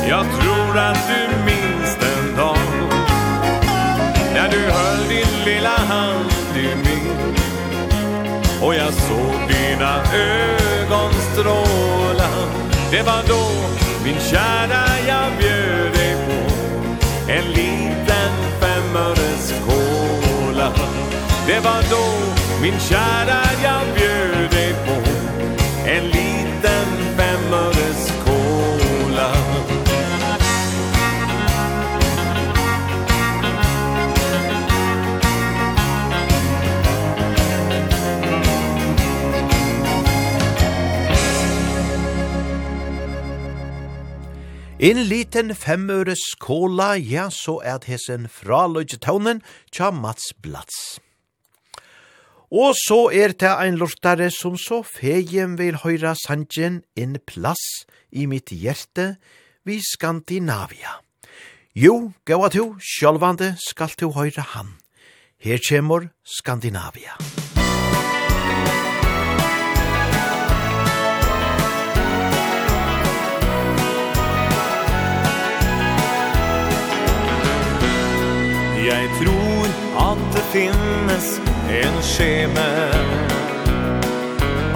Jag 0.10 0.26
tror 0.40 0.78
att 0.78 1.08
du 1.08 1.46
minns 1.46 1.98
den 2.00 2.36
dag 2.38 2.58
När 4.34 4.50
du 4.50 4.72
höll 4.72 5.08
din 5.08 5.46
lilla 5.46 5.78
hand 5.78 6.32
i 6.56 6.76
min. 6.76 7.36
Och 8.62 8.76
jag 8.76 8.94
såg 8.94 9.48
dina 9.48 10.02
ögon 10.14 11.14
stråla. 11.14 12.30
Det 12.92 13.02
var 13.02 13.24
då 13.28 13.50
min 14.04 14.20
kära 14.20 14.86
jag 15.08 15.38
bjöd 15.40 15.99
Det 21.50 21.60
var 21.64 21.82
då 21.90 22.06
min 22.62 22.80
kära 22.80 23.42
jag 23.64 23.96
bjöd 23.96 24.52
dig 24.52 24.74
på 24.74 25.10
En 25.88 26.04
liten 26.04 26.88
femöres 27.18 28.12
cola 28.26 29.34
En 44.80 45.04
liten 45.04 45.56
femøres 45.56 46.36
kola, 46.40 46.96
ja, 46.98 47.30
så 47.30 47.62
er 47.64 47.78
det 47.78 47.86
hesen 47.86 48.30
fra 48.30 48.68
Løygetaunen, 48.68 49.42
tja 49.72 49.92
Mats 49.92 50.34
Blats. 50.42 51.00
Og 52.50 52.74
så 52.74 53.12
er 53.14 53.36
det 53.38 53.50
ein 53.62 53.76
lortare 53.78 54.32
som 54.34 54.56
så 54.58 54.82
fegen 54.82 55.54
vil 55.60 55.76
høyra 55.84 56.16
sanjen 56.18 56.82
en 56.98 57.20
plass 57.22 57.86
i 58.10 58.26
mitt 58.26 58.50
hjerte 58.50 59.20
vi 59.70 59.78
Skandinavia. 59.86 60.98
Jo, 61.78 62.10
gaua 62.26 62.50
tu, 62.50 62.74
sjálvande 62.82 63.54
skal 63.62 63.94
du 64.02 64.10
høyra 64.18 64.42
han. 64.56 64.74
Her 65.38 65.62
kjemur 65.62 66.10
Skandinavia. 66.26 67.14
Jeg 78.90 79.06
tror 79.22 79.70
at 80.10 80.26
det 80.34 80.46
finnes 80.50 81.59
en 81.70 82.04
skjeme. 82.04 82.70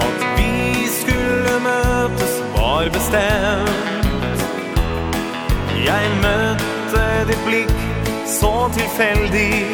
At 0.06 0.20
vi 0.36 0.86
skulle 1.00 1.54
møtes 1.64 2.34
var 2.54 2.88
bestemt. 2.94 4.44
Jeg 5.84 6.10
møtte 6.22 7.06
ditt 7.28 7.42
blikk 7.46 7.74
så 8.30 8.70
tilfeldig. 8.76 9.64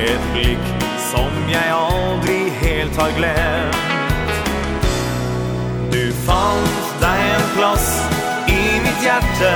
Et 0.00 0.26
blikk 0.34 0.66
som 1.10 1.30
jeg 1.50 1.76
aldri 1.76 2.40
helt 2.62 2.98
har 2.98 3.14
glemt. 3.18 3.78
Du 5.94 6.02
fant 6.26 6.82
deg 7.02 7.22
en 7.34 7.46
plass 7.54 7.88
i 8.48 8.60
mitt 8.82 9.06
hjerte. 9.06 9.54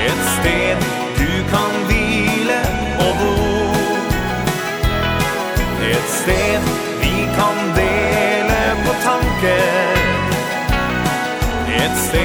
Et 0.00 0.24
sted 0.38 0.99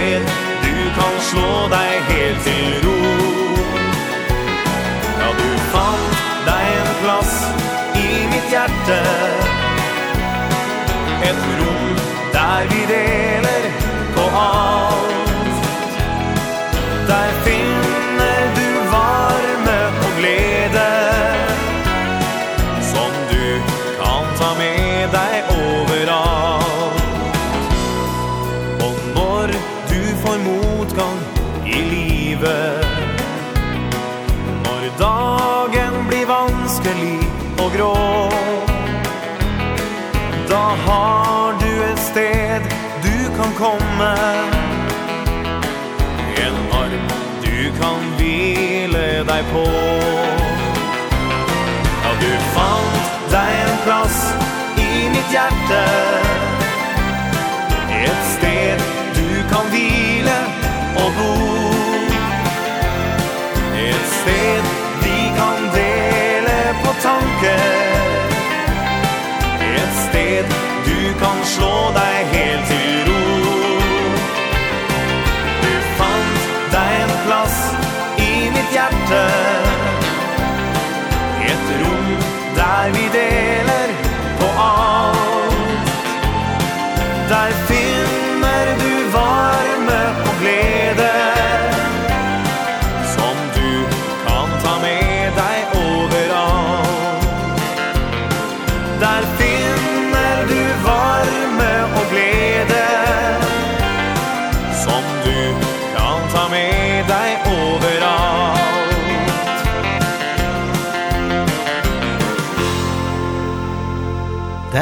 fred 0.05 0.21
Du 0.63 0.75
kan 0.97 1.13
slå 1.29 1.51
deg 1.71 1.91
helt 2.09 2.41
til 2.43 2.73
ro. 2.85 2.95
Ja, 5.19 5.29
du 5.39 5.49
fant 5.71 6.17
deg 6.45 6.65
en 6.81 6.91
plass 7.01 7.33
i 8.01 8.09
mitt 8.31 8.47
hjerte. 8.53 8.99
Et 11.29 11.39
rom 11.59 12.03
der 12.35 12.69
vi 12.71 12.81
deler 12.91 13.69
på 14.17 14.27
alt. 14.41 15.63
Der 17.09 17.29
finnes 17.45 17.74
har 40.85 41.53
du 41.59 41.83
ett 41.83 41.99
sted 41.99 42.61
du 43.03 43.37
kan 43.37 43.53
komme? 43.53 44.15
En 46.37 46.55
arm 46.71 47.07
du 47.43 47.71
kan 47.81 47.99
hvile 48.17 49.23
deg 49.23 49.43
på. 49.53 49.65
Ja, 52.03 52.11
du 52.21 52.31
fant 52.55 53.29
deg 53.31 53.51
en 53.65 53.77
plass 53.85 54.19
i 54.77 55.09
mitt 55.13 55.33
hjerte. 55.33 55.83
Et 58.01 58.25
sted 58.35 58.87
du 59.17 59.29
kan 59.51 59.69
hvile 59.73 60.39
og 61.01 61.11
bo. 61.19 61.33
Et 63.75 64.11
sted 64.21 64.84
slå 71.65 71.91
deg 71.95 72.25
helt 72.33 72.67
til 72.69 73.07
ro. 73.07 73.21
Du 75.63 75.73
fant 75.97 76.43
deg 76.73 76.91
en 77.03 77.13
plass 77.25 77.57
i 78.21 78.31
mitt 78.53 78.69
hjerte. 78.75 79.23
Et 81.49 81.71
rom 81.81 82.11
der 82.59 82.93
vi 82.97 83.05
deler 83.17 83.95
på 84.41 84.51
alt. 84.67 85.93
Der 87.29 87.49
finnes 87.51 87.74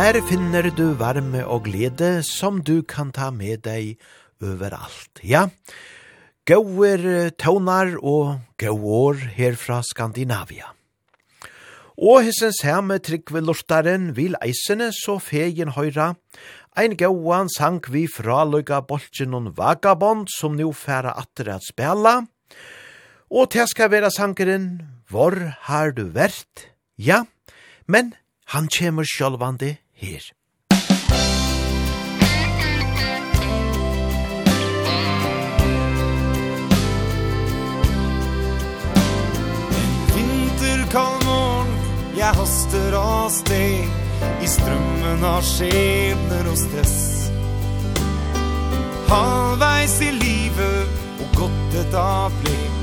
Der 0.03 0.19
finner 0.27 0.65
du 0.75 0.97
varme 0.99 1.45
og 1.47 1.61
glede 1.63 2.25
som 2.27 2.57
du 2.59 2.81
kan 2.83 3.13
ta 3.15 3.29
med 3.31 3.61
deg 3.63 3.93
overalt. 4.43 5.21
Ja, 5.23 5.45
gauer 6.43 7.29
tånar 7.39 7.93
og 8.03 8.41
gauår 8.59 9.21
her 9.37 9.55
fra 9.55 9.77
Skandinavia. 9.79 10.73
Og 11.95 12.25
hissens 12.27 12.59
her 12.67 12.81
med 12.83 13.05
trygg 13.07 13.31
lortaren 13.31 14.09
vil 14.17 14.35
eisene 14.43 14.89
så 14.91 15.21
fegen 15.23 15.71
høyra. 15.71 16.17
Ein 16.75 16.97
gauan 16.99 17.47
sank 17.47 17.87
vi 17.87 18.03
fra 18.11 18.41
løyga 18.43 18.81
bolchen 18.83 19.37
og 19.39 19.53
vagabond 19.55 20.27
som 20.35 20.59
nu 20.59 20.73
færa 20.73 21.15
atter 21.15 21.53
at 21.55 21.63
spela. 21.63 22.25
Og 23.31 23.55
til 23.55 23.71
skal 23.71 23.93
vera 23.95 24.11
sankeren, 24.11 24.83
hvor 25.07 25.31
har 25.69 25.95
du 25.95 26.09
vært? 26.11 26.67
Ja, 26.99 27.23
men 27.87 28.11
han 28.51 28.67
kjemur 28.67 29.07
sjølvandi 29.07 29.77
her. 30.03 30.25
Vinterkall 40.15 41.19
morgen, 41.25 41.73
jeg 42.17 42.33
haster 42.39 42.97
av 42.99 43.29
sted. 43.33 43.99
I 44.43 44.47
strømmen 44.47 45.23
av 45.27 45.41
skjebner 45.43 46.47
og 46.51 46.59
stress. 46.59 46.99
Halvveis 49.09 49.97
i 50.01 50.11
livet 50.15 51.01
og 51.23 51.35
godt 51.41 51.79
et 51.81 51.97
avblikk. 51.99 52.79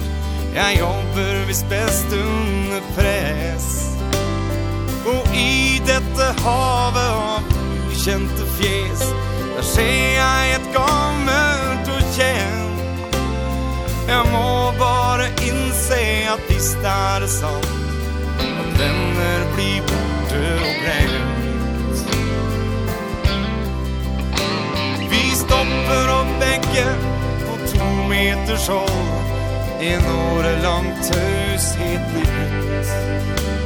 Jeg 0.55 0.81
jobber 0.83 1.45
visst 1.49 1.69
best 1.71 2.13
under 2.17 2.93
press. 2.97 4.00
Og 5.07 5.33
i 5.33 5.81
dette 5.87 6.27
havet 6.43 7.09
av 7.09 7.45
ukjente 7.89 8.45
fjes 8.59 9.05
Der 9.57 9.65
ser 9.65 10.09
jeg 10.17 10.51
et 10.59 10.67
gammelt 10.75 11.89
og 11.89 12.03
kjent 12.17 13.17
Jeg 14.11 14.25
må 14.35 14.51
bare 14.81 15.31
innse 15.47 16.01
at 16.33 16.43
visst 16.51 16.83
er 16.85 17.21
det 17.23 17.31
sant. 17.31 17.71
At 18.41 18.71
venner 18.81 19.45
blir 19.55 19.81
borte 19.89 20.43
og 20.69 20.75
brent 20.85 21.97
Vi 25.15 25.23
stopper 25.41 26.13
opp 26.19 26.35
begge 26.45 26.87
på 27.47 27.57
to 27.73 27.89
meters 28.13 28.69
hold 28.69 29.81
En 29.81 30.13
årelang 30.13 30.93
tøshet 31.09 32.13
blir 32.13 32.31
brutt 32.37 33.60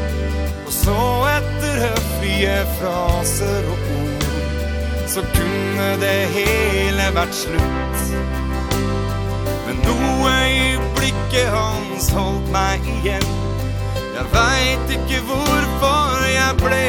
Så 0.84 0.94
etter 1.30 1.78
høflige 1.80 2.56
fraser 2.78 3.68
og 3.72 3.84
ord 3.98 4.24
Så 5.08 5.22
kunne 5.32 5.86
det 6.02 6.18
hele 6.34 7.06
vært 7.16 7.32
slutt. 7.38 8.02
Men 9.64 9.80
noe 9.86 10.32
i 10.50 10.66
blikket 10.98 11.48
hans 11.54 12.10
holdt 12.12 12.50
meg 12.52 12.84
igjen. 12.98 13.24
Jeg 13.96 14.26
vet 14.34 14.92
ikke 14.98 15.22
hvorfor 15.30 16.26
jeg 16.28 16.60
ble. 16.60 16.84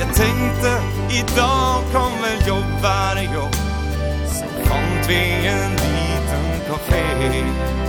Jeg 0.00 0.08
tenkte 0.16 0.72
i 1.18 1.24
dag 1.34 1.90
kommer 1.92 2.46
jobb 2.48 2.72
være 2.86 3.26
jobb. 3.34 3.60
Så 4.38 4.48
fant 4.70 5.12
vi 5.12 5.20
en 5.52 5.76
liten 5.84 6.48
kafé. 6.70 7.85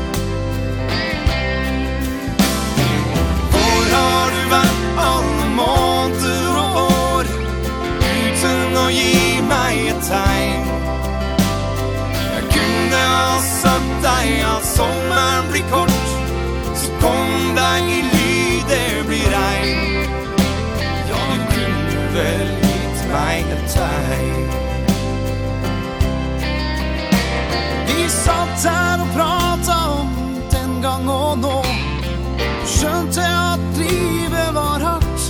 Hvor 3.87 3.99
har 3.99 4.31
du 4.31 4.41
vært 4.51 4.99
alle 4.99 5.45
måneder 5.55 6.57
og 6.59 6.77
år 6.81 7.29
Uten 8.01 8.75
å 8.75 8.87
gi 8.91 9.39
meg 9.47 9.77
et 9.93 10.01
tegn. 10.07 10.67
Jeg 12.33 12.43
kunne 12.51 12.99
ha 12.99 13.37
sagt 13.45 13.95
deg 14.03 14.43
at 14.49 14.67
sommeren 14.67 15.47
blir 15.53 15.65
kort. 15.71 16.11
Så 16.75 16.91
kom 16.99 17.31
deg 17.55 17.87
i 17.95 18.01
ly, 18.11 18.35
det 18.67 18.83
blir 19.07 19.27
regn. 19.31 20.11
Ja, 21.07 21.23
du 21.31 21.47
kunne 21.55 22.05
vel 22.17 22.53
gitt 22.67 23.03
meg 23.13 23.55
et 23.55 23.67
tegn. 23.71 24.47
Vi 27.87 28.09
satt 28.11 28.67
her 28.67 29.05
og 29.07 29.13
pratet 29.15 29.75
om 29.77 30.17
den 30.51 30.81
gang 30.83 31.07
og 31.07 31.37
nå 31.45 31.59
Skjønte 32.67 33.23
at 33.23 33.77
livet 33.79 34.49
var 34.53 34.83
hardt. 34.83 35.27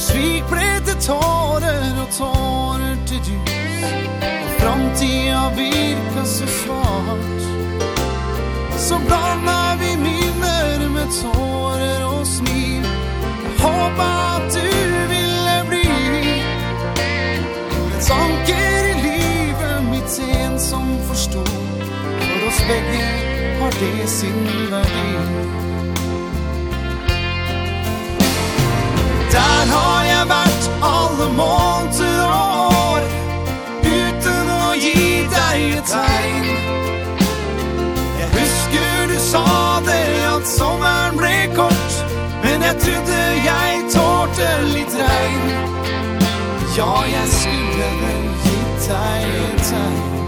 Svik 0.00 0.46
ble 0.50 0.68
til 0.86 0.96
tårer 1.04 1.98
og 2.00 2.08
tårer 2.16 2.96
til 3.06 3.20
ljus 3.28 3.82
Og 4.42 4.48
framtida 4.60 5.42
virka 5.58 6.24
så 6.24 6.48
svart 6.54 7.42
Så 8.80 8.98
blanda 9.06 9.76
vi 9.82 9.89
det 23.80 24.08
sin 24.08 24.48
verdi 24.70 25.10
Der 29.32 29.62
har 29.72 30.02
jeg 30.04 30.24
vært 30.28 30.64
alle 30.82 31.28
måneder 31.36 32.20
og 32.24 32.74
år 32.90 33.06
Uten 33.84 34.50
å 34.52 34.74
gi 34.82 35.24
deg 35.32 35.78
et 35.78 35.88
tegn. 35.94 36.50
Jeg 38.20 38.28
husker 38.36 39.08
du 39.14 39.16
sa 39.30 39.46
det 39.88 40.04
at 40.34 40.52
sommeren 40.58 41.16
ble 41.16 41.34
kort 41.56 41.98
Men 42.44 42.68
jeg 42.68 42.76
trodde 42.84 43.24
jeg 43.48 43.82
tårte 43.96 44.52
litt 44.76 45.00
regn. 45.00 45.50
Ja, 46.76 46.94
jeg 47.16 47.28
skulle 47.40 47.92
vel 48.04 48.32
gi 48.44 48.56
deg 48.88 49.36
et 49.48 49.68
tegn. 49.72 50.19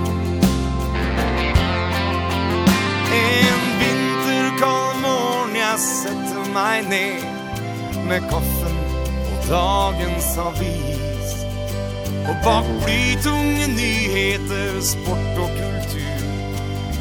meg 6.52 6.84
ned 6.88 7.22
Med 8.08 8.20
koffen 8.30 8.78
og 9.32 9.48
dagens 9.48 10.36
avis. 10.38 11.32
Og 12.28 12.36
bak 12.44 12.64
blytunge 12.84 13.66
nyheter, 13.76 14.80
sport 14.80 15.38
og 15.38 15.50
kultur. 15.58 16.26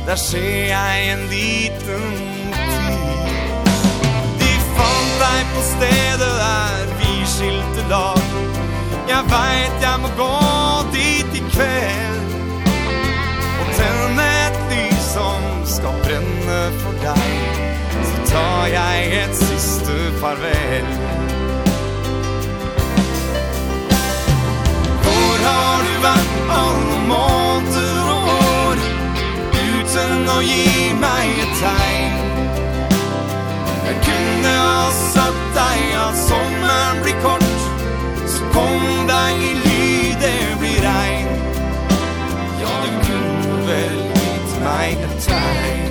Der 0.08 0.16
ser 0.16 0.66
jeg 0.66 1.12
en 1.14 1.20
liten 1.30 2.08
tid. 2.76 3.32
De 4.42 4.52
fant 4.76 5.14
deg 5.24 5.42
på 5.56 5.66
stedet 5.74 6.32
der 6.44 6.96
vi 7.00 7.14
skilte 7.26 7.88
lag 7.90 8.22
Jeg 9.08 9.24
vet 9.34 9.82
jeg 9.82 10.00
må 10.02 10.10
gå 10.18 10.34
dit 10.94 11.36
i 11.38 11.44
kveld 11.52 12.38
Og 13.62 13.74
tenne 13.78 14.30
et 14.46 14.62
lys 14.72 15.12
som 15.14 15.52
skal 15.66 16.00
brenne 16.06 16.62
for 16.82 17.04
deg 17.06 17.61
Så 17.92 18.18
tar 18.32 18.66
jeg 18.66 19.24
et 19.24 19.36
siste 19.36 19.96
farvel. 20.22 20.86
Hvor 25.04 25.36
har 25.48 25.78
du 25.88 25.94
vært 26.06 26.36
alle 26.60 27.00
måneder 27.12 28.12
og 28.16 28.32
år? 28.36 28.82
Uten 29.62 30.30
å 30.36 30.40
gi 30.46 30.92
meg 31.02 31.42
et 31.46 31.54
tegn. 31.62 32.18
Jeg 33.88 33.98
kunne 34.08 34.56
ha 34.56 34.90
sagt 34.98 35.48
deg 35.58 35.96
at 36.06 36.20
sommeren 36.26 37.04
blir 37.06 37.18
kort. 37.26 37.70
Så 38.26 38.52
kom 38.56 39.08
deg 39.12 39.46
i 39.50 39.54
ly, 39.66 39.86
det 40.24 40.38
blir 40.64 40.84
regn. 40.88 41.32
Ja, 42.64 42.76
du 42.86 42.92
kunne 43.08 43.64
vel 43.68 43.98
gitt 44.16 44.60
meg 44.64 45.10
et 45.10 45.18
tegn. 45.28 45.91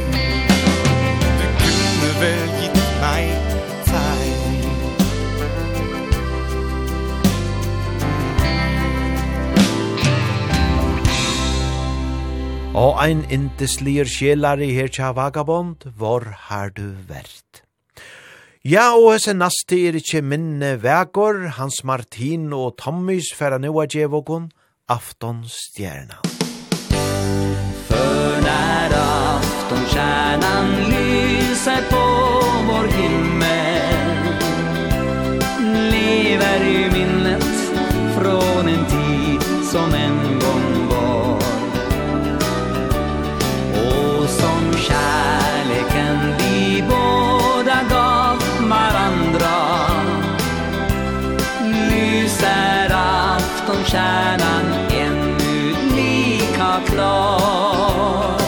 Og 12.71 13.01
ein 13.03 13.25
indeslier 13.35 14.07
sjelari 14.07 14.69
her 14.77 14.87
tja 14.95 15.11
vagabond, 15.11 15.89
hvor 15.99 16.23
har 16.47 16.71
du 16.71 16.95
vært? 17.09 17.65
Ja, 18.63 18.93
og 18.95 19.17
hese 19.17 19.35
naste 19.35 19.75
er 19.89 19.99
ikkje 19.99 20.23
minne 20.23 20.77
vegor, 20.79 21.49
Hans 21.57 21.81
Martin 21.83 22.53
og 22.55 22.77
Tommys 22.79 23.33
færa 23.35 23.59
nua 23.59 23.89
djevokon, 23.91 24.53
Afton 24.87 25.43
stjerna. 25.51 26.21
Før 27.91 28.39
nær 28.47 28.95
afton 29.01 29.87
stjernan 29.91 30.71
lyser 30.93 31.83
på 31.91 32.05
vår 32.71 32.87
himmel, 33.01 34.31
lever 35.91 36.69
i 36.71 36.79
min 36.95 37.20
stjärnan 53.91 54.65
ännu 54.91 55.75
lika 55.97 56.81
klar. 56.87 58.41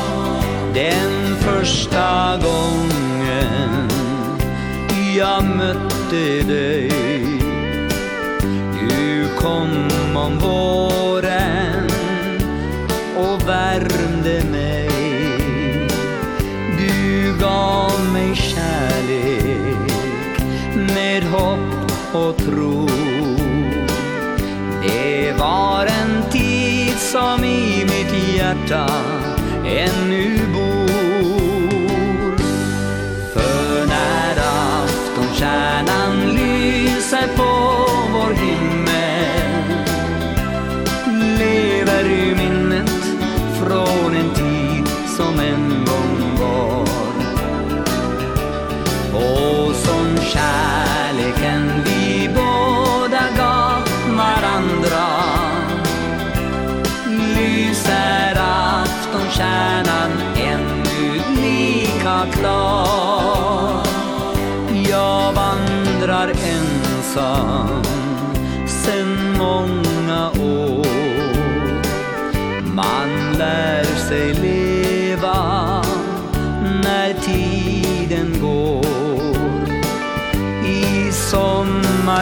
Den 0.74 1.36
första 1.36 2.36
gången 2.36 3.88
jag 5.16 5.44
mötte 5.44 6.42
dig 6.52 6.90
Du 8.80 9.28
kom 9.40 9.88
om 10.16 10.38
våren 10.38 11.90
och 13.16 13.48
värmde 13.48 14.42
mig. 14.50 14.90
Du 16.78 17.34
gav 17.40 18.12
mig 18.12 18.36
kärlek 18.36 19.92
med 20.74 21.24
hopp 21.24 22.14
och 22.14 22.41
hjärta. 28.52 28.86
Ännu 29.66 30.41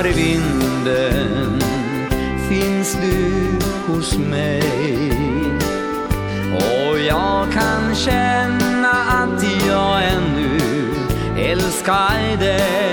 vindar 0.03 0.17
vinden. 0.17 1.63
Finns 2.49 2.97
du 3.03 3.47
hos 3.93 4.19
mig? 4.19 4.63
Och 6.55 6.99
jag 6.99 7.53
kan 7.53 7.95
känna 7.95 8.91
att 8.91 9.45
jag 9.67 10.05
ännu 10.05 10.59
älskar 11.37 12.37
dig. 12.39 12.90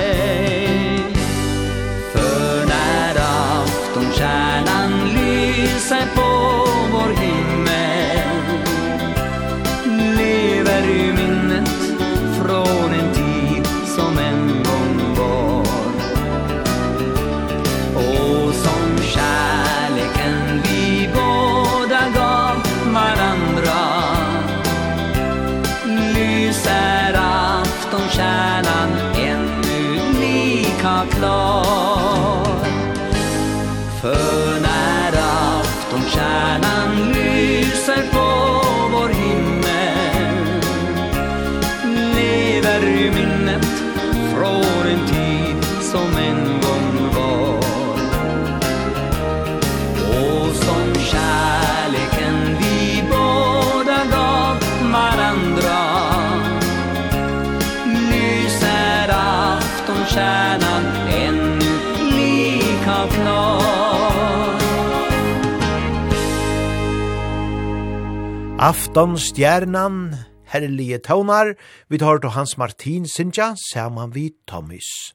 Afton 68.67 69.13
stjernan, 69.15 70.17
herlige 70.51 70.97
tånar, 71.05 71.53
vi 71.87 71.99
tar 72.01 72.17
til 72.19 72.33
Hans 72.35 72.57
Martin 72.59 73.05
Sintja, 73.07 73.53
saman 73.69 74.11
vi 74.11 74.25
Tommys. 74.49 75.13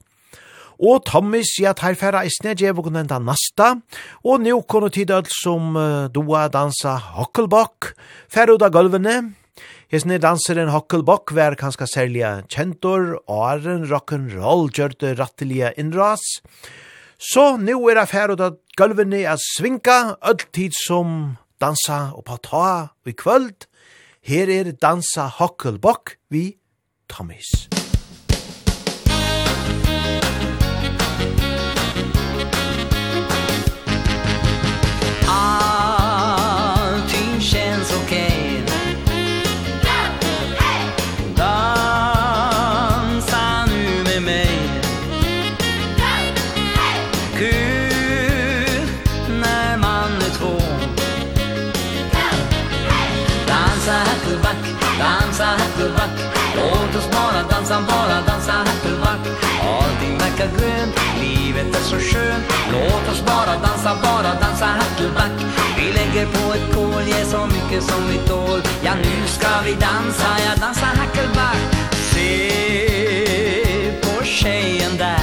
Og 0.81 1.03
Tommys, 1.05 1.51
ja, 1.61 1.75
tar 1.77 1.99
færa 2.01 2.23
i 2.25 2.33
snedje, 2.33 2.71
vi 2.73 2.85
kunne 2.87 3.03
enda 3.05 3.19
nasta, 3.21 3.75
og 4.25 4.41
nu 4.41 4.63
kunne 4.65 4.89
tid 4.89 5.13
alt 5.13 5.29
som 5.29 5.77
uh, 5.77 6.09
doa 6.09 6.47
dansa 6.49 6.95
hokkelbokk, 7.19 7.91
færa 8.33 8.57
ut 8.57 8.65
av 8.65 8.73
gulvene, 8.73 9.19
Hesne 9.93 10.17
danseren 10.17 10.73
Hokkelbokk 10.73 11.35
var 11.37 11.59
kanskje 11.61 11.91
særlig 11.93 12.25
kjentor, 12.49 13.19
åren 13.29 13.85
rock'n'roll 13.85 14.71
gjørte 14.73 15.13
rattelige 15.19 15.75
innras. 15.77 16.25
Så 17.21 17.59
nå 17.61 17.77
er 17.91 18.01
det 18.01 18.09
færa 18.09 18.33
ut 18.33 18.49
av 18.49 18.57
gulvene 18.81 19.27
at 19.29 19.45
svinka, 19.45 20.17
alltid 20.25 20.73
som 20.87 21.35
dansa 21.63 22.11
og 22.17 22.25
på 22.27 22.39
ta 22.43 22.65
og 22.83 23.07
i 23.11 23.15
kvöld. 23.15 23.69
Her 24.23 24.51
er 24.51 24.73
dansa 24.73 25.29
hokkelbokk 25.39 26.17
vi 26.31 26.57
Tommys. 27.09 27.82
Ensam 57.73 57.87
bara 57.87 58.21
dansa 58.27 58.53
hättelmack 58.53 59.21
Allting 59.63 60.19
verkar 60.19 60.49
grönt 60.59 60.95
Livet 61.21 61.77
är 61.77 61.81
så 61.81 61.97
skönt. 61.97 62.45
Låt 62.73 63.09
oss 63.13 63.25
bara 63.25 63.59
dansa, 63.59 63.97
bara 64.03 64.41
dansa 64.41 64.67
hättelmack 64.67 65.33
Vi 65.77 65.93
lägger 65.93 66.27
på 66.27 66.55
ett 66.55 66.75
kol 66.75 67.03
Ge 67.03 67.25
så 67.25 67.47
mycket 67.47 67.83
som 67.83 68.09
vi 68.09 68.19
tål. 68.29 68.61
Ja, 68.83 68.93
nu 68.95 69.27
ska 69.27 69.49
vi 69.65 69.73
dansa 69.73 70.29
Ja, 70.47 70.61
dansa 70.61 70.87
hättelmack 70.87 71.57
Se 71.93 72.51
på 74.03 74.25
tjejen 74.25 74.97
där. 74.99 75.22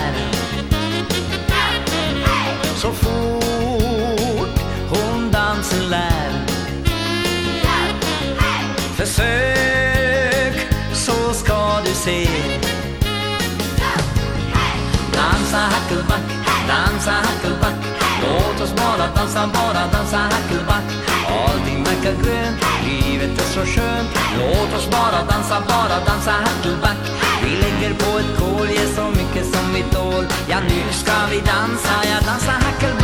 dansa 15.50 15.76
hackelback, 15.76 16.26
dansa 16.68 17.12
hackelback 17.12 17.76
Låt 18.22 18.62
oss 18.62 18.74
bara 18.76 19.08
dansa, 19.16 19.48
bara 19.54 19.88
dansa 19.92 20.18
hackelback 20.18 20.84
Allting 21.28 21.84
verkar 21.84 22.24
grönt, 22.24 22.60
livet 22.86 23.40
är 23.40 23.50
så 23.54 23.66
skönt. 23.66 24.10
Låt 24.38 24.74
oss 24.78 24.90
bara 24.90 25.26
dansa, 25.30 25.64
bara 25.68 26.06
dansa 26.06 26.32
hackelback 26.32 26.98
Vi 27.44 27.50
lägger 27.50 27.94
på 27.94 28.20
ett 28.20 28.40
kol, 28.40 28.68
ge 28.70 28.88
så 28.96 29.06
mycket 29.10 29.46
som 29.54 29.74
vi 29.74 29.84
tål. 29.84 30.26
Ja, 30.50 30.58
nu 30.60 30.94
ska 30.94 31.18
vi 31.32 31.38
dansa, 31.38 31.96
ja 32.10 32.20
dansa 32.26 32.52
hackelback 32.52 32.99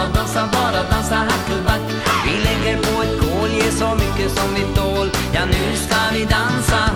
bara 0.00 0.12
dansa, 0.12 0.48
bara 0.52 0.82
dansa 0.90 1.14
hackelback 1.14 1.80
Vi 2.24 2.32
lägger 2.44 2.76
på 2.76 3.02
ett 3.02 3.20
kol, 3.20 3.50
ge 3.50 3.70
så 3.72 3.94
mycket 3.94 4.30
som 4.38 4.54
vi 4.54 4.74
tål 4.74 5.10
Ja, 5.34 5.44
nu 5.44 5.76
ska 5.76 5.96
vi 6.12 6.24
dansa, 6.24 6.90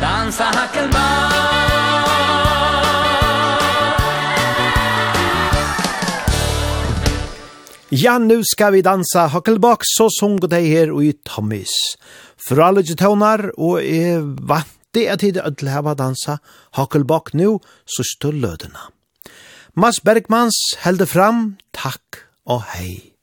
dansa 0.00 0.44
hackelback 0.44 1.32
Ja, 7.88 8.18
nu 8.18 8.42
ska 8.44 8.70
vi 8.70 8.82
dansa 8.82 9.26
hackelback 9.26 9.80
så 9.82 10.08
som 10.10 10.40
dei 10.40 10.68
her 10.68 10.86
här 10.86 11.02
i 11.02 11.12
Thomas. 11.12 11.68
For 12.48 12.60
alle 12.60 12.82
tøvnar, 12.82 13.50
og 13.58 13.84
er 13.84 14.24
vant 14.48 14.72
det 14.94 15.06
at 15.12 15.20
tid 15.20 15.36
ødel 15.36 15.68
hava 15.68 15.94
dansa, 15.94 16.38
hakkelbakk 16.72 17.34
nu, 17.34 17.60
så 17.84 18.02
stå 18.02 18.30
lødena. 18.30 18.91
Mads 19.74 20.02
Bergmans 20.04 20.56
helde 20.84 21.06
fram 21.06 21.56
Takk 21.72 22.18
og 22.44 22.60
hei. 22.74 23.14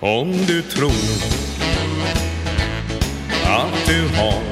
Om 0.00 0.32
du 0.46 0.60
tror 0.62 1.08
att 3.48 3.86
du 3.86 4.00
har 4.18 4.44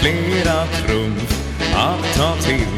flera 0.00 0.66
trumf 0.66 1.30
att 1.74 2.16
ta 2.16 2.36
till 2.42 2.76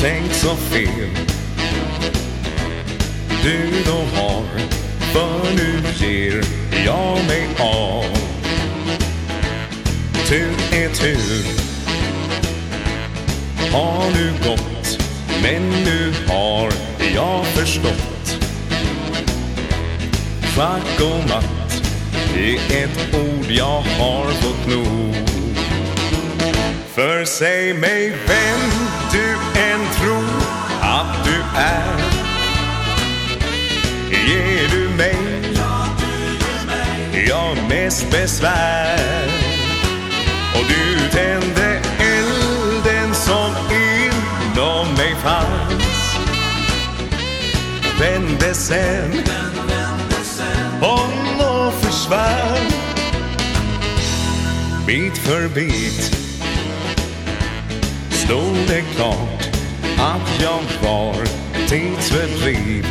Tänk 0.00 0.32
så 0.34 0.56
fel 0.56 1.10
du 3.42 3.82
då 3.86 3.98
har 4.16 4.44
För 5.12 5.56
nu 5.56 5.82
ger 6.06 6.44
jag 6.86 7.26
mig 7.26 7.48
av 7.58 8.19
tur 10.30 10.54
är 10.72 10.88
tur. 10.88 11.44
Har 13.72 14.10
nu 14.10 14.32
gått 14.48 14.98
Men 15.42 15.70
nu 15.70 16.12
har 16.28 16.72
jag 17.14 17.46
förstått. 17.46 18.38
Schack 20.56 21.00
och 21.00 21.28
matt 21.28 21.82
Det 22.34 22.56
är 22.56 22.84
ett 22.84 23.14
ord 23.14 23.46
jag 23.48 23.80
har 23.80 24.32
fått 24.32 24.66
nog. 24.66 25.14
För 26.94 27.24
säg 27.24 27.74
mig 27.74 28.12
vem 28.26 28.70
du 29.12 29.60
än 29.60 29.80
tror 30.00 30.42
att 30.80 31.24
du 31.24 31.60
är. 31.60 31.98
Ger 34.10 34.68
du 34.70 34.96
mig 34.96 35.16
Ja, 35.54 35.86
du 35.98 36.32
ger 36.32 36.66
mig 36.66 37.26
Ja, 37.28 37.54
mest 37.68 38.10
besvär. 38.10 39.39
Och 40.60 40.66
du 40.66 41.08
tände 41.10 41.80
elden 41.98 43.14
som 43.14 43.54
inom 43.70 44.94
mig 44.94 45.14
fanns. 45.22 46.16
Vände 48.00 48.54
sen 48.54 49.22
Om 50.80 51.40
och 51.40 51.74
försvann. 51.74 52.66
Bit 54.86 55.18
för 55.18 55.48
bit 55.48 56.16
Stod 58.10 58.56
det 58.68 58.82
klart 58.96 59.42
Att 59.98 60.42
jag 60.42 60.62
var 60.82 61.14
tidsfördriv 61.68 62.86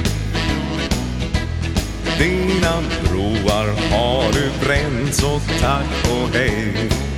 Dina 2.19 2.81
broar 3.03 3.67
har 3.91 4.33
du 4.33 4.65
bränt 4.65 5.15
så 5.15 5.39
tack 5.61 6.11
och 6.11 6.35
hej. 6.35 7.08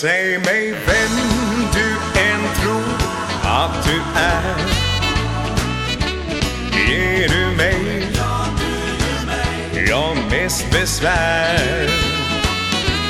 säg 0.00 0.38
mig 0.38 0.72
vem 0.86 1.16
du 1.72 2.20
än 2.20 2.40
tror 2.62 2.96
att 3.42 3.84
du 3.84 4.00
är. 4.16 4.56
Ger 6.88 7.28
du 7.28 7.56
mig, 7.56 8.06
ja 9.88 10.14
mest 10.30 10.70
besvär. 10.70 11.88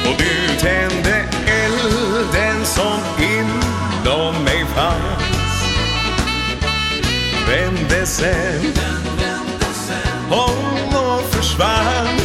Och 0.04 0.14
du 0.18 0.56
tände 0.60 1.24
elden 1.46 2.64
som 2.64 3.00
inom 3.18 4.44
mig 4.44 4.64
fanns. 4.74 5.64
Vände 7.48 8.06
sen, 8.06 8.72
om 10.30 10.96
och 10.96 11.34
försvann. 11.34 12.18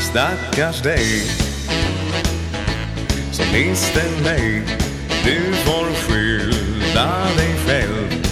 Stackars 0.00 0.82
dig 0.82 1.44
minns 3.54 3.92
den 3.94 4.22
mig 4.22 4.62
Du 5.24 5.52
får 5.52 5.86
skylda 5.94 7.10
dig 7.36 7.54
själv. 7.66 8.24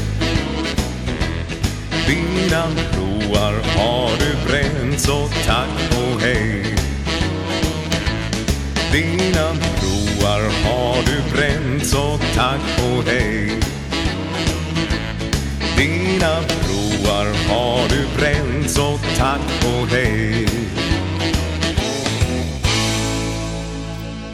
Dina 2.06 2.64
broar 2.92 3.54
har 3.76 4.10
du 4.18 4.50
bränt 4.50 5.00
så 5.00 5.28
tack 5.46 5.98
och 6.02 6.20
hej. 6.20 6.64
Dina 8.92 9.48
broar 9.52 10.42
har 10.64 10.96
du 11.06 11.36
bränt 11.36 11.86
så 11.86 12.18
tack 12.34 12.78
och 12.78 13.04
hej. 13.04 13.50
Dina 15.76 16.36
broar 16.40 17.26
har 17.48 17.88
du 17.88 18.20
bränt 18.20 18.70
så 18.70 18.98
tack 19.18 19.64
och 19.64 19.88
hej. 19.88 20.46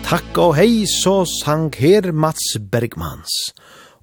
Takk 0.08 0.38
og 0.40 0.54
hei, 0.56 0.86
så 0.88 1.26
sang 1.28 1.66
her 1.76 2.06
Mats 2.16 2.54
Bergmans. 2.72 3.34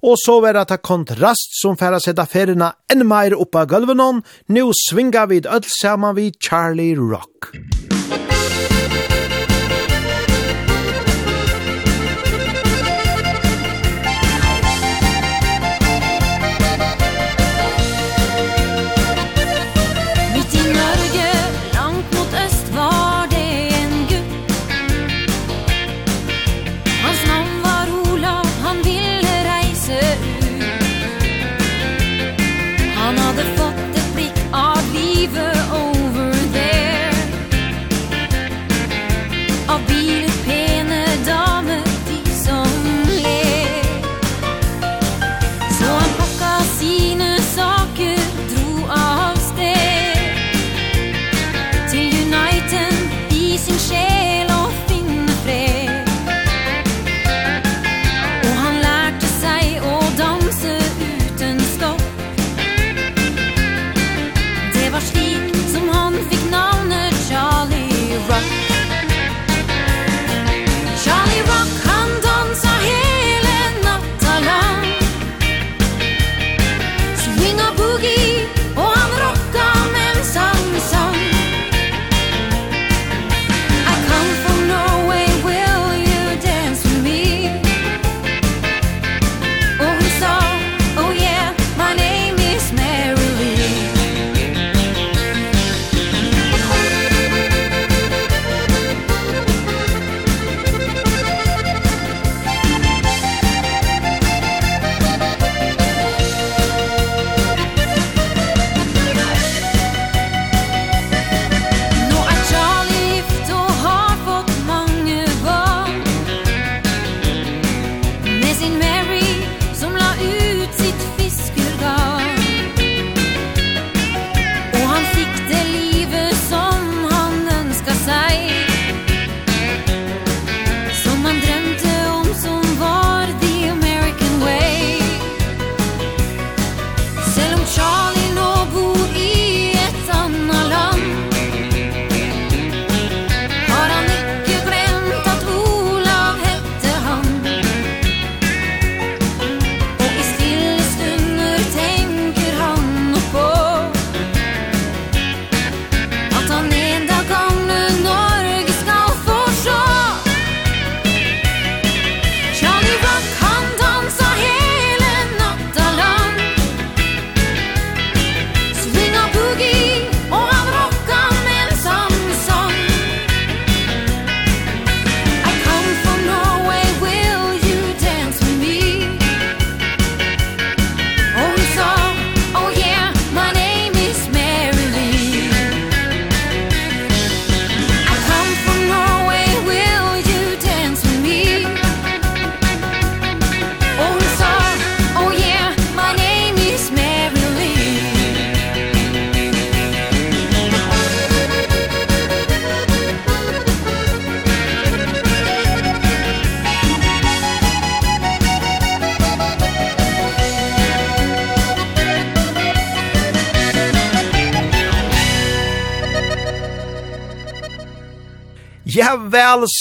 Og 0.06 0.14
så 0.22 0.36
var 0.44 0.54
det 0.54 0.78
kontrast 0.86 1.58
som 1.58 1.74
færa 1.74 1.98
sette 1.98 2.22
ferina 2.30 2.68
enn 2.86 3.02
meir 3.10 3.34
oppa 3.34 3.64
gulvenon, 3.66 4.22
nu 4.54 4.70
svinga 4.70 5.26
vid 5.26 5.50
öll 5.50 5.66
saman 5.80 6.14
vid 6.14 6.38
Charlie 6.38 6.94
Rock. 6.94 7.50
Musik 7.58 9.15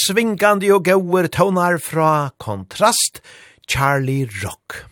svingande 0.06 0.69
og 0.76 0.84
gauer 0.86 1.27
tånar 1.32 1.80
fra 1.82 2.30
kontrast 2.41 3.22
Charlie 3.69 4.27
Rock. 4.44 4.86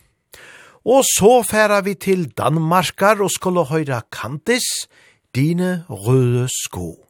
Og 0.84 1.04
så 1.06 1.42
færa 1.46 1.80
vi 1.80 1.94
til 1.94 2.26
Danmarkar 2.38 3.22
og 3.22 3.30
skulle 3.30 3.64
høyra 3.64 4.00
Kantis, 4.12 4.66
dine 5.34 5.84
røde 5.88 6.48
sko. 6.48 7.06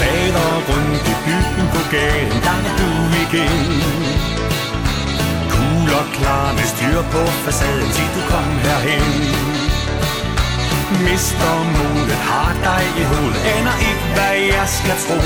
Vader 0.00 0.52
rundt 0.68 1.04
i 1.12 1.16
byen 1.24 1.66
på 1.74 1.82
gaden, 1.92 2.36
der 2.46 2.56
er 2.68 2.74
du 2.80 2.90
igen 3.24 3.62
Kugler 5.52 6.04
klar 6.16 6.52
med 6.52 6.66
styr 6.72 7.02
på 7.12 7.22
facaden, 7.44 7.92
sig 7.92 8.08
du 8.14 8.20
kom 8.30 8.52
herhen 8.64 9.49
Mister 10.98 11.54
modet, 11.74 12.20
har 12.30 12.52
dig 12.66 12.84
i 13.00 13.04
hul 13.10 13.34
Aner 13.54 13.76
ikke, 13.90 14.06
hvad 14.14 14.36
jeg 14.56 14.68
skal 14.78 14.96
tro. 15.04 15.18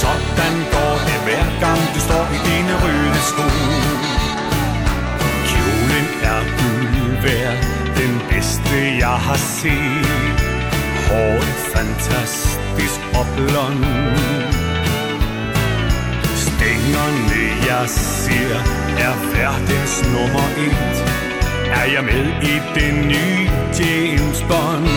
Sådan 0.00 0.54
går 0.74 0.94
det 1.08 1.18
hver 1.26 1.46
gang 1.64 1.80
du 1.94 2.00
står 2.08 2.26
i 2.36 2.38
dine 2.48 2.74
røde 2.82 3.20
sko. 3.30 3.46
Kjolen 5.48 6.06
er 6.32 6.42
guldværd, 6.58 7.56
den 7.98 8.12
bedste 8.30 8.76
jeg 9.04 9.18
har 9.28 9.40
set. 9.58 10.38
Håret 11.08 11.56
fantastisk 11.74 13.00
oplånd 13.20 13.84
Stængerne 16.44 17.42
jeg 17.66 17.84
ser, 17.88 18.56
er 19.06 19.14
verdens 19.34 20.04
nummer 20.12 20.46
et 20.66 21.05
er 21.70 21.86
jeg 21.94 22.04
med 22.04 22.26
i 22.52 22.54
den 22.78 22.94
nye 23.08 23.50
James 23.78 24.40
Bond? 24.48 24.88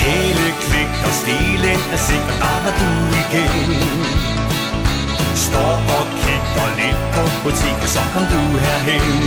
Hele 0.00 0.46
kvik 0.64 0.92
og 1.06 1.12
stilen 1.20 1.80
er 1.94 2.00
sikkert 2.08 2.38
bare 2.42 2.60
var 2.64 2.74
du 2.80 2.90
igen. 3.22 3.70
Står 5.46 5.76
og 5.98 6.04
kigger 6.22 6.68
lidt 6.80 7.02
på 7.14 7.22
butikken, 7.42 7.88
så 7.94 8.02
kom 8.12 8.24
du 8.32 8.40
herhen. 8.64 9.22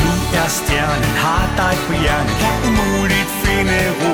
Du 0.00 0.10
er 0.40 0.48
stjernen, 0.58 1.14
har 1.24 1.44
dig 1.60 1.76
på 1.86 1.92
hjernen, 2.02 2.34
kan 2.42 2.56
umuligt 2.68 3.30
finde 3.42 3.80
ro. 4.00 4.12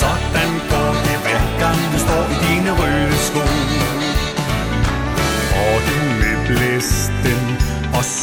Sådan 0.00 0.52
går 0.70 0.92
det 1.06 1.18
hver 1.24 1.44
gang 1.62 1.80
du 1.92 1.98
står 2.06 2.24
i 2.34 2.36
dine 2.44 2.70
røde 2.78 3.18
sko. 3.28 3.39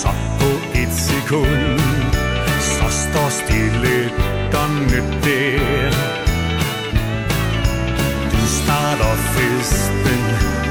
satt 0.01 0.23
på 0.39 0.49
et 0.81 0.93
sekund. 0.93 1.79
Så 2.59 2.87
står 3.01 3.29
stille 3.29 3.93
utan 4.09 4.71
nytt 4.91 5.25
Du 8.31 8.41
starter 8.59 9.15
festen 9.35 10.21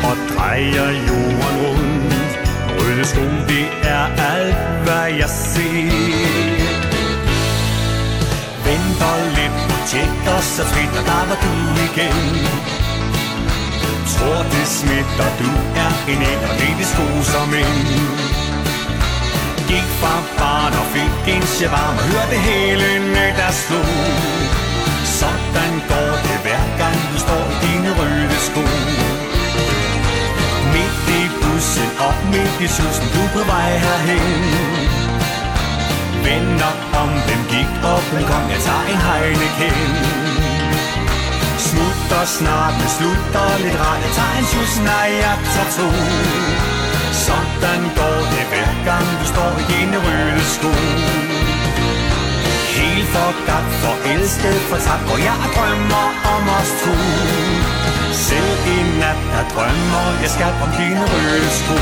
og 0.09 0.16
drejer 0.31 0.90
jorden 1.09 1.57
rundt. 1.62 2.15
Røde 2.77 3.05
sko, 3.05 3.24
det 3.48 3.66
er 3.82 4.07
alt 4.35 4.85
hvad 4.85 5.07
jeg 5.20 5.28
ser. 5.28 6.77
Venter 8.66 9.16
lidt, 9.36 9.61
tjekker 9.90 10.40
så 10.40 10.65
frit, 10.65 10.98
og 10.98 11.05
der 11.11 11.23
var 11.28 11.39
du 11.44 11.53
igen. 11.86 12.23
Tror 14.12 14.43
det 14.53 14.66
smitter, 14.66 15.31
du 15.40 15.51
er 15.85 15.93
en 16.12 16.23
ældre, 16.32 16.53
det 16.61 16.70
er 16.81 16.89
sko 16.93 17.07
som 17.32 17.55
en 17.55 18.26
gik 19.70 19.88
fra 20.01 20.14
barn 20.38 20.72
og 20.80 20.86
fik 20.94 21.34
en 21.34 21.47
shawarma 21.55 22.02
Hør 22.10 22.26
det 22.32 22.40
hele 22.51 22.86
nød 23.14 23.32
der 23.40 23.52
slog 23.62 23.90
Sådan 25.20 25.72
går 25.90 26.12
det 26.26 26.38
hver 26.44 26.64
gang 26.80 26.98
du 27.12 27.16
står 27.26 27.44
i 27.55 27.56
dine 27.64 27.90
røde 27.98 28.38
sko. 28.48 28.64
Midt 30.72 31.05
i 31.18 31.22
bussen, 31.40 31.90
og 32.06 32.14
midt 32.32 32.56
i 32.66 32.68
susen, 32.76 33.06
du 33.14 33.22
på 33.34 33.43
vej 33.52 33.70
herhen. 33.84 34.34
Vender 36.24 36.74
om, 37.01 37.10
hvem 37.26 37.43
gik 37.52 37.72
op, 37.94 38.05
hvem 38.12 38.24
kom, 38.30 38.44
jeg 38.52 38.60
tager 38.66 38.84
en 38.93 39.01
Heineken. 39.06 39.78
Smutter 41.66 42.24
snart, 42.36 42.74
men 42.80 42.88
slutter 42.97 43.59
lidt 43.64 43.78
rart, 43.82 44.01
jeg 44.05 44.12
tager 44.18 44.34
en 44.38 44.47
sus, 44.52 44.74
nej, 44.90 45.09
jeg 45.22 45.36
tager 45.55 45.70
to 45.76 45.88
sådan 47.27 47.82
går 47.98 48.20
det 48.32 48.44
hver 48.51 48.73
gang 48.89 49.07
du 49.20 49.24
står 49.32 49.53
i 49.62 49.65
dine 49.73 49.98
røde 50.05 50.44
sko. 50.55 50.70
Helt 52.77 53.09
forgat, 53.15 53.66
forelsket, 53.82 54.59
fortabt 54.70 55.05
går 55.09 55.19
jeg 55.28 55.39
drømmer 55.57 56.07
om 56.32 56.44
os 56.59 56.70
to. 56.82 56.97
Selv 58.27 58.59
i 58.74 58.78
nat, 59.01 59.20
der 59.32 59.44
drømmer 59.55 60.07
jeg 60.23 60.31
skal 60.36 60.53
om 60.65 60.70
dine 60.81 61.03
røde 61.12 61.51
sko. 61.61 61.78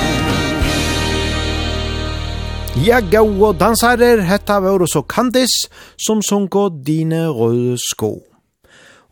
Ja, 2.87 2.99
gau 3.13 3.45
og 3.47 3.61
dansarer, 3.61 4.21
hetta 4.31 4.57
var 4.59 4.87
så 4.87 5.03
Candice, 5.09 5.69
som 6.07 6.23
sunko 6.23 6.69
dine 6.87 7.29
røde 7.29 7.79
sko. 7.91 8.13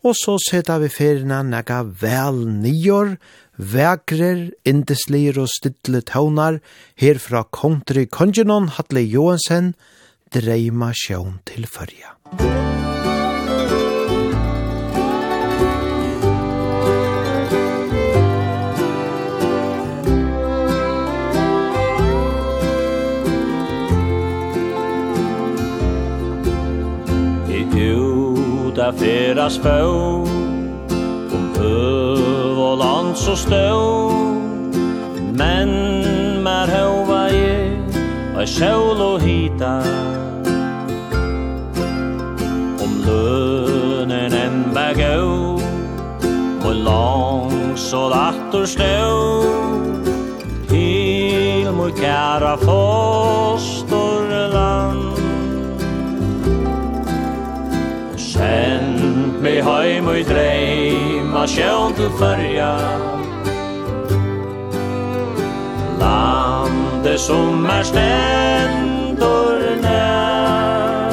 Og 0.03 0.15
så 0.19 0.35
setter 0.49 0.81
vi 0.83 0.89
ferina 0.91 1.37
nega 1.47 1.79
vel 2.01 2.41
nior, 2.59 3.13
vekrer, 3.71 4.51
indeslir 4.67 5.39
og 5.41 5.49
stidle 5.51 6.03
tøvnar, 6.05 6.59
herfra 6.99 7.43
kontri 7.53 8.05
kongenon 8.05 8.69
Hatle 8.75 9.03
Johansen, 9.05 9.73
dreima 10.33 10.91
sjøen 10.97 11.39
til 11.47 11.67
førja. 11.69 12.15
I 27.53 27.63
uta 27.73 28.89
fyra 28.97 29.49
spår 29.53 30.52
han 33.13 33.19
så 33.19 33.35
støv 33.35 34.11
Men 35.37 35.69
mer 36.43 36.65
høva 36.65 37.27
i 37.29 37.69
Og 38.33 38.47
sjål 38.49 39.01
og 39.01 39.21
hita. 39.21 39.81
Om 42.83 42.91
lønnen 43.05 44.33
en 44.33 44.65
bæg 44.73 44.99
au 45.13 45.59
Og 46.65 46.75
lang 46.75 47.77
så 47.77 48.09
datter 48.09 48.65
støv 48.65 49.43
Til 50.69 51.71
mor 51.77 51.89
kæra 52.01 52.55
fosterland 52.65 53.93
Send 58.17 59.41
mig 59.41 59.63
heim 59.63 60.07
og 60.07 60.15
dreim 60.29 61.12
Himma 61.33 61.47
sjön 61.47 61.93
till 61.93 62.09
färja 62.09 62.79
Lande 65.99 67.17
som 67.17 67.65
är 67.65 67.83
ständor 67.83 69.81
när 69.81 71.07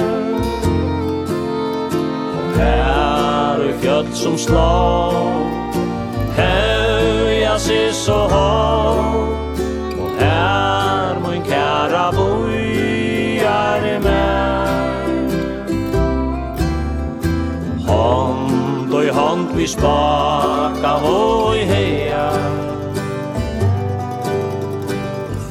Och 2.36 2.58
här 2.58 3.70
i 3.70 3.72
fjöld 3.82 4.14
som 4.14 4.38
slår 4.38 5.50
Höja 6.36 7.58
sig 7.58 7.92
så 7.92 8.28
hårt 8.28 9.39
vi 19.60 19.66
spaka 19.68 20.92
voi 21.02 21.58
heia 21.68 22.28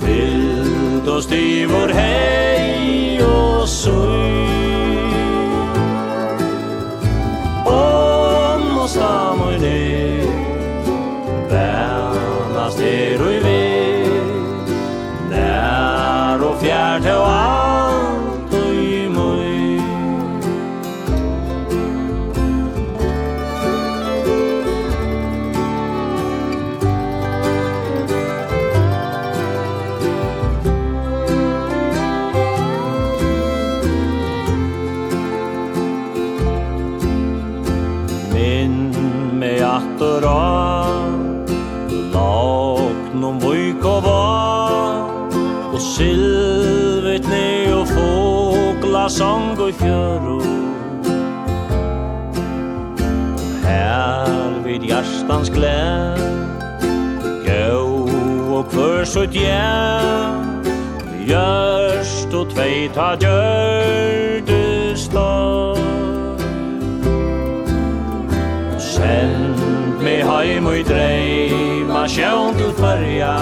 Fyllt 0.02 1.08
oss 1.08 1.28
divor 1.30 1.94
hei 1.94 3.22
og 3.22 3.68
sui 3.70 4.34
Om 7.70 8.82
oss 8.86 8.98
lamoine 8.98 9.78
Vernast 11.54 12.82
er 12.82 13.22
ui 13.30 13.49
sång 49.10 49.60
og 49.60 49.74
fjøro 49.74 50.40
Her 53.64 54.64
vid 54.64 54.86
hjertans 54.86 55.50
gled 55.50 56.20
Gau 57.46 58.06
og 58.58 58.70
kvør 58.70 59.04
sutt 59.06 59.34
hjem 59.34 60.46
Gjørst 61.26 62.34
og 62.34 62.54
tveita 62.54 63.10
gjør 63.22 64.46
du 64.50 64.62
slår 64.98 65.82
Send 68.78 70.00
meg 70.06 70.22
heim 70.30 70.70
og 70.70 70.80
i 70.80 70.86
dreima 70.86 72.06
sjøn 72.10 72.58
til 72.62 72.74
fyrja 72.78 73.36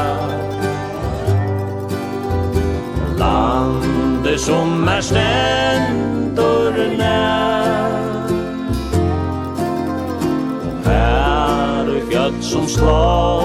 Land 3.20 3.97
som 4.38 4.88
er 4.88 5.02
stendur 5.02 6.76
nær 6.98 7.92
Her 10.86 11.90
er 11.96 12.02
fjöld 12.10 12.42
som 12.42 12.68
slå 12.68 13.42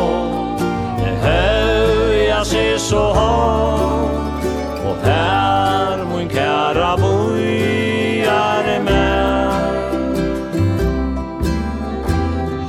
En 1.06 1.16
høya 1.24 2.44
sig 2.44 2.80
så 2.80 3.04
hånd 3.16 4.44
Og 4.84 4.96
her 5.04 6.04
mun 6.04 6.28
kæra 6.28 6.96
bojar 6.96 8.64
er 8.76 8.82
med. 8.82 9.50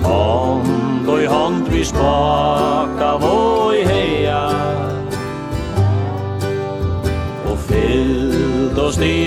Hånd 0.03 1.07
og 1.09 1.23
i 1.23 1.25
hånd 1.25 1.67
vi 1.67 1.83
spår 1.83 2.62
oss 8.93 9.22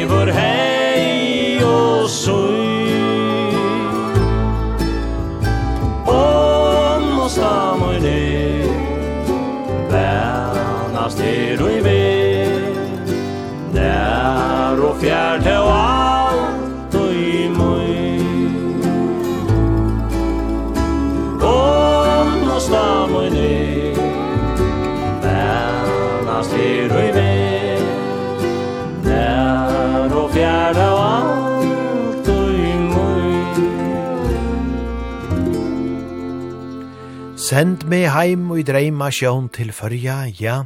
Send 37.47 37.85
meg 37.87 38.09
heim 38.11 38.49
og 38.51 38.59
i 38.59 38.65
dreima 38.67 39.07
sjån 39.15 39.45
til 39.55 39.69
førja, 39.71 40.17
ja. 40.35 40.65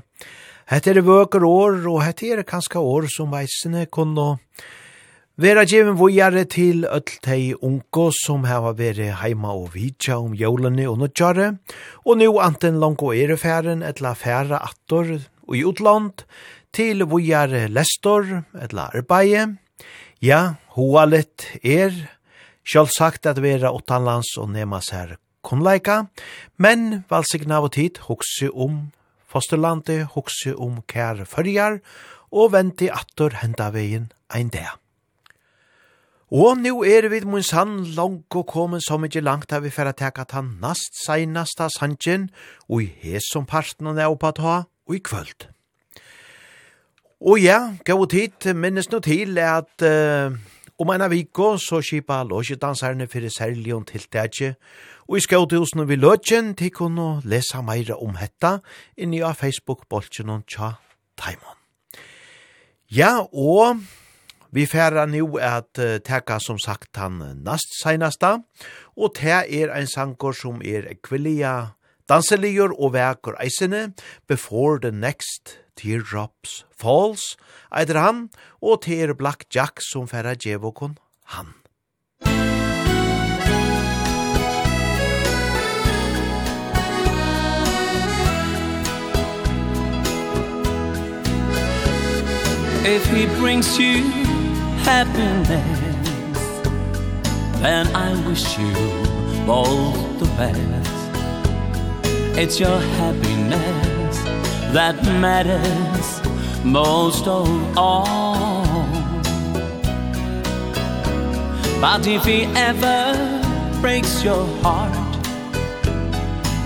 Hette 0.71 0.95
er 0.95 1.03
vøker 1.05 1.45
år, 1.45 1.77
og 1.91 1.99
hette 2.07 2.31
er 2.33 2.41
kanska 2.49 2.81
år 2.81 3.05
som 3.13 3.35
veisene 3.35 3.83
kunne 3.93 4.39
vera 5.37 5.67
djeven 5.69 5.99
vujare 6.01 6.47
til 6.49 6.87
öll 6.89 7.13
tei 7.21 7.53
unko 7.53 8.09
som 8.23 8.49
hava 8.49 8.73
veri 8.79 9.11
heima 9.13 9.53
og 9.53 9.75
vidja 9.75 10.17
om 10.23 10.33
jólani 10.33 10.89
og 10.89 11.03
nødjare, 11.03 11.53
og 12.09 12.17
nu 12.23 12.33
anten 12.41 12.81
langt 12.81 13.05
er 13.11 13.27
erefæren 13.27 13.85
etla 13.85 14.17
færa 14.17 14.65
attor 14.65 15.19
og 15.21 15.57
i 15.61 15.65
utland 15.69 16.25
til 16.73 17.05
vujare 17.05 17.67
lestor 17.69 18.47
etla 18.57 18.89
arbeie, 18.95 19.51
ja, 20.25 20.45
hoa 20.79 21.05
litt 21.05 21.51
er, 21.61 21.93
Sjálfsagt 22.65 23.27
at 23.27 23.41
vera 23.43 23.73
utanlands 23.75 24.39
og 24.39 24.55
nema 24.55 24.81
her 24.93 25.19
kunnleika, 25.47 26.05
men 26.57 27.05
valsigna 27.11 27.61
av 27.61 27.71
tid 27.75 27.99
hokse 28.09 28.51
om 28.51 28.91
fosterlandet, 29.31 30.11
hokse 30.15 30.55
om 30.57 30.81
kær 30.91 31.25
fyrjar, 31.29 31.81
og 32.31 32.53
venti 32.55 32.91
attor 32.93 33.35
henda 33.43 33.71
vegin 33.75 34.11
ein 34.35 34.51
dag. 34.51 34.79
Og 36.31 36.61
nu 36.63 36.85
er 36.87 37.09
vi 37.11 37.25
mun 37.27 37.43
sann 37.43 37.81
langt 37.97 38.37
og 38.39 38.47
komin 38.47 38.81
som 38.81 39.03
ikkje 39.03 39.25
langt 39.27 39.53
av 39.53 39.65
vi 39.65 39.73
færa 39.75 39.91
teka 39.91 40.23
ta 40.25 40.41
nast 40.41 40.95
seinasta 41.03 41.67
sanjen, 41.75 42.29
og 42.69 42.85
i 42.85 42.93
hesom 43.03 43.43
som 43.43 43.47
parten 43.51 43.91
av 43.91 43.97
neopat 43.99 44.39
og 44.39 44.95
i 44.95 45.03
kvöld. 45.03 45.49
Og 47.21 47.43
ja, 47.43 47.75
gav 47.85 48.07
tid 48.09 48.55
minnes 48.55 48.91
no 48.93 49.01
til 49.01 49.39
at 49.39 49.83
uh, 49.83 50.39
Om 50.81 50.89
en 50.95 51.03
av 51.05 51.11
viko 51.13 51.59
så 51.61 51.83
kipa 51.85 52.23
låsjedanserne 52.25 53.05
fyrir 53.13 53.29
særlion 53.29 53.83
til 53.85 54.07
dætje, 54.13 54.55
og 55.13 55.19
i 55.19 55.21
skjøthusen 55.21 55.83
vi 55.85 55.99
løtjen 56.01 56.55
til 56.57 56.71
kunne 56.73 57.21
lesa 57.29 57.61
meira 57.61 57.99
om 58.01 58.15
hetta 58.17 58.63
inni 58.97 59.21
av 59.21 59.37
Facebook-boltjen 59.37 60.33
og 60.33 60.47
tja 60.49 60.71
Taimon. 61.21 61.59
Ja, 62.89 63.19
og 63.21 63.83
vi 64.57 64.65
færa 64.65 65.05
nu 65.05 65.37
at 65.37 65.77
uh, 65.77 65.99
teka 66.01 66.39
som 66.41 66.57
sagt 66.59 66.97
han 66.97 67.21
nast 67.45 67.77
seinasta, 67.83 68.39
og 68.97 69.15
te 69.21 69.37
er 69.37 69.77
ein 69.77 69.87
sankor 69.87 70.33
som 70.33 70.65
er 70.65 70.95
kvillia 71.05 71.75
danseligjor 72.09 72.73
og 72.81 72.97
veker 72.97 73.37
eisene 73.37 73.91
before 74.27 74.81
the 74.81 74.91
next 74.91 75.59
Teardrops 75.81 76.65
Falls, 76.77 77.37
eitir 77.73 77.97
han, 78.01 78.29
og 78.61 78.83
til 78.85 79.15
Black 79.17 79.47
Jack 79.55 79.81
som 79.85 80.09
færa 80.09 80.35
djevokon 80.37 80.99
han. 81.37 81.55
If 92.83 93.05
he 93.07 93.27
brings 93.39 93.79
you 93.79 94.03
happiness 94.89 95.81
Then 97.61 97.87
I 97.95 98.27
wish 98.27 98.59
you 98.59 98.73
all 99.47 99.93
the 100.19 100.27
best 100.37 100.91
It's 102.39 102.59
your 102.59 102.81
happiness 102.99 103.90
that 104.73 104.97
matters 105.21 106.21
most 106.65 107.27
of 107.27 107.49
all. 107.77 108.65
But 111.81 112.07
if 112.07 112.25
he 112.25 112.45
ever 112.57 113.41
breaks 113.81 114.23
your 114.23 114.47
heart 114.63 115.17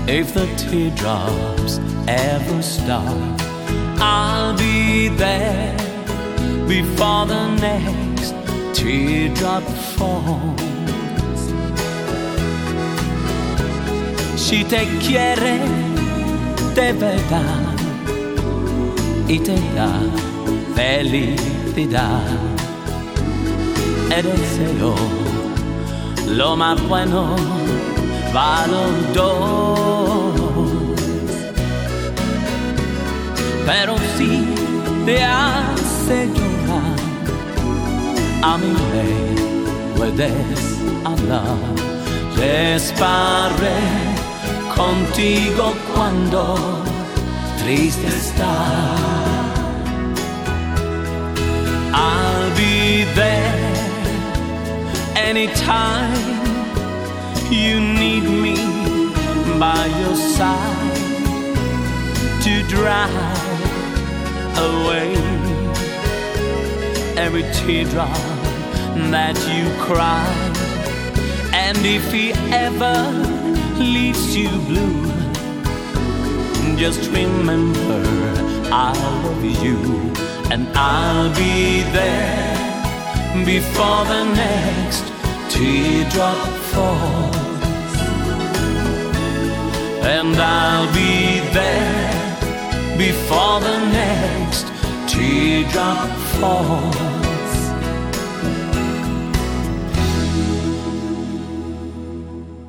If 0.08 0.34
the 0.34 0.46
teardrops 0.56 1.78
ever 2.08 2.62
stop 2.62 3.40
I'll 4.00 4.56
be 4.58 5.08
there 5.08 5.76
before 6.66 7.26
the 7.26 7.54
next 7.56 8.34
teardrop 8.74 9.62
falls. 9.96 10.60
Si 14.36 14.64
te 14.64 14.86
quiere 14.98 15.58
de 16.74 16.92
verdad 16.92 17.73
idea 19.28 19.88
felicidad 20.74 22.22
el 24.16 24.24
deseo 24.24 24.94
lo 26.28 26.56
más 26.56 26.80
bueno 26.88 27.36
va 28.36 28.66
los 28.66 29.14
dos 29.14 30.40
pero 33.66 33.96
si 34.16 34.44
te 35.06 35.22
hace 35.22 36.28
llorar 36.34 36.96
a 38.42 38.58
mi 38.58 38.72
me 38.72 39.96
puedes 39.96 40.78
hablar 41.04 41.84
Esparré 42.44 43.80
contigo 44.76 45.72
cuando 45.94 46.84
triste 47.58 48.06
está 48.06 48.54
I'll 51.92 52.50
be 52.56 53.04
there 53.14 53.74
anytime 55.16 56.12
you 57.50 57.80
need 57.80 58.24
me 58.24 58.56
by 59.58 59.86
your 60.00 60.16
side 60.16 60.94
to 62.42 62.62
drive 62.68 63.44
away 64.58 65.14
every 67.16 67.44
teardrop 67.54 68.14
that 69.10 69.36
you 69.50 69.64
cry. 69.82 70.26
And 71.52 71.78
if 71.78 72.12
he 72.12 72.32
ever 72.52 72.96
leaves 73.78 74.36
you 74.36 74.50
blue 74.68 75.13
Just 76.76 77.08
remember 77.10 78.02
I 78.72 78.92
love 78.92 79.44
you 79.44 79.78
And 80.50 80.66
I'll 80.76 81.30
be 81.34 81.82
there 81.92 83.44
Before 83.44 84.04
the 84.04 84.24
next 84.34 85.04
teardrop 85.54 86.48
falls. 86.72 87.36
And 90.02 90.36
I'll 90.36 90.92
be 90.92 91.40
there 91.52 92.98
Before 92.98 93.60
the 93.60 93.78
next 93.90 94.66
teardrop 95.08 96.10
falls. 96.40 97.03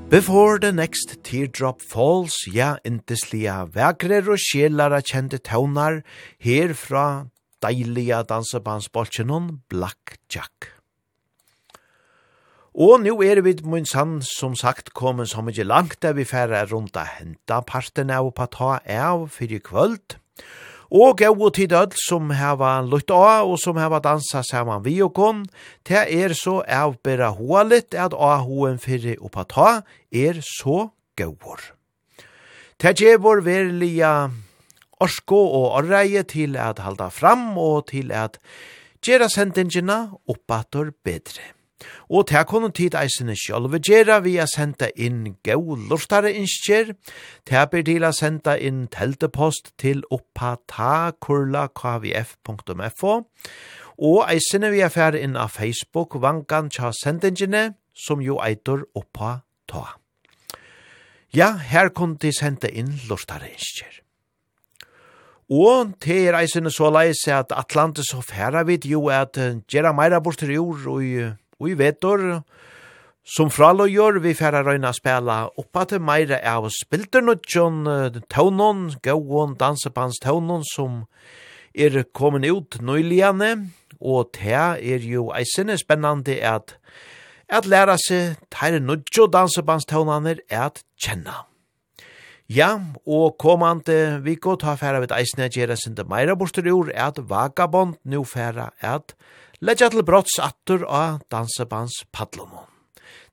Before 0.08 0.60
the 0.60 0.72
next 0.72 1.24
teardrop 1.24 1.82
falls, 1.82 2.46
ja, 2.54 2.76
inteslia 2.86 3.64
vekrer 3.74 4.28
og 4.30 4.38
sjelara 4.38 5.00
kjente 5.02 5.40
taunar, 5.42 6.04
her 6.38 6.76
fra 6.78 7.26
deilige 7.66 8.20
dansebandsbolsjenon 8.30 9.64
Black 9.68 10.20
Jack. 10.30 10.70
Og 12.76 13.02
nu 13.02 13.18
er 13.26 13.42
vi 13.42 13.56
mun 13.66 13.88
sann 13.90 14.20
som 14.22 14.54
sagt 14.54 14.94
kommet 14.94 15.32
så 15.34 15.42
mykje 15.42 15.66
langt 15.66 16.02
der 16.06 16.14
vi 16.14 16.28
færre 16.30 16.62
rundt 16.70 17.00
henta 17.18 17.64
parten 17.66 18.14
av 18.14 18.30
på 18.38 18.46
ta 18.46 18.78
av 18.86 19.30
fyrir 19.34 19.64
kvöld. 19.66 20.20
Og 20.94 21.18
gau 21.18 21.50
tid 21.50 21.74
ødel 21.74 21.98
som 21.98 22.30
heva 22.36 22.78
lutt 22.86 23.10
av 23.12 23.50
og 23.50 23.58
som 23.62 23.80
heva 23.82 24.00
dansa 24.04 24.44
saman 24.46 24.84
vi 24.86 25.00
og 25.02 25.16
kon, 25.18 25.46
te 25.84 26.06
er 26.06 26.36
så 26.38 26.62
avbera 26.62 27.32
hoa 27.38 27.64
litt 27.66 27.96
at 27.96 28.14
av 28.14 28.46
hoen 28.46 28.78
fyrre 28.82 29.18
oppa 29.18 29.46
ta 29.50 29.70
er 30.12 30.42
så 30.46 30.92
gauor. 31.18 31.62
Te 32.78 32.92
gjevor 32.94 33.42
verlia 33.46 34.30
orsko 35.02 35.40
og 35.40 35.68
orreie 35.82 36.24
til 36.28 36.58
at 36.60 36.84
halda 36.84 37.10
fram 37.10 37.58
og 37.58 37.88
til 37.92 38.12
at 38.12 38.40
gjera 39.06 39.30
sendingina 39.32 40.06
oppator 40.28 40.92
bedre. 41.04 41.55
Og 42.10 42.28
til 42.30 42.46
kunne 42.48 42.72
tid 42.76 42.96
eisene 42.96 43.36
sjálve 43.36 43.80
gjøre 43.84 44.24
vi 44.24 44.38
a 44.40 44.46
senda 44.48 44.88
inn 44.96 45.36
gau 45.44 45.76
lortare 45.76 46.34
innskjer, 46.34 46.94
til 47.46 47.68
ber 47.72 47.82
til 47.84 48.04
å 48.08 48.12
senda 48.16 48.58
inn 48.58 48.88
teltepost 48.94 49.72
til 49.82 50.04
oppatakurla.kvf.fo, 50.16 53.14
og 53.96 54.26
eisene 54.28 54.72
vi 54.72 54.82
a 54.86 54.90
fære 54.92 55.20
inn 55.24 55.36
av 55.40 55.50
Facebook 55.56 56.16
vangan 56.22 56.70
tja 56.72 56.92
sendingene, 56.96 57.74
som 57.96 58.22
jo 58.22 58.40
eitur 58.44 58.86
oppa 58.96 59.42
ta. 59.72 59.86
Ja, 61.36 61.58
her 61.60 61.90
kunne 61.92 62.18
de 62.20 62.32
senda 62.36 62.68
inn 62.72 63.00
lortare 63.10 63.50
innskjer. 63.52 64.06
Og 65.52 65.92
til 66.02 66.32
er 66.32 66.36
eisene 66.40 66.72
så 66.74 66.88
leis 66.90 67.22
at 67.30 67.52
Atlantis 67.54 68.14
og 68.18 68.24
færa 68.26 68.64
vid 68.66 68.88
jo 68.90 69.08
at 69.14 69.38
gjerra 69.70 69.92
meira 69.94 70.20
bortir 70.20 70.56
jord 70.56 70.88
og 70.90 71.04
I 71.64 71.74
vetor, 71.80 72.44
som 73.24 73.50
fraløyer, 73.50 74.20
vi 74.20 74.36
færa 74.38 74.62
røyna 74.66 74.92
spela 74.94 75.46
oppa 75.58 75.86
til 75.90 76.04
meira 76.04 76.42
av 76.44 76.68
spilternutjon, 76.74 77.86
tøvnån, 78.30 78.86
gauon, 79.06 79.56
dansepans 79.60 80.20
tøvnån, 80.24 80.66
som 80.76 81.06
er 81.76 82.04
kommet 82.14 82.50
ut 82.52 82.80
nøyligane, 82.82 83.72
og 84.02 84.36
det 84.36 84.54
er 84.54 85.08
jo 85.08 85.32
eisene 85.36 85.78
spennande 85.80 86.38
at 86.44 86.78
at 87.50 87.68
læra 87.70 87.94
seg 88.02 88.40
teire 88.54 88.80
nudjo 88.82 89.28
taunaner 89.30 90.40
at 90.50 90.84
kjenna. 90.98 91.46
Ja, 92.50 92.80
og 93.06 93.38
komande 93.42 94.22
viko 94.22 94.56
ta 94.56 94.76
færa 94.76 95.00
vid 95.02 95.12
eisne 95.12 95.50
gjerra 95.50 95.76
sinde 95.76 96.04
meira 96.06 96.36
bostur 96.36 96.68
ur 96.70 96.92
at 96.94 97.18
vagabond 97.18 97.96
nu 98.04 98.24
færa 98.24 98.70
at 98.82 99.16
Leggja 99.66 99.88
til 99.90 100.04
brotts 100.06 100.36
attur 100.38 100.84
av 100.86 101.24
dansebands 101.34 102.04
padlomon. 102.14 102.68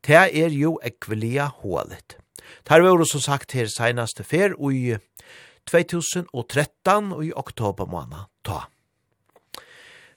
Det 0.01 0.17
er 0.17 0.55
jo 0.57 0.79
ekvelia 0.81 1.51
hålet. 1.61 2.15
Det 2.65 2.73
har 2.73 2.81
vært 2.87 3.11
som 3.11 3.21
sagt 3.21 3.53
her 3.53 3.69
senaste 3.69 4.25
fer 4.25 4.55
i 4.57 4.97
2013 5.69 7.13
og 7.13 7.21
i 7.27 7.35
oktober 7.37 7.85
måned 7.85 8.31
ta. 8.49 8.63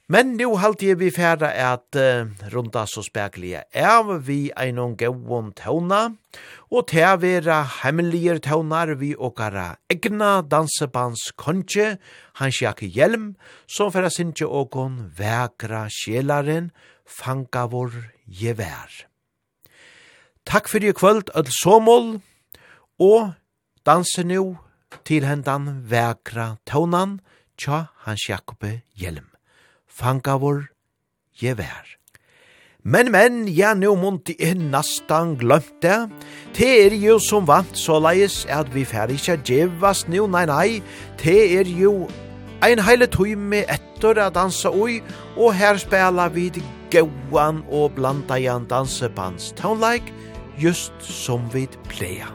Men 0.06 0.36
nu 0.38 0.52
halte 0.62 0.86
jeg 0.86 1.00
vi 1.02 1.08
færa 1.10 1.48
at 1.74 1.98
uh, 1.98 2.30
runda 2.54 2.84
så 2.86 3.02
speklige 3.02 3.64
er 3.74 4.12
vi 4.22 4.52
einon 4.54 4.94
gauon 5.00 5.50
tauna, 5.58 6.12
og 6.70 6.86
til 6.92 7.08
å 7.10 7.16
være 7.24 7.58
hemmelige 7.80 8.38
tånar 8.46 8.94
vi 9.02 9.16
åkara 9.18 9.80
egna 9.90 10.44
dansebands 10.46 11.32
konje, 11.42 11.96
hans 12.38 12.62
jakke 12.62 12.86
hjelm, 12.86 13.34
som 13.66 13.90
færa 13.90 14.14
sinje 14.14 14.46
åkon 14.46 15.10
vekra 15.18 15.88
sjelaren, 15.90 16.70
fanga 17.06 17.66
vår 17.74 17.98
gevær. 18.30 19.08
Takk 20.46 20.70
fyrir 20.70 20.94
kvöld, 20.94 21.34
öll 21.34 21.50
somol, 21.50 22.20
og 23.02 23.34
danse 23.82 24.22
nu 24.22 24.60
til 25.02 25.26
hendan 25.26 25.80
vekra 25.90 26.60
taunan, 26.70 27.24
tja 27.58 27.88
hans 28.06 28.30
jakke 28.30 28.84
Hjelm 28.94 29.35
fangavor 29.96 30.68
je 31.40 31.50
gevær. 31.56 31.96
Men, 32.84 33.12
men, 33.12 33.48
ja, 33.48 33.74
nu 33.74 33.96
munti 33.98 34.36
inn 34.38 34.70
nastan 34.70 35.38
det. 35.82 36.10
Te 36.54 36.68
er 36.86 36.94
jo 36.94 37.18
som 37.20 37.48
vant 37.48 37.74
såleis 37.74 38.46
at 38.46 38.70
vi 38.76 38.86
fer 38.86 39.10
ikkje 39.10 39.40
djevas 39.42 40.06
nu, 40.08 40.28
nei, 40.28 40.46
nei. 40.46 40.82
Te 41.18 41.34
er 41.58 41.66
jo 41.66 42.08
ein 42.62 42.80
heile 42.80 43.08
tøyme 43.08 43.66
etter 43.66 44.20
a 44.22 44.30
dansa 44.30 44.70
oi, 44.70 45.02
og 45.36 45.56
her 45.56 45.78
spela 45.78 46.30
vi 46.30 46.52
gauan 46.92 47.64
og 47.72 47.96
blanda 47.96 48.38
jan 48.38 48.70
dansebands 48.70 49.52
townlike, 49.58 50.14
just 50.62 50.94
som 51.02 51.50
vi 51.54 51.68
pleia. 51.90 52.30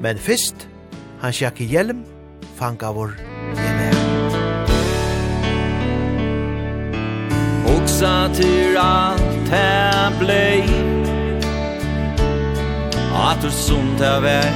Men 0.00 0.16
fyrst, 0.16 0.68
han 1.20 1.32
sjekke 1.32 1.68
hjelm, 1.68 2.06
fanga 2.56 2.88
vår 2.88 3.18
hugsa 7.98 8.28
til 8.34 8.76
alt 8.76 9.48
här 9.50 10.18
blei. 10.18 10.62
At 13.14 13.42
du 13.42 13.50
sunt 13.50 13.98
det 13.98 14.22
vei 14.22 14.52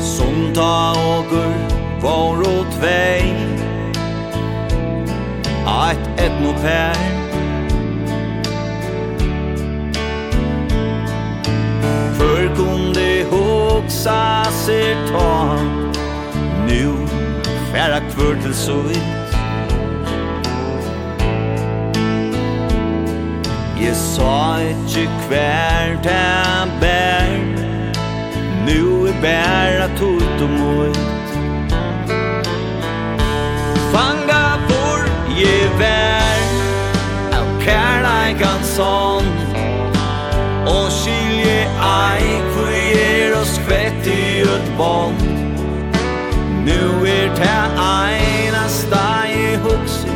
Sunt 0.00 0.54
ta 0.54 0.92
åker 1.18 1.52
var 2.02 2.40
og 2.40 2.66
tvei 2.78 3.34
Att 5.66 6.20
ett 6.20 6.42
mot 6.42 6.60
här 6.62 6.94
För 12.18 12.56
kunde 12.56 13.24
huxa 13.30 14.44
sig 14.50 14.96
ta 15.12 15.56
Nu 16.66 17.09
Færa 17.80 18.00
kvør 18.10 18.34
til 18.42 18.54
sovit 18.54 19.06
Jeg 23.80 23.94
sa 23.96 24.34
ikkje 24.68 25.04
kvær 25.22 25.94
til 26.04 26.74
bær 26.80 27.30
Nu 28.66 29.06
er 29.08 29.16
bæra 29.22 29.86
tot 29.96 30.44
og 30.44 30.50
mot 30.58 31.00
Fanga 33.94 34.44
bor 34.68 35.08
je 35.40 35.56
vær 35.80 36.44
Av 37.40 37.48
kærleikan 37.64 38.60
sånn 38.74 39.32
Og 40.68 40.92
skilje 41.00 41.64
ei 41.88 42.40
hvor 42.52 42.76
er 42.76 43.40
oss 43.40 43.56
kvett 43.64 44.12
i 44.12 44.42
ut 44.44 44.74
bånd 44.76 45.24
Nu 46.68 46.99
Ta 47.40 47.58
einasta 47.76 49.24
i 49.26 49.56
hugsi 49.64 50.12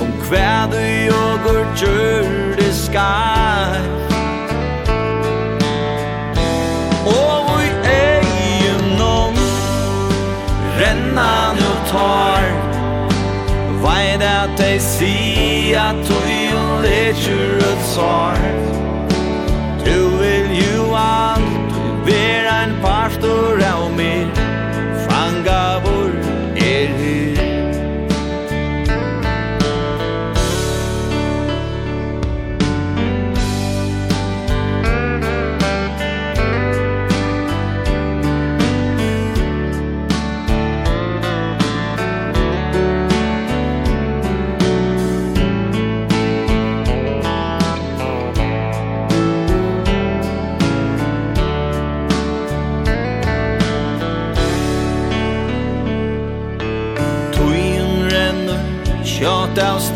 Om 0.00 0.12
hva 0.24 0.64
du 0.72 0.80
jogur 0.80 1.66
gjør 1.76 2.56
det 2.56 2.70
skar. 2.74 3.76
Og 7.12 7.50
vi 7.58 7.68
egen 7.92 8.96
nom 8.96 9.36
Renna 10.80 11.52
nu 11.60 11.74
tar 11.92 12.48
Veit 13.84 14.24
at 14.24 14.56
dei 14.56 14.78
si 14.80 15.74
at 15.76 16.00
du 16.08 16.16
jo 16.24 16.64
leger 16.86 17.60
ut 17.68 17.86
sart 17.92 18.75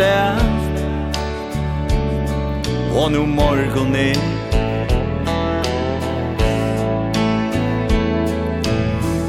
stæft 0.01 0.85
Og 2.97 3.13
nu 3.13 3.27
morgon 3.27 3.95
er. 3.95 4.17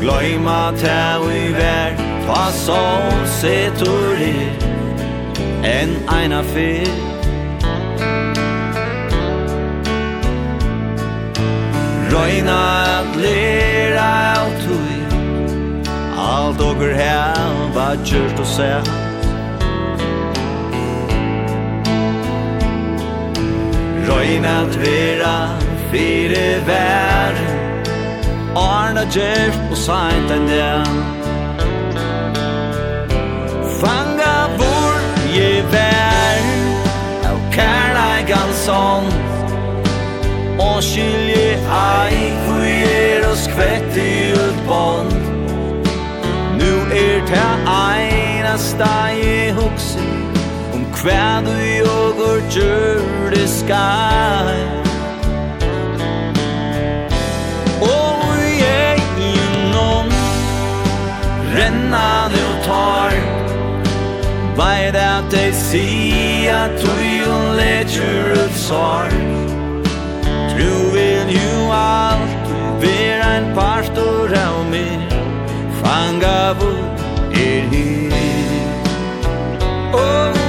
Gløyma 0.02 0.72
tæv 0.78 1.30
vi 1.30 1.54
vær 1.54 1.92
Ta 2.26 2.52
så 2.52 2.84
setur 3.26 4.16
er 4.16 5.82
En 5.82 5.90
eina 6.18 6.42
fyr 6.42 6.88
Røyna 12.12 12.62
at 13.00 13.16
lera 13.24 14.10
av 14.40 14.50
tui 14.64 14.98
Alt 16.18 16.62
ogur 16.62 16.96
heva 17.04 17.88
kjørt 18.06 18.40
og 18.40 18.52
sett 18.56 19.01
Røyna 24.12 24.58
vera 24.76 25.36
fire 25.92 26.48
vær. 26.68 27.38
Arna 28.60 29.06
djert 29.14 29.56
og 29.72 29.78
seint 29.80 30.32
enn 30.36 30.50
det 30.50 30.66
Fanga 33.80 34.36
vor 34.60 35.00
je 35.32 35.64
vær. 35.72 36.44
Au 37.30 37.40
kærla 37.56 38.10
gansan 38.28 39.08
Og 40.60 40.84
skilje 40.84 41.56
ei 41.80 42.28
kujer 42.46 43.30
og 43.32 43.38
skvett 43.46 43.98
i 43.98 44.12
utbånd. 44.36 45.16
Nu 46.60 46.74
er 46.92 47.24
det 47.32 47.48
einasta 47.80 48.92
jeg 49.16 49.56
hok 49.58 49.81
Hva 51.02 51.42
du 51.42 51.56
jogur 51.58 52.42
gjør 52.54 53.32
det 53.34 53.48
skal 53.50 54.50
Og 57.82 58.38
jeg 58.38 59.02
innom 59.18 60.12
Renna 61.56 62.30
du 62.30 62.44
tar. 62.68 63.18
Veit 64.60 65.00
at 65.02 65.34
jeg 65.34 65.56
sier 65.58 66.68
at 66.68 66.78
du 66.86 66.94
jo 67.02 67.40
leger 67.58 68.38
ut 68.38 68.62
sorg 68.62 69.18
Tro 70.54 70.76
vil 70.94 71.34
jo 71.34 71.66
alt 71.80 72.54
Ver 72.84 73.26
ein 73.26 73.50
pastor 73.58 74.38
av 74.38 74.62
meg 74.70 75.18
Fanga 75.82 76.54
vod 76.62 77.02
er 77.34 77.66
her. 77.74 78.22
Og 79.98 80.41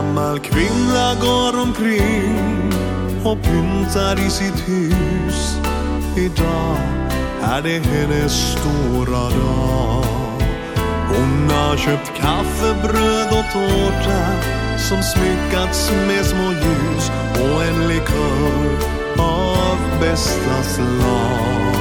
gammal 0.00 0.38
kvinna 0.38 1.14
går 1.20 1.60
omkring 1.62 2.72
och 3.24 3.42
pyntar 3.42 4.26
i 4.26 4.30
sitt 4.30 4.68
hus. 4.68 5.58
Idag 6.16 6.76
är 7.42 7.62
det 7.62 7.78
hennes 7.78 8.32
stora 8.52 9.30
dag. 9.30 10.04
Hon 11.08 11.50
har 11.50 11.76
köpt 11.76 12.12
kaffe, 12.16 12.74
bröd 12.82 13.26
och 13.26 13.52
tårta 13.52 14.20
Som 14.78 15.02
smyckats 15.02 15.92
med 16.06 16.26
små 16.26 16.52
ljus 16.52 17.10
Och 17.34 17.64
en 17.64 17.88
likör 17.88 18.78
av 19.18 20.00
bästa 20.00 20.62
slag. 20.62 21.74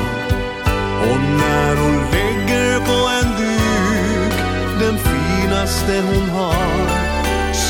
Och 1.02 1.20
när 1.40 1.76
hon 1.76 1.98
lägger 2.12 2.80
på 2.80 3.10
en 3.20 3.30
duk 3.38 4.34
Den 4.80 4.98
finaste 4.98 6.02
hon 6.08 6.30
har 6.30 7.19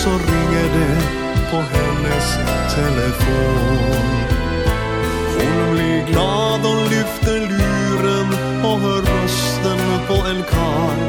så 0.03 0.09
ringer 0.09 0.67
det 0.77 1.01
på 1.51 1.57
hennes 1.57 2.27
telefon. 2.75 3.77
Hon 5.37 5.73
blir 5.73 6.05
glad 6.05 6.65
och 6.65 6.89
lyfter 6.91 7.39
luren 7.39 8.27
och 8.63 8.79
hör 8.79 9.01
rösten 9.01 9.79
på 10.07 10.13
en 10.13 10.43
karl 10.43 10.99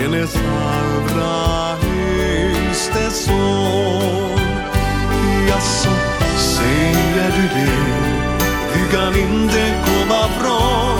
Hennes 0.00 0.36
allra 0.36 1.76
högste 1.76 3.10
son. 3.10 4.40
Jaså, 5.48 5.90
säger 6.36 7.32
du 7.36 7.60
det? 7.60 7.96
Du 8.74 8.96
kan 8.96 9.16
inte 9.16 9.82
komma 9.86 10.28
från 10.40 10.95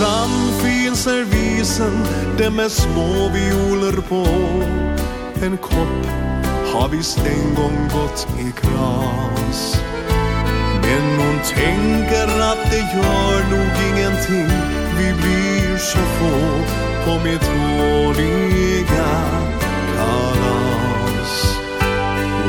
Fram 0.00 0.52
finns 0.62 1.06
är 1.06 1.24
visen 1.24 2.06
Det 2.38 2.50
med 2.50 2.72
små 2.72 3.30
violer 3.34 4.00
på. 4.08 4.26
En 5.44 5.56
kopp 5.56 6.06
Har 6.72 6.88
visst 6.88 7.18
en 7.18 7.54
gång 7.54 7.88
gått 7.88 8.28
i 8.38 8.52
kras. 8.52 9.82
Men 10.82 11.18
hon 11.18 11.38
tänker 11.54 12.40
att 12.40 12.70
det 12.70 12.78
gör 12.96 13.50
nog 13.50 13.70
ingenting. 13.90 14.56
Vi 14.98 15.12
blir 15.22 15.78
så 15.78 15.98
få 15.98 16.36
På 17.04 17.24
mitt 17.24 17.50
årliga 17.80 19.10
kalas. 19.96 21.58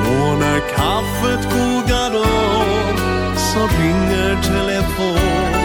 Och 0.07 0.39
när 0.39 0.59
kaffet 0.59 1.43
kogar 1.53 2.15
om 2.15 2.97
Så 3.37 3.59
ringer 3.59 4.41
telefon. 4.43 5.60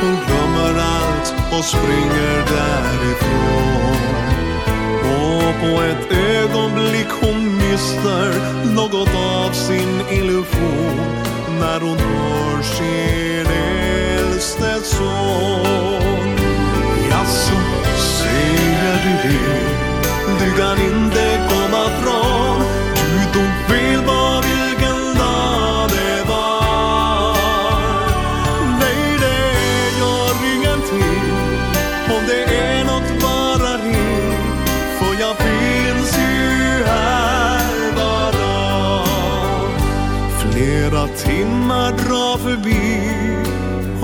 Hon 0.00 0.16
glömmer 0.26 0.80
allt 0.80 1.34
och 1.58 1.64
springer 1.64 2.36
därifrån. 2.56 3.96
Och 5.04 5.60
på 5.60 5.82
ett 5.82 6.12
ögonblick 6.12 7.08
hon 7.20 7.56
mister 7.56 8.56
något 8.74 9.14
av 9.14 9.52
sin 9.52 10.00
illusion. 10.10 11.00
När 11.60 11.80
hon 11.80 11.98
hör 11.98 12.62
sin 12.62 13.46
äldste 13.46 14.80
son. 14.82 16.36
Jaså, 17.10 17.56
säger 17.96 18.96
du 19.04 19.28
det? 19.28 19.76
Du 20.44 20.62
kan 20.62 20.78
inte 20.78 21.40
komma 21.48 21.84
från. 22.02 22.60
Du, 22.94 23.32
tog 23.32 23.50
fel 23.68 24.02
bara 24.06 24.45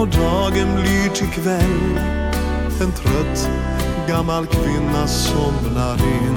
Och 0.03 0.09
dagen 0.09 0.75
blir 0.75 1.09
till 1.15 1.27
kväll. 1.27 1.99
En 2.81 2.93
trött 2.93 3.51
gammal 4.09 4.47
kvinna 4.47 5.07
somnar 5.07 5.95
in. 5.95 6.37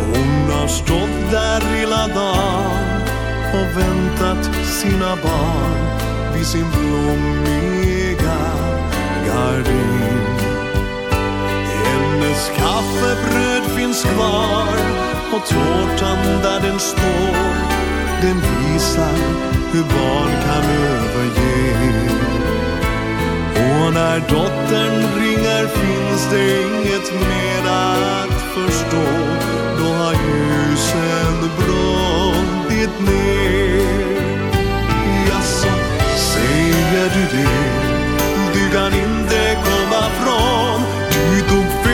Hon 0.00 0.50
har 0.52 0.68
stått 0.68 1.30
där 1.30 1.60
hela 1.60 2.08
dagen 2.08 3.02
Och 3.52 3.80
väntat 3.80 4.54
sina 4.66 5.16
barn 5.16 5.98
Vid 6.34 6.46
sin 6.46 6.66
blommiga 6.70 8.38
gardin. 9.26 10.26
Hennes 11.84 12.50
kaffebröd 12.56 13.76
finns 13.76 14.02
kvar 14.02 14.78
Och 15.32 15.48
tårtan 15.48 16.42
där 16.42 16.60
den 16.60 16.78
står 16.78 17.34
Den 18.22 18.36
visar 18.36 19.57
hur 19.72 19.82
barn 19.82 20.30
kan 20.46 20.64
överge. 20.64 21.88
Och 23.54 23.92
när 23.94 24.18
dottern 24.20 25.20
ringer 25.20 25.66
finns 25.66 26.30
det 26.30 26.62
inget 26.62 27.12
mer 27.12 27.70
att 27.70 28.42
förstå. 28.54 29.06
Då 29.78 29.84
har 29.84 30.12
ljusen 30.12 31.50
brunnit 31.58 33.00
ner. 33.00 34.18
Jaså, 35.28 35.72
säger 36.16 37.10
du 37.14 37.36
det? 37.36 37.88
Du 38.52 38.70
kan 38.76 38.92
inte 38.92 39.56
komma 39.64 40.04
från. 40.20 40.80
Du 41.30 41.40
tog 41.40 41.87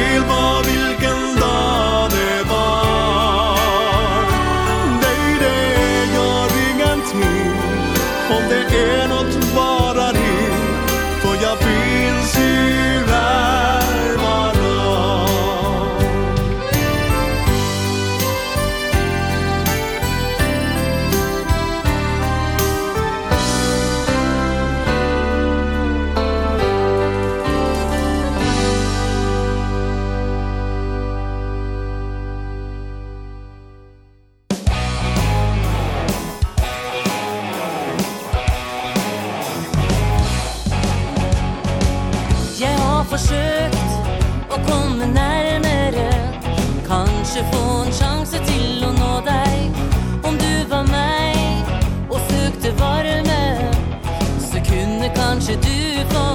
kanske 55.46 55.68
du 55.68 56.14
får 56.14 56.33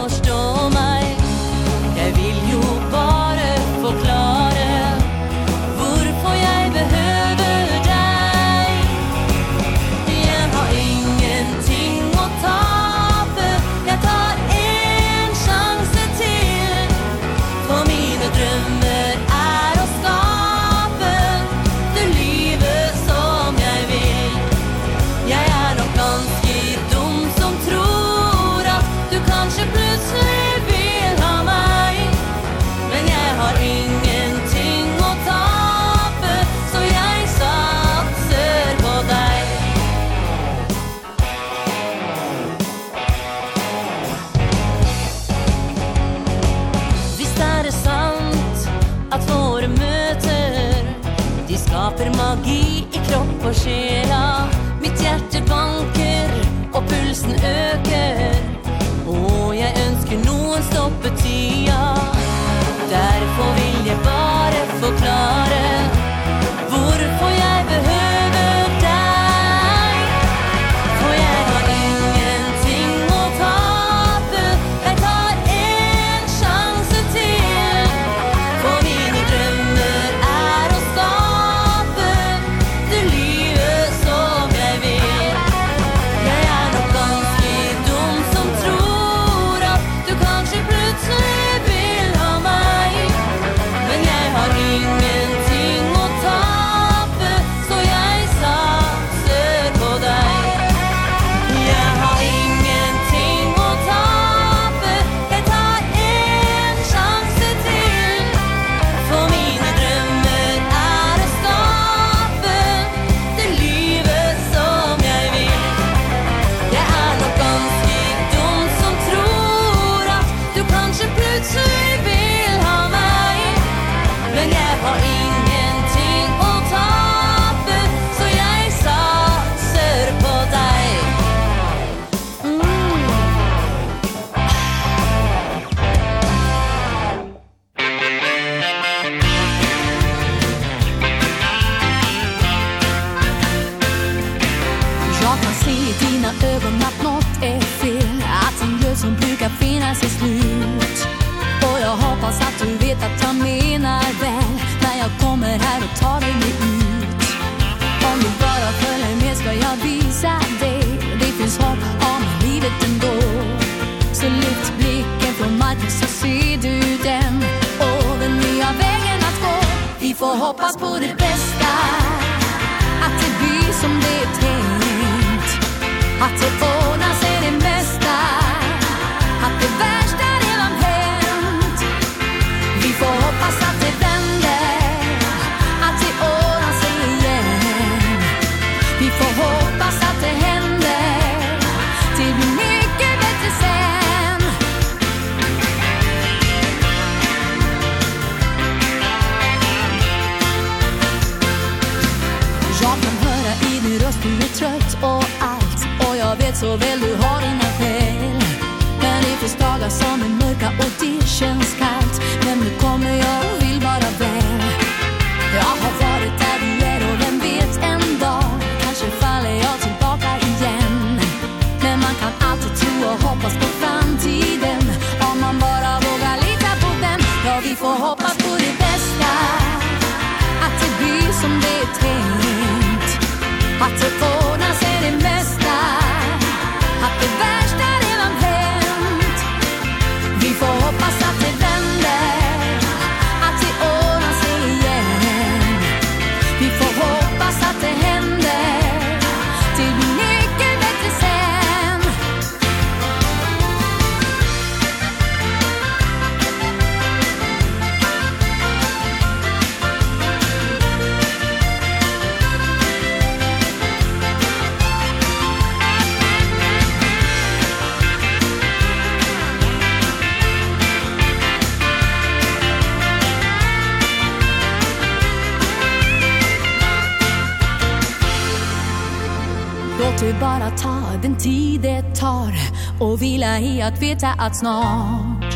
veta 284.00 284.28
att 284.28 284.56
snart 284.56 285.54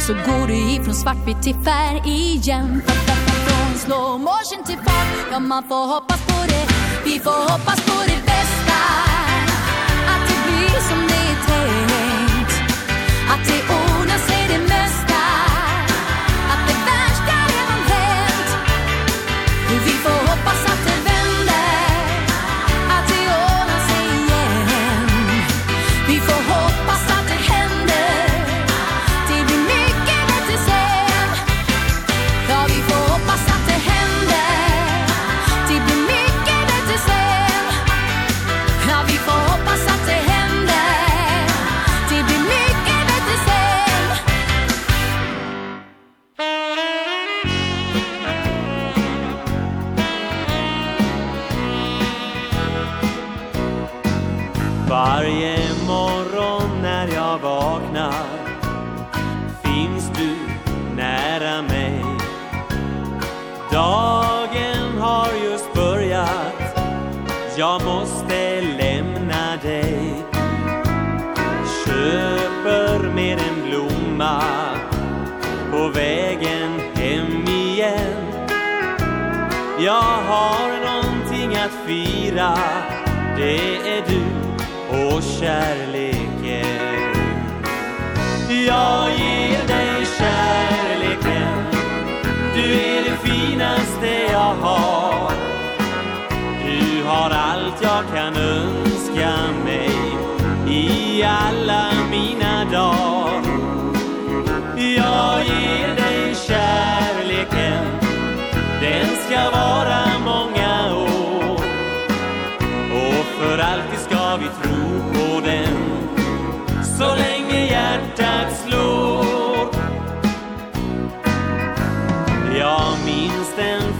Så 0.00 0.12
går 0.12 0.46
du 0.46 0.54
ifrån 0.54 0.94
svartvitt 0.94 1.42
till 1.42 1.54
färg 1.54 2.02
igen. 2.04 2.82
Från 3.46 3.78
slow 3.78 4.20
motion 4.20 4.64
till 4.66 4.76
fart 4.76 5.06
Ja 5.32 5.38
man 5.38 5.62
får 5.68 5.86
hoppas 5.94 6.26
på 6.26 6.46
det. 6.48 6.66
Vi 7.04 7.18
får 7.18 7.52
hoppas 7.52 7.80
på 7.86 8.02
det 8.06 8.22
bästa. 8.26 8.80
Att 10.12 10.28
det 10.28 10.38
blir 10.46 10.80
som 10.88 11.00
det 11.08 11.22
är 11.32 11.38
tänkt. 11.46 12.52
Att 13.30 13.46
det 13.48 13.58
är 13.58 13.85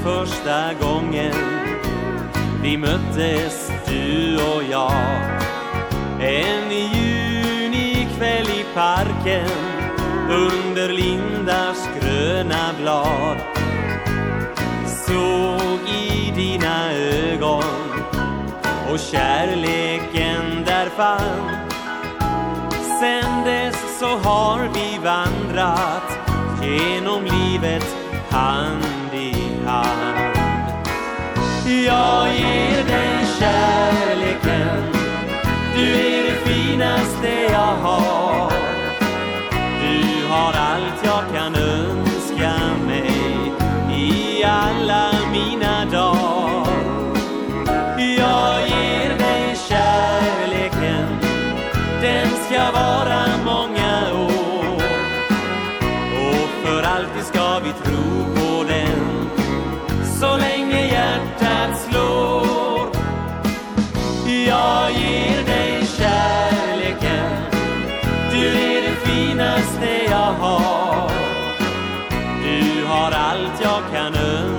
första 0.02 0.74
gången. 0.74 1.34
Vi 2.62 2.76
möttes 2.76 3.70
du 3.88 4.36
och 4.36 4.62
jag. 4.70 4.92
En 6.20 6.70
junikväll 6.70 8.46
i 8.46 8.64
parken 8.74 9.48
Under 10.30 10.88
lindars 10.92 11.88
gröna 12.00 12.74
blad. 12.80 13.36
Såg 14.86 15.88
i 15.88 16.32
dina 16.36 16.92
ögon 16.92 17.64
Och 18.92 18.98
kärleken 18.98 20.64
där 20.66 20.88
fann. 20.96 21.50
Sen 23.00 23.44
dess 23.44 23.98
så 24.00 24.06
har 24.06 24.68
vi 24.74 24.98
vandrat 25.04 26.18
Genom 26.62 27.24
livet 27.24 27.96
hand 28.30 29.05
hand. 29.66 30.36
Jag 31.64 32.34
ger 32.34 32.84
dig 32.84 33.26
kärleken. 33.38 34.92
Du 35.76 35.92
är 35.92 36.22
det 36.22 36.50
finaste 36.50 37.28
jag 37.50 37.76
har. 37.76 38.52
Du 39.80 40.26
har 40.28 40.52
allt 40.52 41.04
jag 41.04 41.22
kan 41.34 41.54
önska. 41.54 42.05
bäst 69.66 69.80
det 69.80 70.04
jag 70.04 70.32
har. 70.32 71.10
Du 72.42 72.84
har 72.86 73.10
allt 73.10 73.60
jag 73.60 73.82
kan 73.92 74.14
önska. 74.14 74.55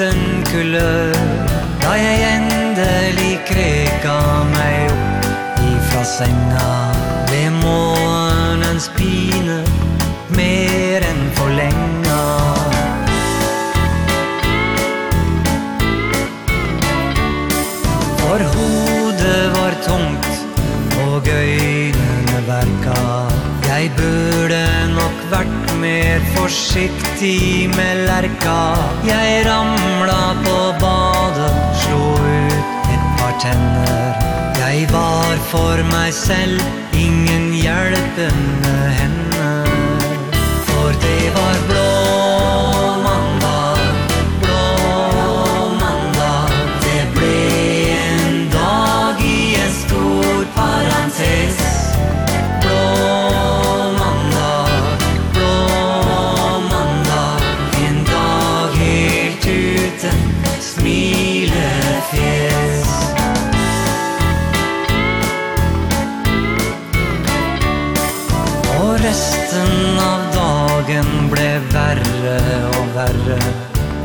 liten 0.00 0.44
kulør 0.48 1.14
Da 1.82 1.92
jeg 1.98 2.20
endelig 2.34 3.34
kreka 3.48 4.16
meg 4.54 4.92
opp 4.92 5.26
Ifra 5.60 6.04
senga. 6.08 6.68
Ved 7.28 7.50
månens 7.60 8.88
pine 8.96 9.60
Mer 10.36 11.04
enn 11.10 11.22
forlenga 11.36 12.22
For 18.22 18.46
hodet 18.56 19.44
var 19.58 19.76
tungt 19.84 20.32
Og 21.04 21.28
øynene 21.28 22.42
verka 22.48 23.00
Jeg 23.68 23.92
burde 24.00 24.64
nok 24.96 25.24
vært 25.30 25.76
mer 25.80 26.24
forsiktig 26.34 26.89
timelerka 27.20 28.58
Jeg 29.04 29.44
ramla 29.46 30.22
på 30.44 30.56
badet 30.80 31.52
Slo 31.82 32.00
ut 32.16 32.88
et 32.94 33.04
par 33.18 33.34
tenner. 33.42 34.24
Jeg 34.62 34.88
var 34.92 35.36
for 35.52 35.84
meg 35.92 36.14
selv 36.16 36.60
Ingen 36.96 37.52
hjelpende 37.60 38.74
henne. 39.00 39.52
For 40.70 40.96
det 41.04 41.22
var 41.36 41.62
blå 41.68 41.89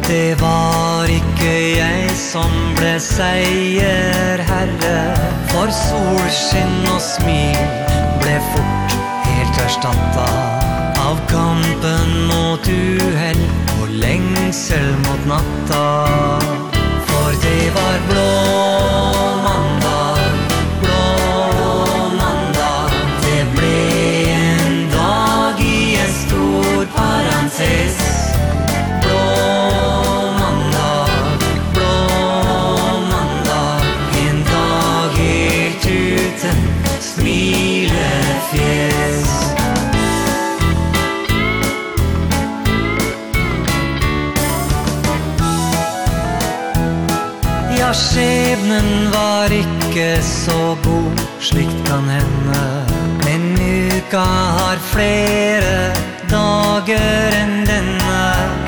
Det 0.08 0.42
var 0.42 1.10
ikke 1.10 1.54
jeg 1.80 2.10
som 2.14 2.52
ble 2.78 2.92
seier 3.02 4.42
herre. 4.46 5.00
For 5.50 5.72
solskinn 5.74 6.76
og 6.94 7.00
smil 7.02 7.58
ble 8.22 8.36
fort 8.52 8.94
helt 9.26 9.58
erstatta 9.64 10.28
Av 11.02 11.18
kampen 11.32 12.14
mot 12.30 12.70
uhell 12.70 13.42
og 13.80 13.96
lengsel 14.04 14.86
mot 15.08 15.26
natta. 15.32 15.82
For 17.10 17.40
det 17.42 17.74
var 17.74 17.98
blå 18.12 18.28
mandag, 19.48 20.22
blå 20.84 21.02
mandag. 22.20 22.94
Det 23.26 23.42
ble 23.58 23.74
en 24.36 24.86
dag 24.94 25.66
i 25.66 25.98
en 26.04 26.16
stor 26.22 26.86
parentes. 26.94 28.25
skjebnen 48.16 49.12
var 49.12 49.52
ikke 49.52 50.22
så 50.24 50.78
god. 50.84 51.22
Slikt 51.40 51.80
kan 51.88 52.08
hende. 52.10 52.64
Men 53.26 53.44
uka 53.60 54.24
har 54.60 54.80
flere 54.92 55.92
dager 56.32 57.36
enn 57.42 57.66
denne. 57.68 58.22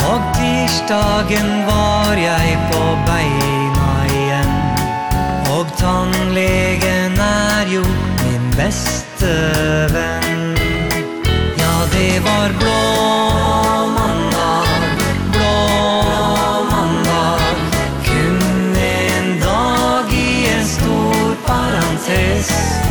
Og 0.10 0.20
tirsdagen 0.36 1.64
var 1.70 2.20
jeg 2.20 2.58
på 2.72 2.84
beina 3.08 3.94
igjen. 4.20 4.54
Og 5.56 5.72
tannlegen 5.80 7.16
er 7.30 7.72
jo 7.72 7.86
min 8.26 8.52
beste 8.60 9.32
venn. 9.96 10.52
Ja, 11.62 11.74
det 11.96 12.20
var 12.28 12.52
blå 12.60 13.27
notice 22.08 22.87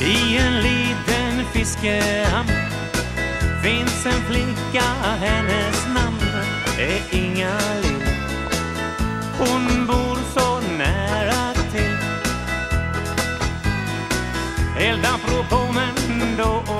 I 0.00 0.36
en 0.36 0.62
liten 0.62 1.44
fiskehamn 1.52 2.48
Finns 3.62 4.06
en 4.06 4.22
flicka, 4.30 4.84
hennes 5.20 5.86
namn 5.94 6.20
är 6.78 7.16
Inga 7.16 7.58
Lill 7.82 8.06
Hon 9.38 9.86
bor 9.86 10.18
så 10.34 10.60
nära 10.78 11.52
till. 11.72 11.96
Elda 14.78 15.18
på 15.50 15.72
men 15.74 16.36
då 16.36 16.75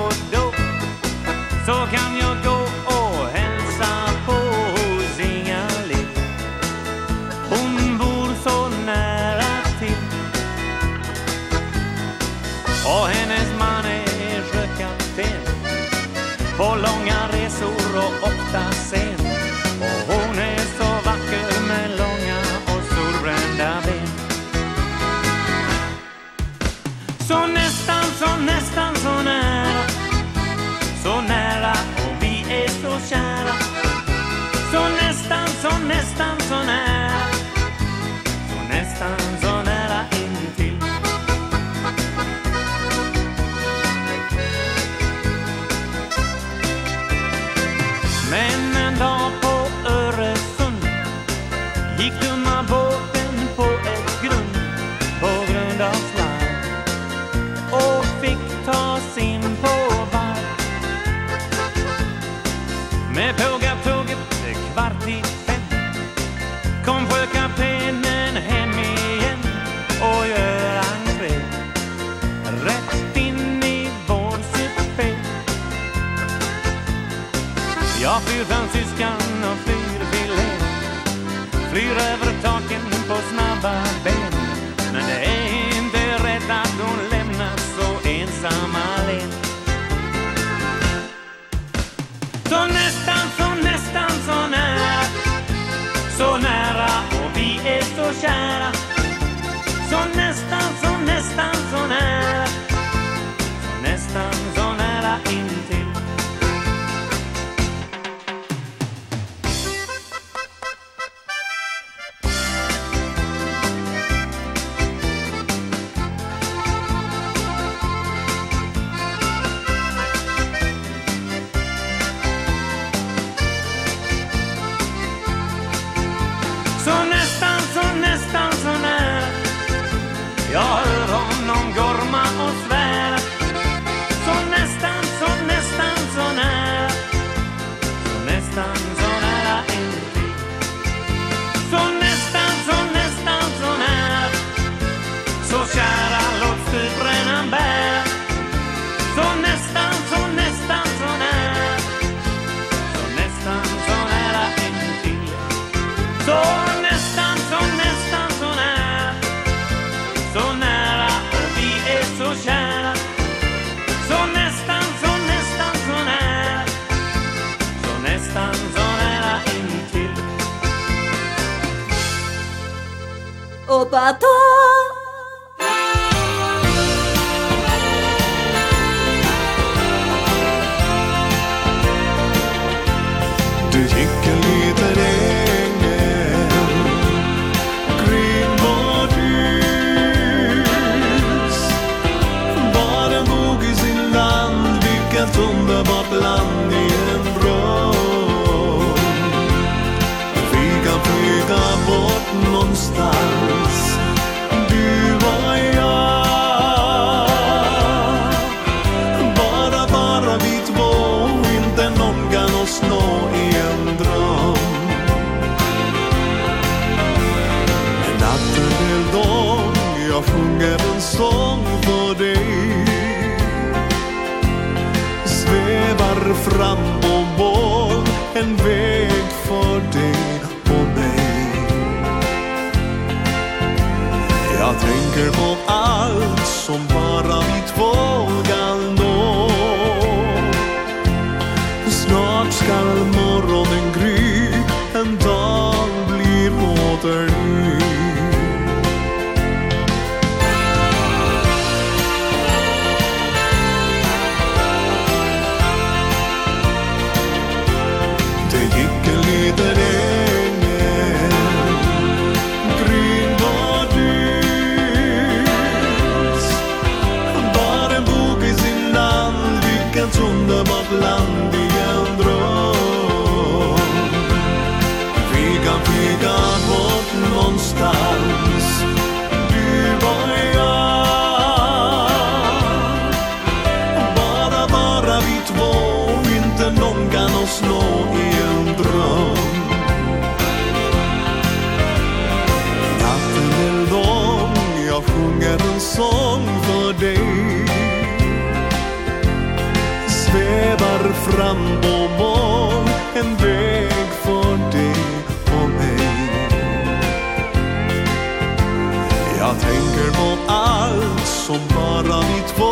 bara 312.03 312.21
vi 312.21 312.41
två 312.55 312.66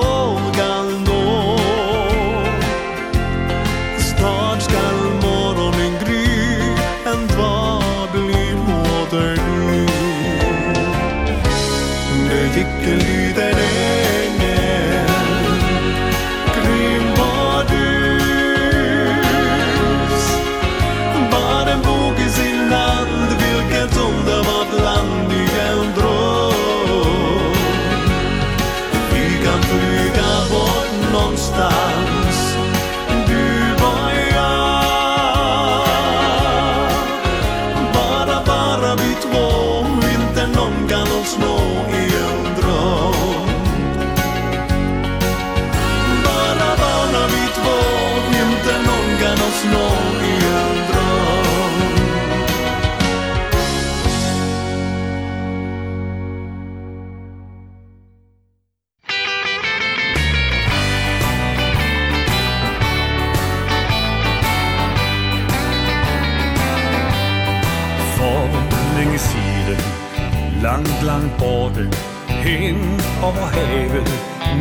om 73.24 73.38
å 73.40 73.48
heve 73.54 74.02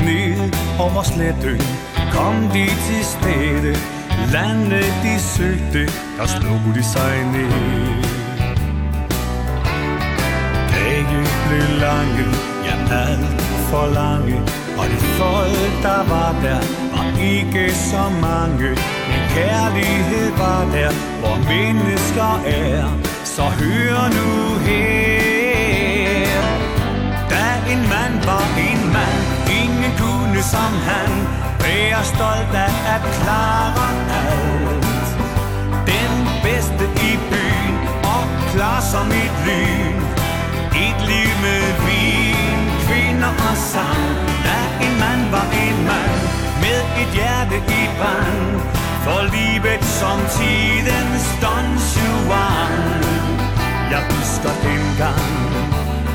Ned 0.05 0.57
om 0.83 0.97
å 0.99 1.05
slette 1.07 1.57
Kom 2.15 2.49
de 2.55 2.67
til 2.87 3.05
stede 3.07 3.75
Landet 4.33 4.91
de 5.05 5.15
søgte 5.23 5.87
Der 6.19 6.31
slog 6.37 6.69
de 6.75 6.85
sig 6.85 7.25
ned 7.33 8.11
Dagen 10.75 11.27
blev 11.47 11.71
lange 11.83 12.29
Ja, 12.67 12.77
alt 13.01 13.43
for 13.71 13.87
lange 13.95 14.39
Og 14.79 14.87
de 14.91 15.01
folk 15.19 15.83
der 15.83 16.05
var 16.11 16.37
der 16.43 16.63
Var 16.95 17.19
ikke 17.31 17.67
så 17.75 18.09
mange 18.21 18.77
Men 19.09 19.27
kærlighed 19.35 20.31
var 20.39 20.63
der 20.77 20.93
Hvor 21.21 21.37
mennesker 21.51 22.47
er 22.47 23.05
Så 23.35 23.43
hør 23.43 24.09
nu 24.17 24.59
her. 24.67 26.45
Da 27.31 27.73
en 27.73 27.83
mand 27.93 28.14
var 28.27 28.47
en 28.69 28.83
mand 28.93 29.23
Ingen 29.63 29.93
kunne 30.01 30.43
som 30.43 30.73
han. 30.89 31.11
Være 31.65 32.05
stolt 32.05 32.55
af 32.67 32.75
at 32.95 33.03
klare 33.19 33.89
alt. 34.23 35.09
Den 35.93 36.13
bedste 36.45 36.85
i 37.09 37.13
byen 37.31 37.77
Og 38.15 38.25
klar 38.53 38.81
som 38.93 39.07
et 39.25 39.37
lyn. 39.47 39.99
Et 40.85 40.99
liv 41.11 41.31
med 41.47 41.65
vin 41.87 42.61
Kvinder 42.85 43.35
og 43.51 43.57
sang. 43.73 44.07
Da 44.47 44.59
en 44.87 44.95
mand 45.03 45.23
var 45.35 45.49
en 45.65 45.79
mand 45.91 46.21
Med 46.63 46.81
et 47.03 47.11
hjerte 47.19 47.59
i 47.81 47.83
brand. 47.99 48.61
For 49.05 49.23
livet 49.37 49.85
som 49.85 50.19
tidens 50.37 51.27
Don 51.43 51.69
Juan 51.93 53.05
Jeg 53.91 54.03
husker 54.11 54.55
dengang 54.63 55.35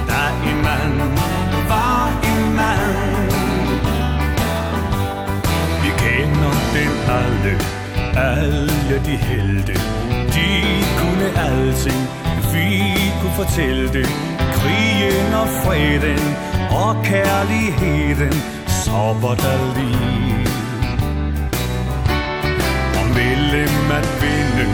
Da 0.08 0.50
en 0.50 0.62
mand 0.64 1.49
man. 2.60 3.20
Vi 5.84 5.90
kender 6.04 6.54
dem 6.76 6.94
alle 7.20 7.54
Alle 8.18 8.96
de 9.06 9.16
helte 9.18 9.74
De 10.36 10.50
kunne 11.00 11.28
alting 11.48 12.04
Vi 12.54 12.94
kunne 13.22 13.34
fortælle. 13.34 13.94
Det 13.94 14.10
Krigen 14.54 15.34
og 15.34 15.48
freden 15.48 16.26
Og 16.72 17.04
kærligheden 17.04 18.34
Så 18.68 19.00
var 19.22 19.36
der 19.46 19.60
liv 19.78 20.48
Og 23.00 23.06
mellem 23.20 23.92
at 24.00 24.08
vinde 24.22 24.68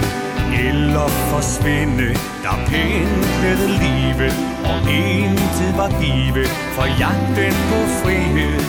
Eller 0.69 1.07
forsvinde 1.07 2.07
Der 2.43 2.55
pindede 2.67 3.67
livet. 3.83 4.54
Om 4.73 4.87
en 4.87 5.35
var 5.77 5.89
givet 6.01 6.51
for 6.75 6.85
jagten 6.99 7.55
på 7.69 7.79
frihed 7.99 8.59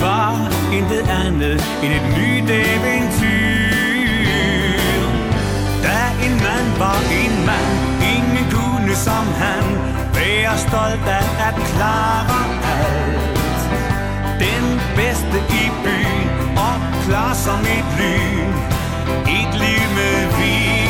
Var 0.00 0.36
intet 0.72 1.04
andet 1.24 1.58
end 1.82 1.92
et 1.98 2.06
nyt 2.18 2.50
eventyr. 2.50 3.70
Da 5.84 6.00
en 6.26 6.34
mand 6.46 6.68
var 6.78 7.00
en 7.22 7.34
mand 7.48 7.72
Ingen 8.14 8.46
kunne 8.56 8.94
som 9.06 9.26
han 9.42 9.64
Være 10.14 10.58
stolt 10.58 11.06
af 11.18 11.26
at 11.48 11.56
klare 11.70 12.42
alt. 12.76 13.60
Den 14.44 14.64
bedste 14.96 15.38
i 15.62 15.64
byen 15.84 16.28
Og 16.66 16.76
klar 17.04 17.32
som 17.34 17.60
et 17.60 17.88
lyn. 18.00 18.52
Et 19.38 19.52
liv 19.62 19.84
med 19.96 20.18
vin. 20.38 20.89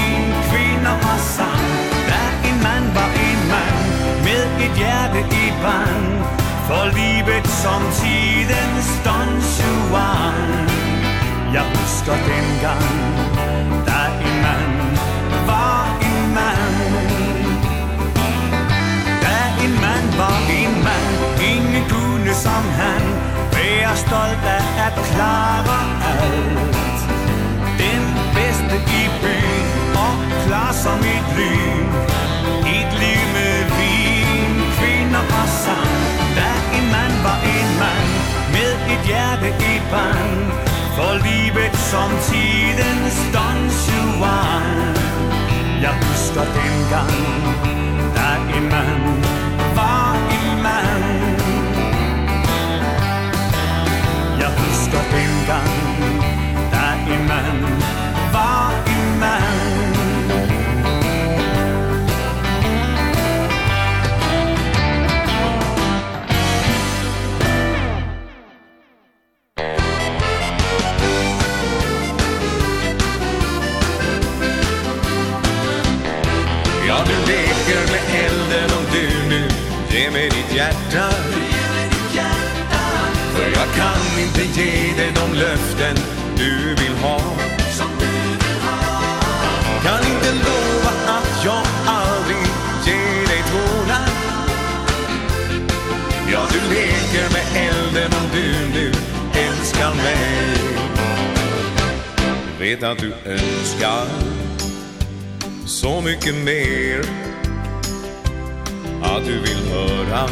et 4.64 4.74
hjerte 4.82 5.20
i 5.42 5.46
bang 5.62 6.08
For 6.68 6.84
livet 7.00 7.46
som 7.62 7.82
tidens 8.00 8.88
Don 9.04 9.30
Juan 9.56 10.38
Jeg 11.54 11.64
husker 11.76 12.16
dengang 12.30 12.90
Da 13.88 14.00
en 14.26 14.36
mand 14.44 14.76
var 15.50 15.86
en 16.08 16.20
mand 16.36 16.76
Da 19.24 19.38
en 19.64 19.74
mand 19.84 20.06
var 20.22 20.38
en 20.60 20.74
mand 20.86 21.16
Ingen 21.52 21.84
kunne 21.88 22.34
som 22.34 22.64
han. 22.80 23.02
Vær 23.52 23.94
stolt 23.94 24.44
af 24.56 24.66
at 24.86 24.96
klare 25.10 25.80
alt. 26.12 27.00
Den 27.82 28.02
bedste 28.34 28.76
i 29.00 29.02
byen 29.22 29.96
Og 30.04 30.14
klar 30.46 30.72
som 30.72 30.98
et 31.16 31.26
lyn. 31.38 31.86
Et 32.76 32.92
liv 33.02 33.19
mand 36.94 37.14
var 37.26 37.38
en 37.56 37.70
mand 37.82 38.10
Med 38.54 38.72
et 38.92 39.02
hjerte 39.10 39.50
i 39.72 39.74
brand 39.90 40.40
For 40.96 41.12
livet 41.28 41.74
som 41.90 42.10
tidens 42.28 43.18
Don 43.34 43.58
Juan 43.84 44.96
Jeg 45.84 45.94
husker 46.04 46.44
dengang 46.58 47.20
Da 48.16 48.28
en 48.56 48.66
mand 48.74 49.24
var 49.78 50.14
en 50.38 50.62
mand 50.66 51.40
Jeg 54.40 54.50
husker 54.60 55.02
dengang 55.14 55.72
Da 56.72 56.84
en 57.14 57.26
mand 57.28 57.99
vet 102.70 102.82
att 102.82 102.98
du 102.98 103.12
önskar 103.24 104.06
Så 105.66 106.00
mycket 106.00 106.34
mer. 106.34 107.00
Att 109.02 109.24
du 109.24 109.40
vill 109.40 109.72
höra 109.72 110.28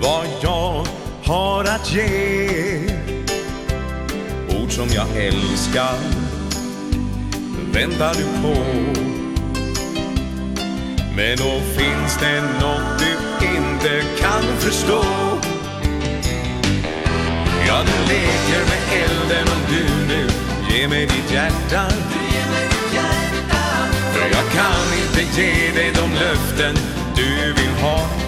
Vad 0.00 0.26
jag 0.42 0.86
har 1.24 1.64
att 1.64 1.92
ge. 1.92 2.48
Ord 4.48 4.72
som 4.72 4.88
jag 4.94 5.06
älskar 5.16 5.98
Väntar 7.72 8.14
du 8.14 8.24
på. 8.42 8.62
Men 11.16 11.36
då 11.36 11.60
finns 11.60 12.18
det 12.20 12.42
något 12.60 12.98
du 12.98 13.46
inte 13.46 14.02
kan 14.20 14.42
förstå. 14.58 15.04
Ja, 17.66 17.82
du 17.86 18.12
leker 18.12 18.62
med 18.68 19.02
elden 19.02 19.46
om 19.48 19.74
du 19.74 20.14
nu 20.14 20.25
Ge 20.76 20.88
mig 20.88 21.06
ditt 21.06 21.32
hjärta. 21.32 21.88
För 24.12 24.28
jag 24.32 24.52
kan 24.52 24.98
inte 25.02 25.40
ge 25.40 25.72
dig 25.74 25.92
de 25.94 26.14
löften 26.14 26.74
du 27.16 27.52
vill 27.52 27.82
ha. 27.82 28.25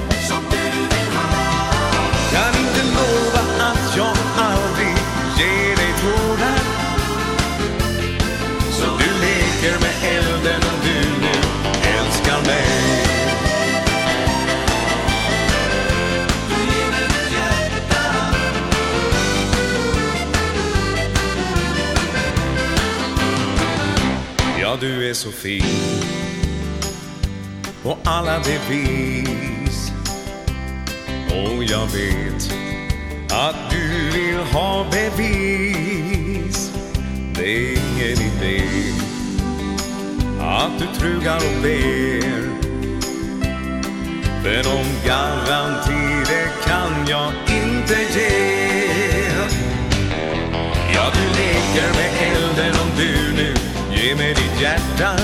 Jesu 25.08 25.32
fin. 25.32 25.64
På 27.82 27.98
alla 28.04 28.38
de 28.38 28.58
vis. 28.68 29.92
Och 31.30 31.64
jag 31.64 31.86
vet 31.86 32.52
Att 33.30 33.70
du 33.70 34.10
vill 34.10 34.36
ha 34.36 34.86
bevis. 34.90 36.70
Det 37.34 37.56
är 37.56 37.70
ingen 37.70 38.20
idé 38.20 38.62
Att 40.40 40.78
du 40.78 41.00
trugar 41.00 41.36
och 41.36 41.62
ber 41.62 42.42
För 44.42 44.72
om 44.78 44.86
garanti 45.06 46.24
det 46.28 46.68
kan 46.70 47.06
jag 47.08 47.32
inte 47.48 48.18
ge. 48.18 48.58
Ja, 50.94 51.12
du 51.14 51.28
leker 51.28 51.92
med 51.94 52.10
elden 52.32 52.80
om 52.82 52.90
du 52.96 53.42
nu 53.42 53.54
Ge 53.96 54.14
mig 54.14 54.34
din 54.34 54.47
ditt 54.58 54.62
hjärta. 54.62 55.16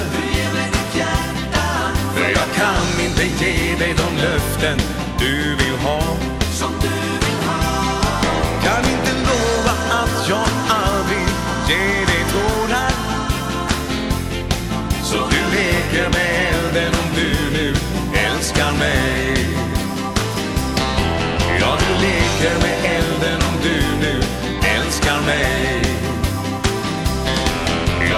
För 2.14 2.28
jag 2.28 2.54
kan 2.56 3.04
inte 3.06 3.44
ge 3.44 3.74
dig 3.78 3.94
de 3.96 4.22
löften 4.22 4.78
du 5.18 5.56
vill 5.56 5.78
ha. 5.82 6.00
Som 6.52 6.72
du 6.80 7.03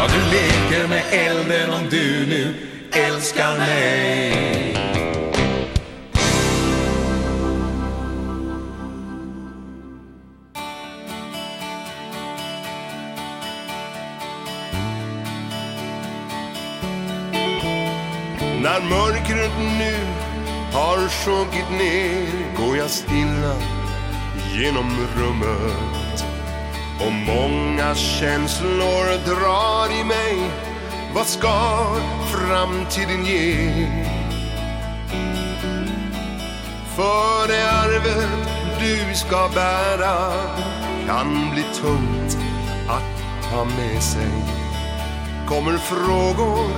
Ja, 0.07 0.12
du 0.12 0.20
leker 0.31 0.89
med 0.89 1.02
elden 1.10 1.70
om 1.70 1.89
du 1.91 2.26
nu 2.26 2.55
älskar 2.93 3.59
mig. 3.59 4.73
När 18.62 18.81
mörkret 18.81 19.51
nu 19.78 19.97
har 20.73 21.09
sjunkit 21.09 21.70
ner 21.70 22.57
Går 22.57 22.76
jag 22.76 22.91
stilla 22.91 23.57
genom 24.52 24.97
rummet. 25.17 26.06
Och 27.00 27.12
många 27.12 27.94
känslor 27.94 29.25
drar 29.25 30.00
i 30.00 30.05
mig. 30.05 30.50
Vad 31.15 31.26
ska 31.26 31.86
framtiden 32.33 33.25
ge? 33.25 33.86
För 36.97 37.49
det 37.49 37.70
arvet 37.70 38.49
du 38.81 39.15
ska 39.15 39.49
bära 39.55 40.33
Kan 41.07 41.50
bli 41.52 41.62
tungt 41.62 42.39
att 42.89 43.50
ta 43.50 43.65
med 43.65 44.02
sig. 44.02 44.31
Kommer 45.49 45.78
frågor, 45.78 46.70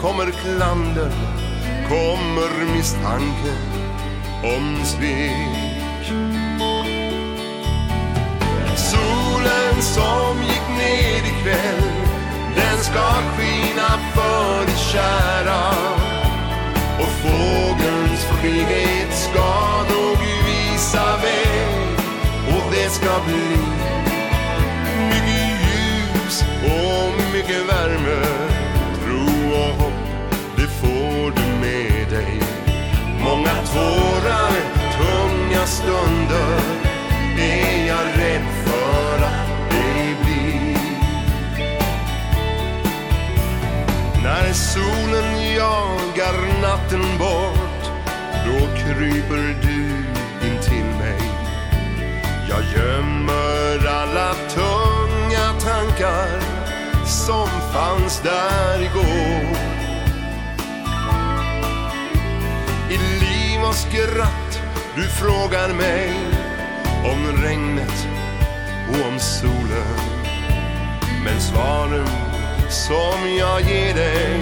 kommer 0.00 0.30
klander 0.30 1.12
Kommer 1.88 2.74
misstanke 2.74 3.52
om 4.42 4.84
svek. 4.84 5.61
som 9.82 10.36
gick 10.42 10.68
ner 10.78 11.18
ikväll 11.32 11.82
Den 12.56 12.78
ska 12.78 13.06
skina 13.36 13.98
för 14.14 14.66
dig 14.66 14.76
kära. 14.76 15.68
Och 16.98 17.12
fågelns 17.22 18.24
frihet 18.24 19.12
ska 19.12 19.82
nog 19.94 20.18
visa 20.46 21.16
väg. 21.16 21.98
Och 22.46 22.72
det 22.72 22.90
ska 22.90 23.10
bli 23.26 23.56
mycket 25.08 25.60
ljus 25.62 26.44
och 26.64 27.34
mycket 27.34 27.68
värme. 27.68 28.26
Tro 29.04 29.52
och 29.52 29.74
hopp, 29.82 29.92
det 30.56 30.68
får 30.68 31.30
du 31.30 31.46
med 31.60 32.10
dig. 32.10 32.42
Många 33.20 33.54
tårar, 33.74 34.52
tunga 34.98 35.66
stunder. 35.66 36.60
Är 37.38 37.86
jag 37.86 38.06
rädd 38.18 38.51
När 44.32 44.52
solen 44.52 45.54
jagar 45.56 46.60
natten 46.62 47.18
bort 47.18 47.82
Då 48.46 48.66
kryper 48.76 49.56
du 49.62 49.84
in 50.46 50.60
till 50.62 50.84
mig. 50.84 51.20
Jag 52.48 52.62
gömmer 52.76 53.86
alla 53.86 54.34
tunga 54.34 55.60
tankar 55.60 56.40
Som 57.06 57.48
fanns 57.72 58.20
där 58.20 58.82
igår. 58.82 59.56
I 62.90 62.96
liv 62.96 63.62
och 63.68 63.74
skratt 63.74 64.60
Du 64.96 65.02
frågar 65.02 65.74
mig 65.74 66.12
Om 67.04 67.42
regnet 67.42 68.06
och 68.88 69.08
om 69.08 69.18
solen. 69.18 69.98
Men 71.24 71.40
svaren 71.40 72.31
som 72.72 73.36
jag 73.38 73.60
ger 73.60 73.94
dig 73.94 74.40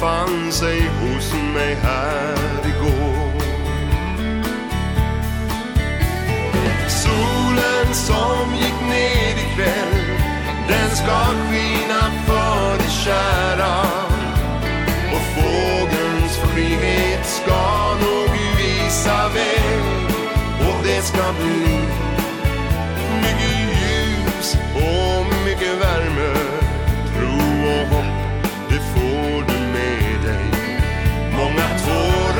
fann 0.00 0.52
sig 0.52 0.80
hos 0.80 1.32
mig 1.54 1.74
här 1.82 2.36
igår. 2.64 3.32
Solen 6.88 7.94
som 7.94 8.54
gick 8.54 8.80
ned 8.88 9.36
ikväll 9.38 10.18
Den 10.68 10.90
ska 10.90 11.18
skina 11.50 12.02
för 12.26 12.78
dig 12.78 12.90
kära. 13.04 13.80
Och 15.12 15.22
fågelns 15.34 16.36
frihet 16.36 17.26
ska 17.26 17.94
nog 17.94 18.30
visa 18.56 19.28
väg 19.28 19.80
Och 20.68 20.84
det 20.84 21.02
ska 21.02 21.32
bli 21.40 21.80
mycket 23.22 23.58
ljus 23.58 24.56
och 24.74 25.26
mycket 25.46 25.80
värme. 25.80 26.39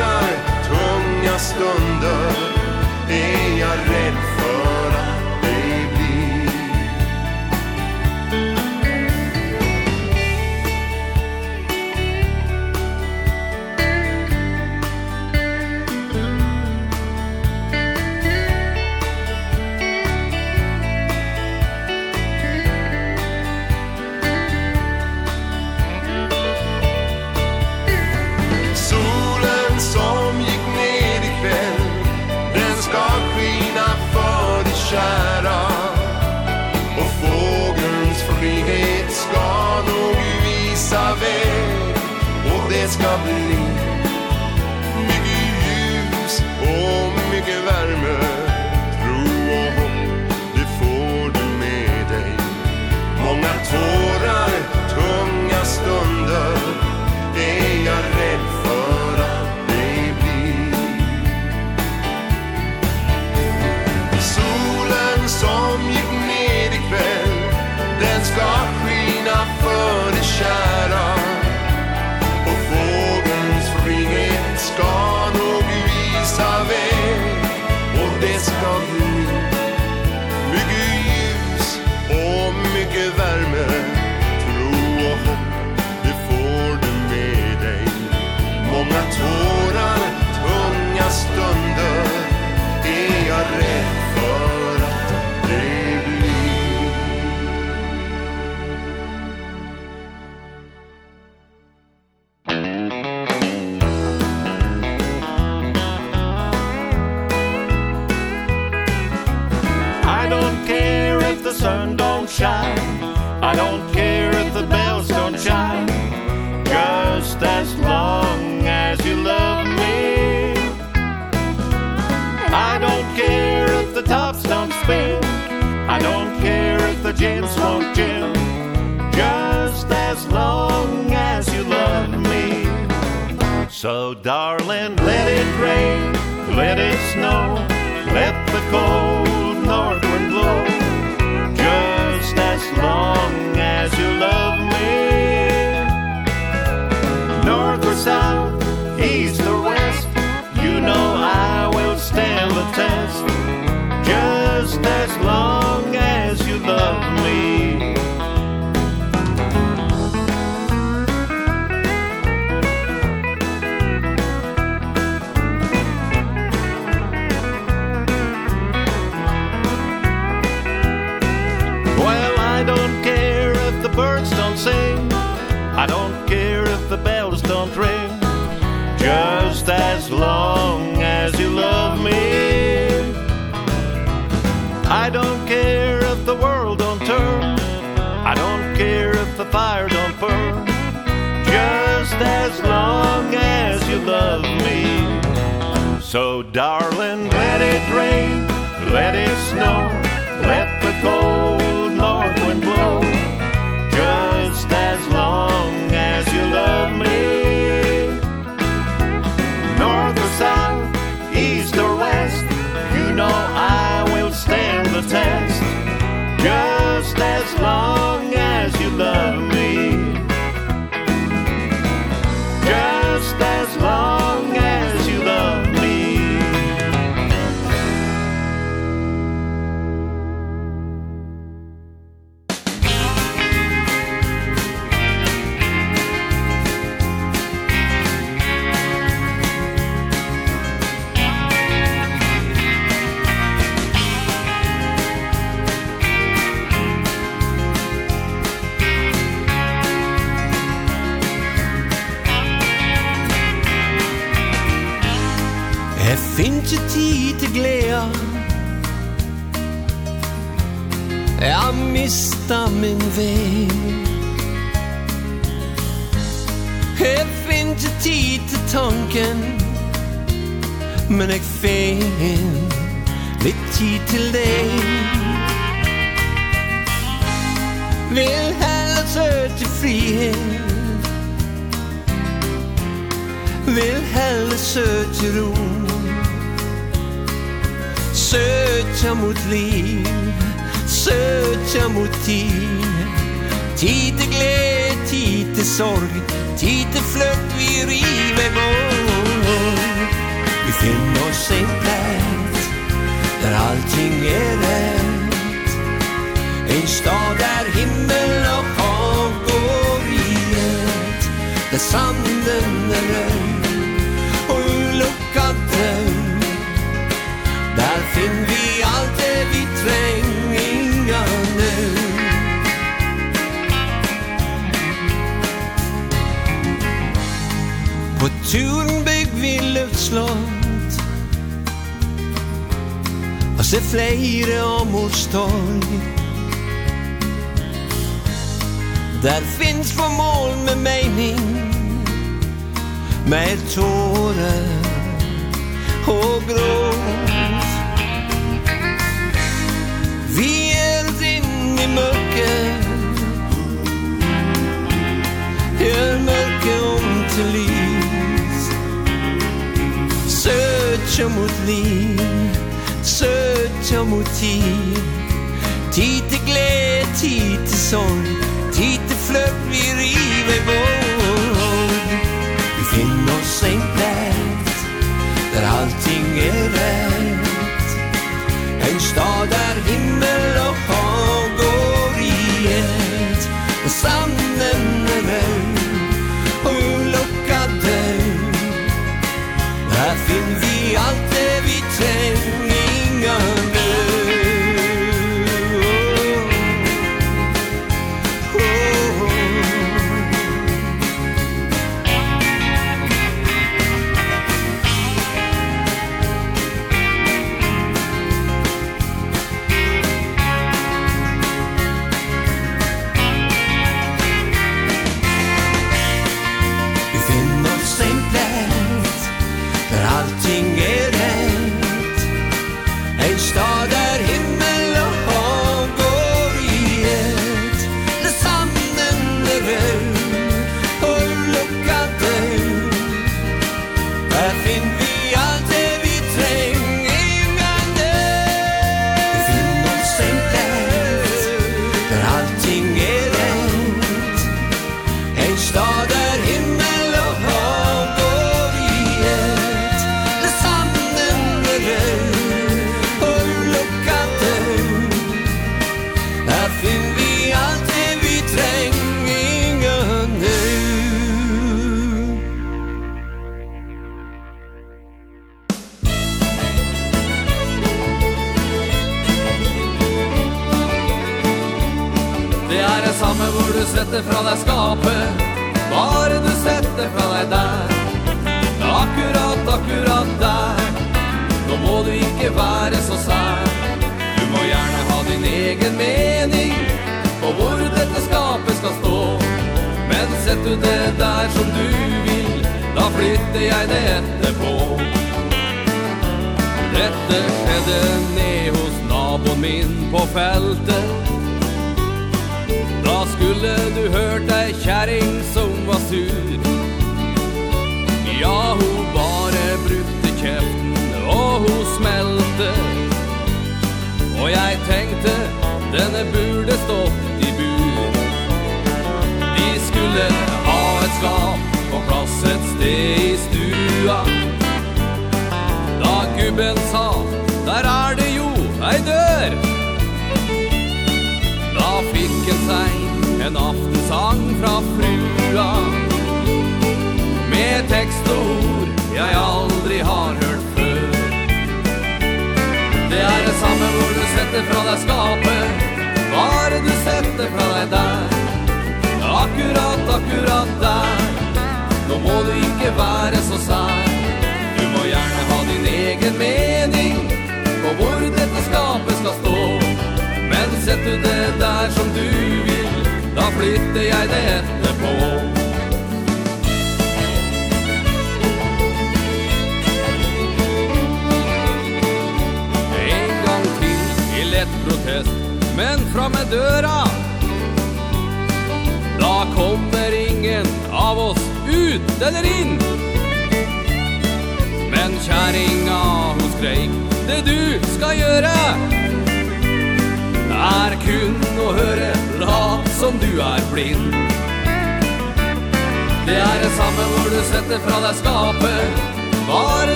saknar 0.00 0.34
tunga 0.66 1.38
stunder. 1.38 2.49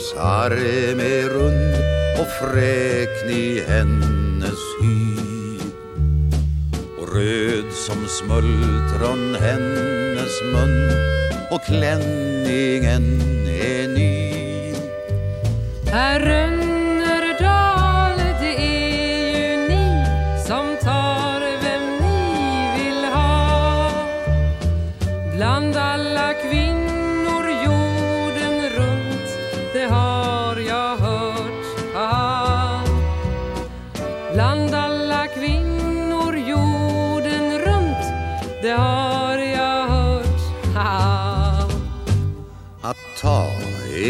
hennas 0.00 0.14
harem 0.16 1.00
är 1.00 1.28
rund 1.28 1.74
och 2.20 2.28
fräkn 2.40 3.30
i 3.30 3.64
hennes 3.68 4.58
hy. 4.82 5.16
Och 6.98 7.14
röd 7.14 7.72
som 7.72 8.06
smultron 8.08 9.36
hennes 9.40 10.42
mun 10.52 10.90
och 11.50 11.64
klänningen 11.64 13.20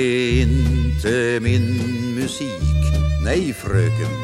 inte 0.00 1.40
min 1.42 1.78
musik. 2.14 2.80
Nej 3.24 3.52
fröken, 3.52 4.16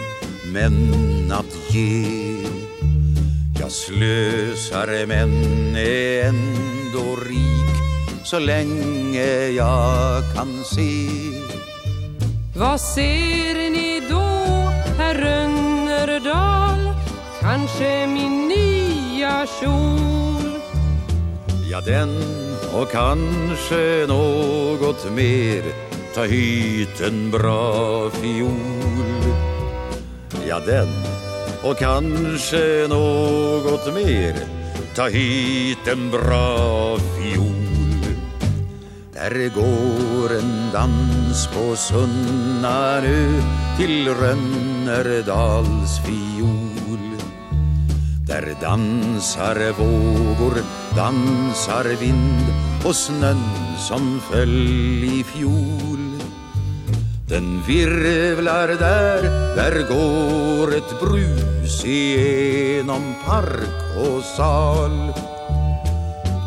men 0.52 1.32
att 1.32 1.74
ge. 1.74 2.26
Jag 3.60 3.72
slösar 3.72 5.06
men 5.06 5.76
är 5.76 6.28
ändå 6.28 7.16
rik 7.16 7.76
Så 8.24 8.38
länge 8.38 9.48
jag 9.48 10.22
kan 10.34 10.64
se. 10.64 11.08
Vad 12.56 12.80
ser 12.80 13.70
ni 13.70 14.02
då, 14.10 14.22
herr 14.98 15.14
Rönnerdal? 15.14 16.94
Kanske 17.40 18.06
min 18.06 18.48
nya 18.48 19.46
kjol? 19.60 20.60
Ja, 21.70 21.80
den 21.80 22.45
Och 22.80 22.90
kanske 22.90 24.06
något 24.08 25.12
mer 25.12 25.62
Ta 26.14 26.22
hit 26.24 27.00
en 27.00 27.30
bra 27.30 28.10
fiol 28.10 28.50
Ja, 30.48 30.60
den. 30.66 30.88
Och 31.62 31.78
kanske 31.78 32.86
något 32.88 33.94
mer 33.94 34.34
Ta 34.94 35.08
hit 35.08 35.88
en 35.92 36.10
bra 36.10 36.96
fiol 36.98 38.16
Där 39.14 39.50
går 39.54 40.38
en 40.38 40.72
dans 40.72 41.46
på 41.46 41.76
Sunnarö 41.76 43.42
Till 43.78 44.08
Rönnerdals 44.08 46.00
fiol 46.06 46.85
Där 48.26 48.56
dansar 48.60 49.72
vågor, 49.72 50.62
dansar 50.96 51.84
vind 51.84 52.46
Och 52.84 52.96
snön 52.96 53.42
som 53.88 54.20
föll 54.20 55.04
i 55.04 55.24
fjol. 55.24 56.18
Den 57.28 57.62
virvlar 57.66 58.68
där, 58.68 59.22
där 59.56 59.88
går 59.88 60.76
ett 60.76 61.00
brus 61.00 61.84
Igenom 61.84 63.14
park 63.26 63.96
och 63.96 64.24
sal. 64.24 65.12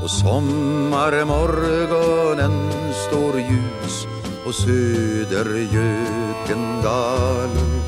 Och 0.04 0.12
sommarmorgonen 0.12 2.72
står 3.08 3.40
ljus 3.40 4.08
Och 4.46 4.56
södergöken 4.56 6.82
gal 6.84 7.79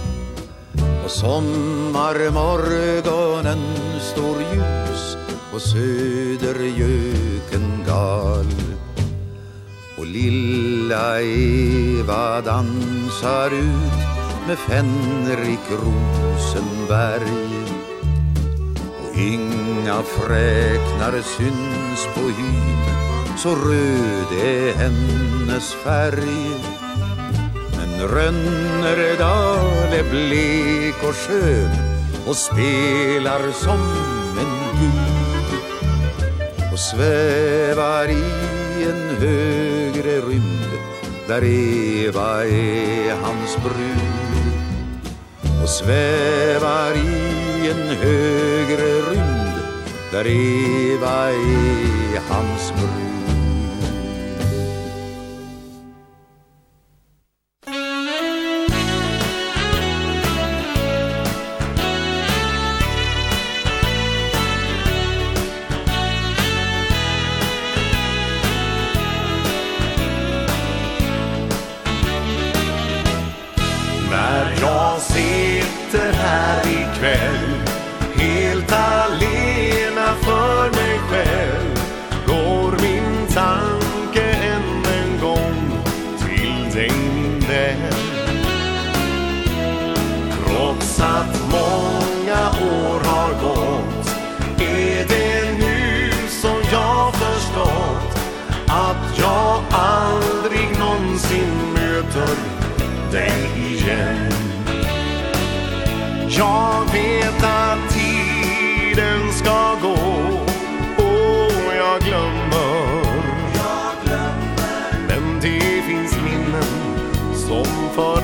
sommarmorgonen 1.12 3.60
står 4.00 4.42
ljus 4.42 5.18
och 5.54 5.62
söderjöken 5.62 7.84
gal. 7.88 8.46
Och 9.98 10.06
lilla 10.06 11.22
Eva 11.22 12.42
dansar 12.42 13.52
ut 13.52 13.94
med 14.48 14.58
Fenrik 14.58 15.60
Rosenberg. 15.70 17.66
Och 19.02 19.16
inga 19.18 20.02
fräknar 20.02 21.22
syns 21.22 22.08
på 22.16 22.22
hyn 22.22 22.86
så 23.38 23.50
röd 23.50 24.32
är 24.46 24.74
hennes 24.74 25.74
färg. 25.74 26.91
Rönneredal 28.08 29.94
är 29.94 30.10
blek 30.10 31.04
och 31.04 31.16
skön 31.16 31.70
Och 32.28 32.36
spelar 32.36 33.52
som 33.52 33.80
en 34.40 34.80
gud. 34.82 35.62
Och 36.74 36.80
svävar 36.80 38.08
i 38.10 38.24
en 38.84 39.16
högre 39.16 40.22
rymd 40.22 40.72
Där 41.28 41.44
Eva 41.44 42.46
är 42.46 43.16
hans 43.22 43.58
brud. 43.64 44.62
Och 45.64 45.70
svävar 45.70 46.94
i 46.96 47.70
en 47.72 47.98
högre 47.98 49.02
rymd 49.12 49.62
Där 50.12 50.28
Eva 50.28 51.30
är 51.30 52.20
hans 52.30 52.74
brud. 52.74 53.21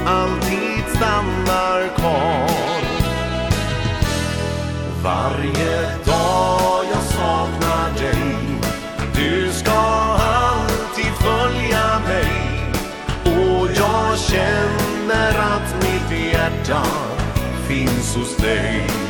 alltid 0.07 0.83
stannar 0.95 1.95
kvar. 1.95 2.81
Varje 5.03 5.81
dag 6.05 6.85
jag 6.91 7.03
saknar 7.03 7.89
dig 7.99 8.35
Du 9.15 9.51
ska 9.51 9.79
alltid 10.19 11.11
följa 11.19 11.99
mig. 12.07 12.31
Och 13.25 13.67
jag 13.75 14.19
känner 14.19 15.39
att 15.39 15.75
mitt 15.83 16.33
hjärta 16.33 16.83
finns 17.67 18.15
hos 18.15 18.37
dig. 18.37 19.06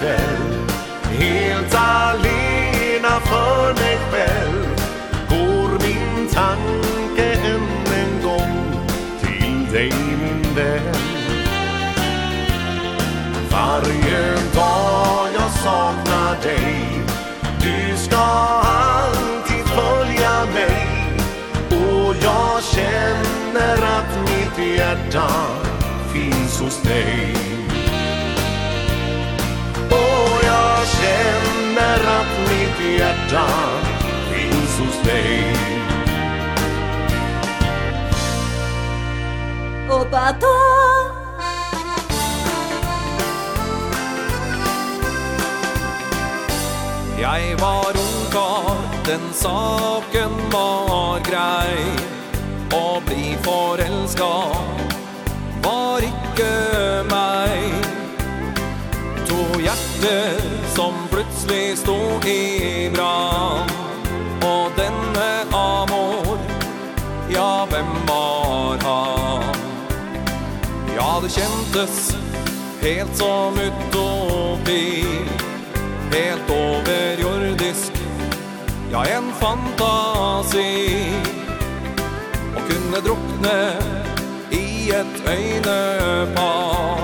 kväll 0.00 0.70
Helt 1.18 1.74
alena 1.74 3.20
för 3.20 3.74
mig 3.74 3.98
själv. 4.10 4.66
Går 5.28 5.70
min 5.86 6.28
tanke 6.28 7.32
än 7.32 7.94
en 7.94 8.22
gång 8.22 8.86
Till 9.20 9.72
dig 9.72 9.92
min 10.20 10.54
vän. 10.54 10.94
Varje 13.52 14.34
dag 14.54 15.28
jag 15.34 15.50
saknar 15.50 16.42
dig. 16.42 17.02
Du 17.62 17.96
ska 17.96 18.16
alltid 18.62 19.64
följa 19.64 20.44
mig. 20.54 20.86
Och 21.70 22.14
jag 22.22 22.62
känner 22.62 23.74
att 23.74 24.18
mitt 24.20 24.76
hjärta 24.76 25.30
finns 26.12 26.60
hos 26.60 26.82
dig. 26.82 27.49
känner 31.10 32.20
att 32.20 32.50
mitt 32.50 32.98
hjärta 32.98 33.46
finns 34.32 34.78
hos 34.78 35.02
dig. 35.04 35.56
Och 39.90 40.10
batom 40.10 41.20
Jeg 47.20 47.56
var 47.60 47.86
ungkar, 47.86 48.76
den 49.06 49.32
saken 49.32 50.30
var 50.52 51.20
grei. 51.20 51.84
Å 52.72 53.00
bli 53.06 53.36
forelska 53.42 54.32
var 55.62 56.00
ikke 56.00 57.04
meg 57.10 57.79
bygde 60.00 60.40
som 60.74 60.92
plutselig 61.10 61.78
stod 61.78 62.24
i 62.24 62.90
brann 62.94 63.70
Og 64.42 64.72
denne 64.76 65.30
Amor, 65.52 66.38
ja 67.30 67.66
hvem 67.68 67.90
var 68.08 68.78
han? 68.84 69.42
Ja 70.94 71.20
det 71.22 71.30
kjentes 71.34 72.14
helt 72.80 73.16
som 73.16 73.58
utopi. 73.58 75.04
Helt 76.12 76.50
overjordisk, 76.50 77.92
ja 78.92 79.04
en 79.18 79.28
fantasi. 79.40 80.72
Og 82.56 82.62
kunne 82.70 83.04
drukne 83.04 83.58
i 84.50 84.90
et 84.90 85.22
øynepar 85.28 86.99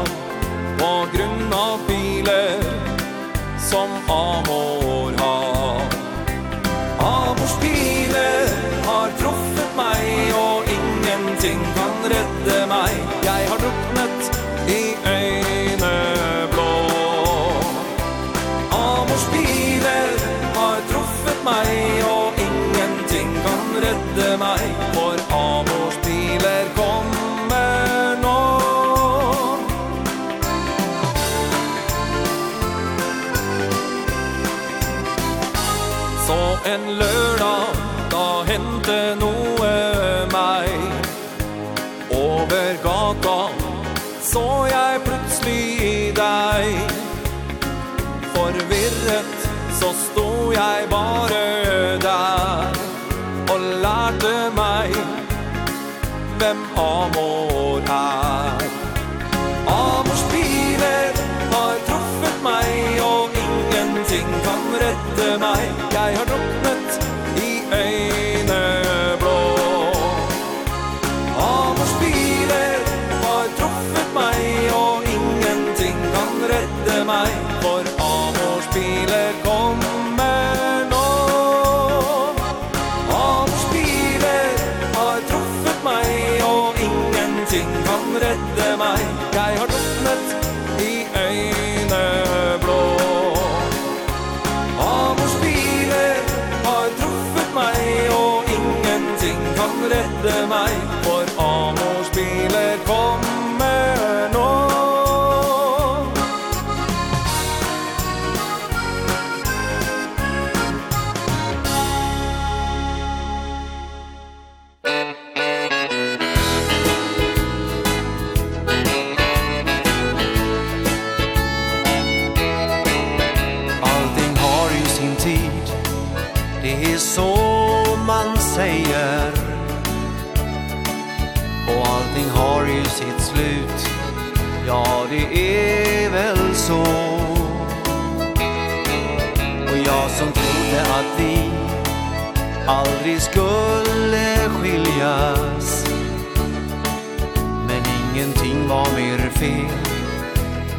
amo 56.77 57.46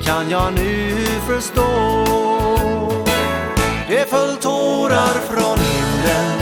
kan 0.08 0.30
jag 0.30 0.54
nu 0.54 0.96
förstå. 1.28 1.68
Det 3.90 4.10
föll 4.10 4.36
tårar 4.36 5.14
från 5.30 5.60
himlen. 5.60 6.40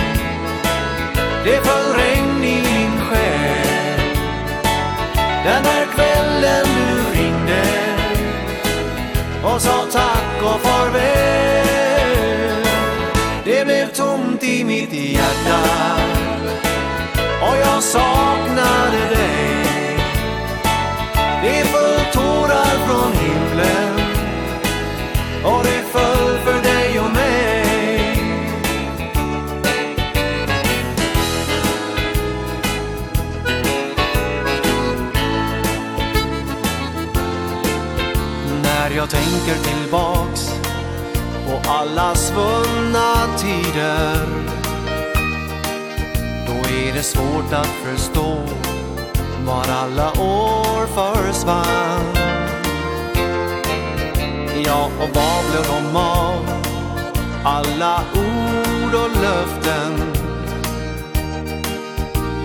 Det 1.43 1.65
föll 1.65 1.93
regn 1.93 2.43
i 2.43 2.61
min 2.61 3.01
själ. 3.01 4.17
Den 5.43 5.63
där 5.63 5.85
kvällen 5.95 6.65
du 6.65 7.19
ringde 7.19 7.63
Och 9.43 9.61
sa 9.61 9.85
tack 9.91 10.53
och 10.53 10.61
farväl. 10.61 11.65
Det 13.43 13.65
blev 13.65 13.87
tomt 13.93 14.43
i 14.43 14.63
mitt 14.63 14.93
hjärta 14.93 15.61
Och 17.41 17.57
jag 17.57 17.83
saknade 17.83 19.09
dig. 19.09 19.65
Det 21.43 21.65
föll 21.65 21.84
tårar 22.55 22.87
från 22.87 23.11
himlen. 23.11 23.93
Och 25.43 25.63
det 25.63 25.83
föll 25.91 26.37
för 26.45 26.63
dig 26.63 26.99
och 26.99 27.11
mig. 27.11 27.65
När 38.63 38.95
jag 38.95 39.09
tänker 39.09 39.55
tillbaks 39.63 40.51
På 41.47 41.69
alla 41.71 42.15
svunna 42.15 43.37
tider 43.37 44.27
Då 46.47 46.69
är 46.69 46.93
det 46.93 47.03
svårt 47.03 47.53
att 47.53 47.67
förstå 47.67 48.37
Var 49.45 49.65
alla 49.67 50.11
år 50.11 50.87
försvann 50.87 52.14
ja 54.61 54.85
och 54.85 55.09
vad 55.13 55.51
blev 55.51 55.63
de 55.67 55.97
av? 55.97 56.45
Alla 57.43 58.03
ord 58.13 58.93
och 58.93 59.21
löften. 59.21 60.13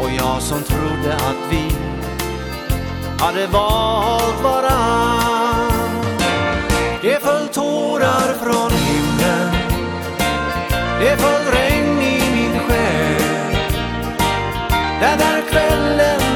Och 0.01 0.11
jag 0.19 0.43
som 0.43 0.63
trodde 0.63 1.15
att 1.15 1.51
vi 1.51 1.73
hade 3.19 3.47
valt 3.47 4.43
varann. 4.43 6.05
Det 7.03 7.23
föll 7.23 7.49
tårar 7.49 8.35
från 8.43 8.71
himlen. 8.71 9.51
Det 11.01 11.17
föll 11.17 11.53
regn 11.53 12.03
i 12.03 12.23
min 12.33 12.59
själ. 12.59 13.57
Den 15.01 15.19
där 15.19 15.43
kvällen 15.51 16.30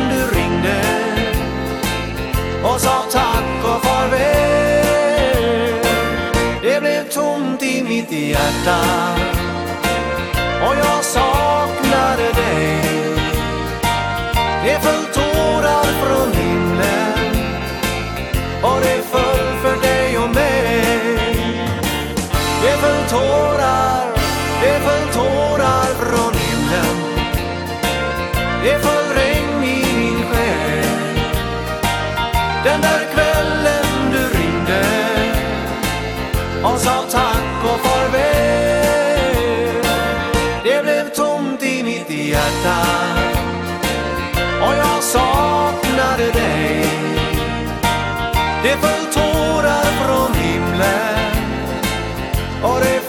och 2.64 2.80
sa 2.80 3.04
tack 3.10 3.64
och 3.64 3.84
farväl 3.84 4.84
Det 6.62 6.80
blev 6.80 7.08
tomt 7.08 7.62
i 7.62 7.82
mitt 7.82 8.12
hjärta 8.12 8.80
Och 10.66 10.76
jag 10.76 11.04
saknade 11.04 12.22
dig 12.22 12.80
Det 14.64 14.78
föll 14.82 15.04
tårar 15.14 15.84
från 15.84 16.32
himlen 16.32 17.52
Och 18.62 18.80
det 18.80 19.02
föll 19.12 19.58
för 19.62 19.76
dig 19.82 20.18
och 20.18 20.30
mig 20.30 20.84
Det 22.62 22.76
föll 22.76 23.08
tårar, 23.10 24.06
det 24.62 24.80
föll 24.80 25.08
tårar 25.14 25.94
från 25.94 26.34
himlen 26.34 26.96
Det 28.64 28.78
föll 28.78 28.93
veta 42.64 42.80
Och 44.66 44.74
jag 44.74 45.02
saknade 45.02 46.32
dig. 46.32 46.86
Det 48.62 48.76
föll 48.76 49.12
tårar 49.12 49.84
från 49.84 50.34
himlen. 50.34 51.18
Och 52.62 52.80
det 52.80 53.03